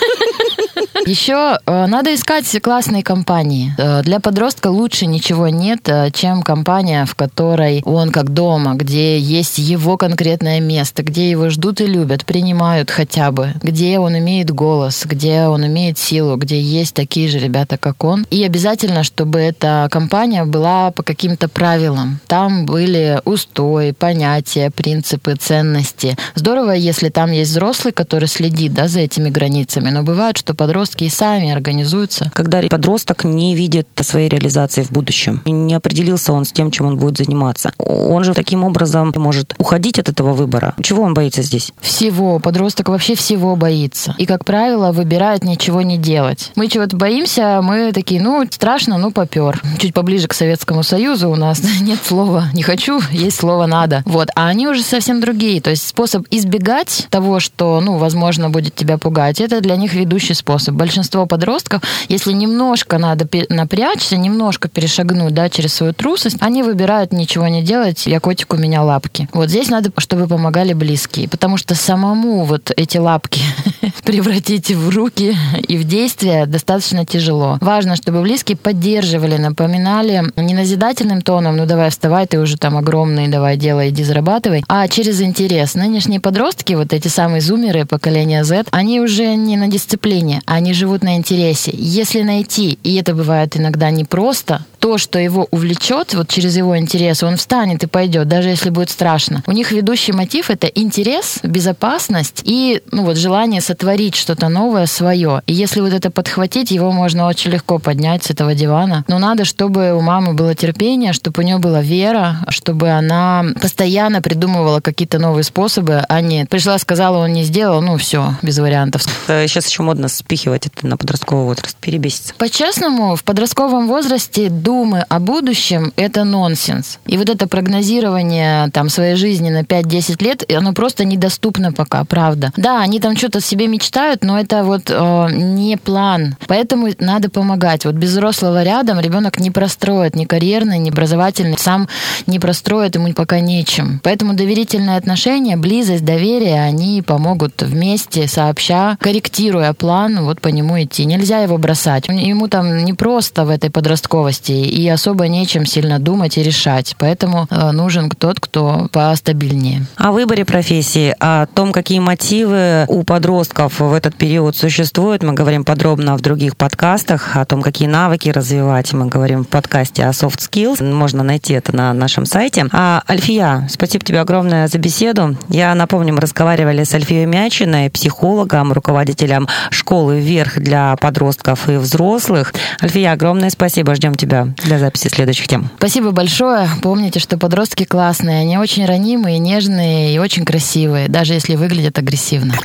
Еще 1.05 1.57
э, 1.65 1.85
надо 1.87 2.13
искать 2.13 2.61
классные 2.61 3.03
компании. 3.03 3.73
Э, 3.77 4.01
для 4.03 4.19
подростка 4.19 4.67
лучше 4.67 5.05
ничего 5.05 5.47
нет, 5.47 5.87
э, 5.87 6.11
чем 6.11 6.41
компания, 6.41 7.05
в 7.05 7.15
которой 7.15 7.81
он 7.85 8.11
как 8.11 8.29
дома, 8.29 8.75
где 8.75 9.17
есть 9.19 9.57
его 9.57 9.97
конкретное 9.97 10.59
место, 10.59 11.03
где 11.03 11.29
его 11.29 11.49
ждут 11.49 11.81
и 11.81 11.85
любят, 11.85 12.25
принимают 12.25 12.91
хотя 12.91 13.31
бы, 13.31 13.53
где 13.61 13.99
он 13.99 14.17
имеет 14.17 14.51
голос, 14.51 15.03
где 15.05 15.43
он 15.43 15.65
имеет 15.65 15.97
силу, 15.97 16.35
где 16.35 16.61
есть 16.61 16.93
такие 16.93 17.29
же 17.29 17.39
ребята, 17.39 17.77
как 17.77 18.03
он. 18.03 18.25
И 18.29 18.43
обязательно, 18.43 19.03
чтобы 19.03 19.39
эта 19.39 19.87
компания 19.91 20.45
была 20.45 20.91
по 20.91 21.03
каким-то 21.03 21.47
правилам. 21.47 22.19
Там 22.27 22.65
были 22.65 23.21
устои, 23.25 23.91
понятия, 23.91 24.69
принципы, 24.69 25.35
ценности. 25.35 26.17
Здорово, 26.35 26.71
если 26.71 27.09
там 27.09 27.31
есть 27.31 27.51
взрослый, 27.51 27.93
который 27.93 28.27
следит 28.27 28.73
да, 28.73 28.87
за 28.87 29.01
этими 29.01 29.29
границами, 29.29 29.89
но 29.89 30.03
бывает, 30.03 30.37
что 30.37 30.53
подростки 30.53 30.88
подростки 30.89 31.03
и 31.03 31.09
сами 31.09 31.51
организуются. 31.51 32.31
Когда 32.33 32.61
подросток 32.61 33.23
не 33.23 33.55
видит 33.55 33.87
своей 34.01 34.29
реализации 34.29 34.83
в 34.83 34.91
будущем, 34.91 35.41
не 35.45 35.73
определился 35.73 36.33
он 36.33 36.45
с 36.45 36.51
тем, 36.51 36.71
чем 36.71 36.87
он 36.87 36.97
будет 36.97 37.17
заниматься, 37.17 37.71
он 37.77 38.23
же 38.23 38.33
таким 38.33 38.63
образом 38.63 39.13
может 39.15 39.53
уходить 39.57 39.99
от 39.99 40.09
этого 40.09 40.33
выбора. 40.33 40.73
Чего 40.81 41.03
он 41.03 41.13
боится 41.13 41.41
здесь? 41.41 41.71
Всего. 41.79 42.39
Подросток 42.39 42.89
вообще 42.89 43.15
всего 43.15 43.55
боится. 43.55 44.15
И, 44.17 44.25
как 44.25 44.45
правило, 44.45 44.91
выбирает 44.91 45.43
ничего 45.43 45.81
не 45.81 45.97
делать. 45.97 46.51
Мы 46.55 46.67
чего-то 46.67 46.95
боимся, 46.95 47.61
мы 47.61 47.91
такие, 47.93 48.21
ну, 48.21 48.45
страшно, 48.49 48.97
ну, 48.97 49.11
попер. 49.11 49.61
Чуть 49.79 49.93
поближе 49.93 50.27
к 50.27 50.33
Советскому 50.33 50.83
Союзу 50.83 51.29
у 51.29 51.35
нас 51.35 51.61
нет 51.81 51.99
слова 52.03 52.45
«не 52.53 52.63
хочу», 52.63 53.01
есть 53.11 53.37
слово 53.37 53.67
«надо». 53.67 54.01
Вот. 54.05 54.29
А 54.35 54.47
они 54.47 54.67
уже 54.67 54.81
совсем 54.81 55.21
другие. 55.21 55.61
То 55.61 55.69
есть 55.69 55.87
способ 55.87 56.25
избегать 56.31 57.07
того, 57.09 57.39
что, 57.39 57.81
ну, 57.81 57.97
возможно, 57.97 58.49
будет 58.49 58.75
тебя 58.75 58.97
пугать, 58.97 59.41
это 59.41 59.61
для 59.61 59.75
них 59.75 59.93
ведущий 59.93 60.33
способ. 60.33 60.68
Большинство 60.71 61.25
подростков, 61.25 61.81
если 62.07 62.33
немножко 62.33 62.97
надо 62.97 63.27
напрячься, 63.49 64.17
немножко 64.17 64.67
перешагнуть, 64.67 65.33
да, 65.33 65.49
через 65.49 65.73
свою 65.73 65.93
трусость, 65.93 66.37
они 66.39 66.63
выбирают 66.63 67.13
ничего 67.13 67.47
не 67.47 67.61
делать, 67.61 68.05
я 68.05 68.19
котик 68.19 68.53
у 68.53 68.57
меня 68.57 68.83
лапки. 68.83 69.27
Вот 69.33 69.49
здесь 69.49 69.69
надо, 69.69 69.91
чтобы 69.97 70.27
помогали 70.27 70.73
близкие, 70.73 71.27
потому 71.27 71.57
что 71.57 71.75
самому 71.75 72.43
вот 72.43 72.71
эти 72.75 72.97
лапки 72.97 73.41
превратить 74.09 74.71
в 74.71 74.89
руки 74.89 75.37
и 75.67 75.77
в 75.77 75.83
действия 75.83 76.47
достаточно 76.47 77.05
тяжело. 77.05 77.59
Важно, 77.61 77.95
чтобы 77.95 78.23
близкие 78.23 78.57
поддерживали, 78.57 79.37
напоминали 79.37 80.23
не 80.35 80.55
назидательным 80.55 81.21
тоном, 81.21 81.57
ну 81.57 81.67
давай 81.67 81.91
вставай, 81.91 82.25
ты 82.25 82.39
уже 82.39 82.57
там 82.57 82.75
огромный, 82.75 83.27
давай 83.27 83.55
делай, 83.55 83.89
иди 83.89 84.03
зарабатывай, 84.03 84.63
а 84.67 84.87
через 84.87 85.21
интерес. 85.21 85.75
Нынешние 85.75 86.19
подростки, 86.19 86.73
вот 86.73 86.91
эти 86.91 87.07
самые 87.07 87.41
зумеры 87.41 87.85
поколения 87.85 88.43
Z, 88.43 88.63
они 88.71 88.99
уже 88.99 89.35
не 89.35 89.57
на 89.57 89.67
дисциплине, 89.67 90.41
они 90.47 90.73
живут 90.73 91.03
на 91.03 91.15
интересе. 91.15 91.69
Если 91.75 92.23
найти, 92.23 92.79
и 92.81 92.95
это 92.95 93.13
бывает 93.13 93.57
иногда 93.57 93.91
непросто, 93.91 94.65
то, 94.79 94.97
что 94.97 95.19
его 95.19 95.47
увлечет, 95.51 96.15
вот 96.15 96.29
через 96.29 96.57
его 96.57 96.75
интерес, 96.79 97.21
он 97.21 97.37
встанет 97.37 97.83
и 97.83 97.87
пойдет, 97.87 98.27
даже 98.27 98.49
если 98.49 98.71
будет 98.71 98.89
страшно. 98.89 99.43
У 99.45 99.51
них 99.51 99.71
ведущий 99.71 100.13
мотив— 100.13 100.49
это 100.49 100.65
интерес, 100.65 101.39
безопасность 101.43 102.41
и 102.43 102.81
ну, 102.91 103.03
вот, 103.03 103.17
желание 103.17 103.61
сотворить 103.61 103.98
что-то 104.15 104.49
новое 104.49 104.85
свое. 104.85 105.41
И 105.45 105.53
если 105.53 105.81
вот 105.81 105.93
это 105.93 106.09
подхватить, 106.09 106.71
его 106.71 106.91
можно 106.91 107.27
очень 107.27 107.51
легко 107.51 107.79
поднять 107.79 108.23
с 108.23 108.29
этого 108.29 108.55
дивана. 108.55 109.03
Но 109.07 109.19
надо, 109.19 109.45
чтобы 109.45 109.93
у 109.93 110.01
мамы 110.01 110.33
было 110.33 110.55
терпение, 110.55 111.13
чтобы 111.13 111.41
у 111.41 111.45
нее 111.45 111.57
была 111.57 111.81
вера, 111.81 112.37
чтобы 112.47 112.89
она 112.89 113.45
постоянно 113.61 114.21
придумывала 114.21 114.79
какие-то 114.79 115.19
новые 115.19 115.43
способы, 115.43 116.03
а 116.07 116.21
не 116.21 116.45
пришла, 116.45 116.77
сказала, 116.77 117.17
он 117.17 117.33
не 117.33 117.43
сделал, 117.43 117.81
ну 117.81 117.97
все, 117.97 118.35
без 118.41 118.57
вариантов. 118.59 119.03
Сейчас 119.27 119.67
еще 119.67 119.83
модно 119.83 120.07
спихивать 120.07 120.67
это 120.67 120.87
на 120.87 120.97
подростковый 120.97 121.45
возраст, 121.45 121.75
перебеситься. 121.77 122.33
По-честному, 122.37 123.15
в 123.15 123.23
подростковом 123.23 123.87
возрасте 123.87 124.49
думы 124.49 125.05
о 125.09 125.19
будущем– 125.19 125.91
это 125.95 126.23
нонсенс. 126.23 126.99
И 127.05 127.17
вот 127.17 127.29
это 127.29 127.47
прогнозирование 127.47 128.69
там, 128.71 128.89
своей 128.89 129.15
жизни 129.15 129.49
на 129.49 129.61
5-10 129.61 130.23
лет, 130.23 130.51
оно 130.51 130.73
просто 130.73 131.05
недоступно 131.05 131.73
пока, 131.73 132.03
правда. 132.05 132.51
Да, 132.55 132.81
они 132.81 132.99
там 132.99 133.17
что-то 133.17 133.41
себе 133.41 133.67
мечтают, 133.67 133.88
но 134.23 134.39
это 134.39 134.63
вот 134.63 134.89
э, 134.89 135.27
не 135.31 135.77
план. 135.77 136.35
Поэтому 136.47 136.87
надо 136.99 137.29
помогать. 137.29 137.85
Вот 137.85 137.95
без 137.95 138.11
взрослого 138.11 138.63
рядом 138.63 138.99
ребенок 138.99 139.39
не 139.39 139.51
простроит 139.51 140.15
ни 140.15 140.25
карьерный, 140.25 140.79
ни 140.79 140.89
образовательный, 140.89 141.57
сам 141.57 141.87
не 142.27 142.39
простроит, 142.39 142.95
ему 142.95 143.13
пока 143.13 143.39
нечем. 143.39 143.99
Поэтому 144.03 144.33
доверительные 144.33 144.97
отношения, 144.97 145.57
близость, 145.57 146.05
доверие, 146.05 146.61
они 146.61 147.01
помогут 147.01 147.61
вместе, 147.61 148.27
сообща, 148.27 148.97
корректируя 148.99 149.73
план, 149.73 150.23
вот 150.23 150.41
по 150.41 150.49
нему 150.49 150.81
идти. 150.81 151.05
Нельзя 151.05 151.39
его 151.39 151.57
бросать. 151.57 152.07
Ему 152.07 152.47
там 152.47 152.83
не 152.85 152.93
просто 152.93 153.45
в 153.45 153.49
этой 153.49 153.69
подростковости, 153.69 154.51
и 154.51 154.87
особо 154.87 155.27
нечем 155.27 155.65
сильно 155.65 155.99
думать 155.99 156.37
и 156.37 156.43
решать. 156.43 156.95
Поэтому 156.97 157.47
э, 157.49 157.71
нужен 157.71 158.09
тот, 158.09 158.39
кто 158.39 158.87
постабильнее. 158.91 159.85
О 159.95 160.11
выборе 160.11 160.45
профессии, 160.45 161.15
о 161.19 161.45
том, 161.47 161.71
какие 161.71 161.99
мотивы 161.99 162.85
у 162.87 163.03
подростков 163.03 163.78
в 163.87 163.93
этот 163.93 164.15
период 164.15 164.57
существуют, 164.57 165.23
мы 165.23 165.33
говорим 165.33 165.63
подробно 165.63 166.17
в 166.17 166.21
других 166.21 166.57
подкастах. 166.57 167.35
О 167.35 167.45
том, 167.45 167.61
какие 167.61 167.87
навыки 167.87 168.29
развивать, 168.29 168.91
мы 168.93 169.07
говорим 169.07 169.43
в 169.43 169.47
подкасте 169.47 170.05
о 170.05 170.09
soft 170.09 170.39
skills. 170.39 170.83
Можно 170.83 171.23
найти 171.23 171.53
это 171.53 171.75
на 171.75 171.93
нашем 171.93 172.25
сайте. 172.25 172.65
А, 172.71 173.03
Альфия, 173.09 173.67
спасибо 173.69 174.03
тебе 174.03 174.19
огромное 174.19 174.67
за 174.67 174.77
беседу. 174.77 175.37
Я 175.49 175.73
напомню, 175.75 176.13
мы 176.13 176.21
разговаривали 176.21 176.83
с 176.83 176.93
Альфией 176.93 177.25
Мячиной, 177.25 177.89
психологом, 177.89 178.73
руководителем 178.73 179.47
школы 179.69 180.19
«Вверх» 180.19 180.59
для 180.59 180.95
подростков 180.97 181.69
и 181.69 181.77
взрослых. 181.77 182.53
Альфия, 182.81 183.13
огромное 183.13 183.49
спасибо. 183.49 183.95
Ждем 183.95 184.15
тебя 184.15 184.49
для 184.63 184.79
записи 184.79 185.07
следующих 185.07 185.47
тем. 185.47 185.69
Спасибо 185.77 186.11
большое. 186.11 186.67
Помните, 186.81 187.19
что 187.19 187.37
подростки 187.37 187.85
классные. 187.85 188.41
Они 188.41 188.57
очень 188.57 188.85
ранимые, 188.85 189.39
нежные 189.39 190.13
и 190.13 190.19
очень 190.19 190.45
красивые, 190.45 191.07
даже 191.07 191.33
если 191.33 191.55
выглядят 191.55 191.97
агрессивно. 191.97 192.55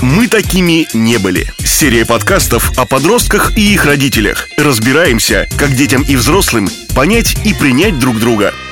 Мы 0.00 0.28
такими 0.28 0.86
не 0.94 1.18
были. 1.18 1.46
Серия 1.58 2.04
подкастов 2.04 2.76
о 2.78 2.86
подростках 2.86 3.56
и 3.56 3.72
их 3.72 3.84
родителях. 3.84 4.48
Разбираемся, 4.56 5.48
как 5.58 5.74
детям 5.74 6.02
и 6.02 6.16
взрослым 6.16 6.68
понять 6.94 7.36
и 7.44 7.54
принять 7.54 7.98
друг 7.98 8.18
друга– 8.18 8.52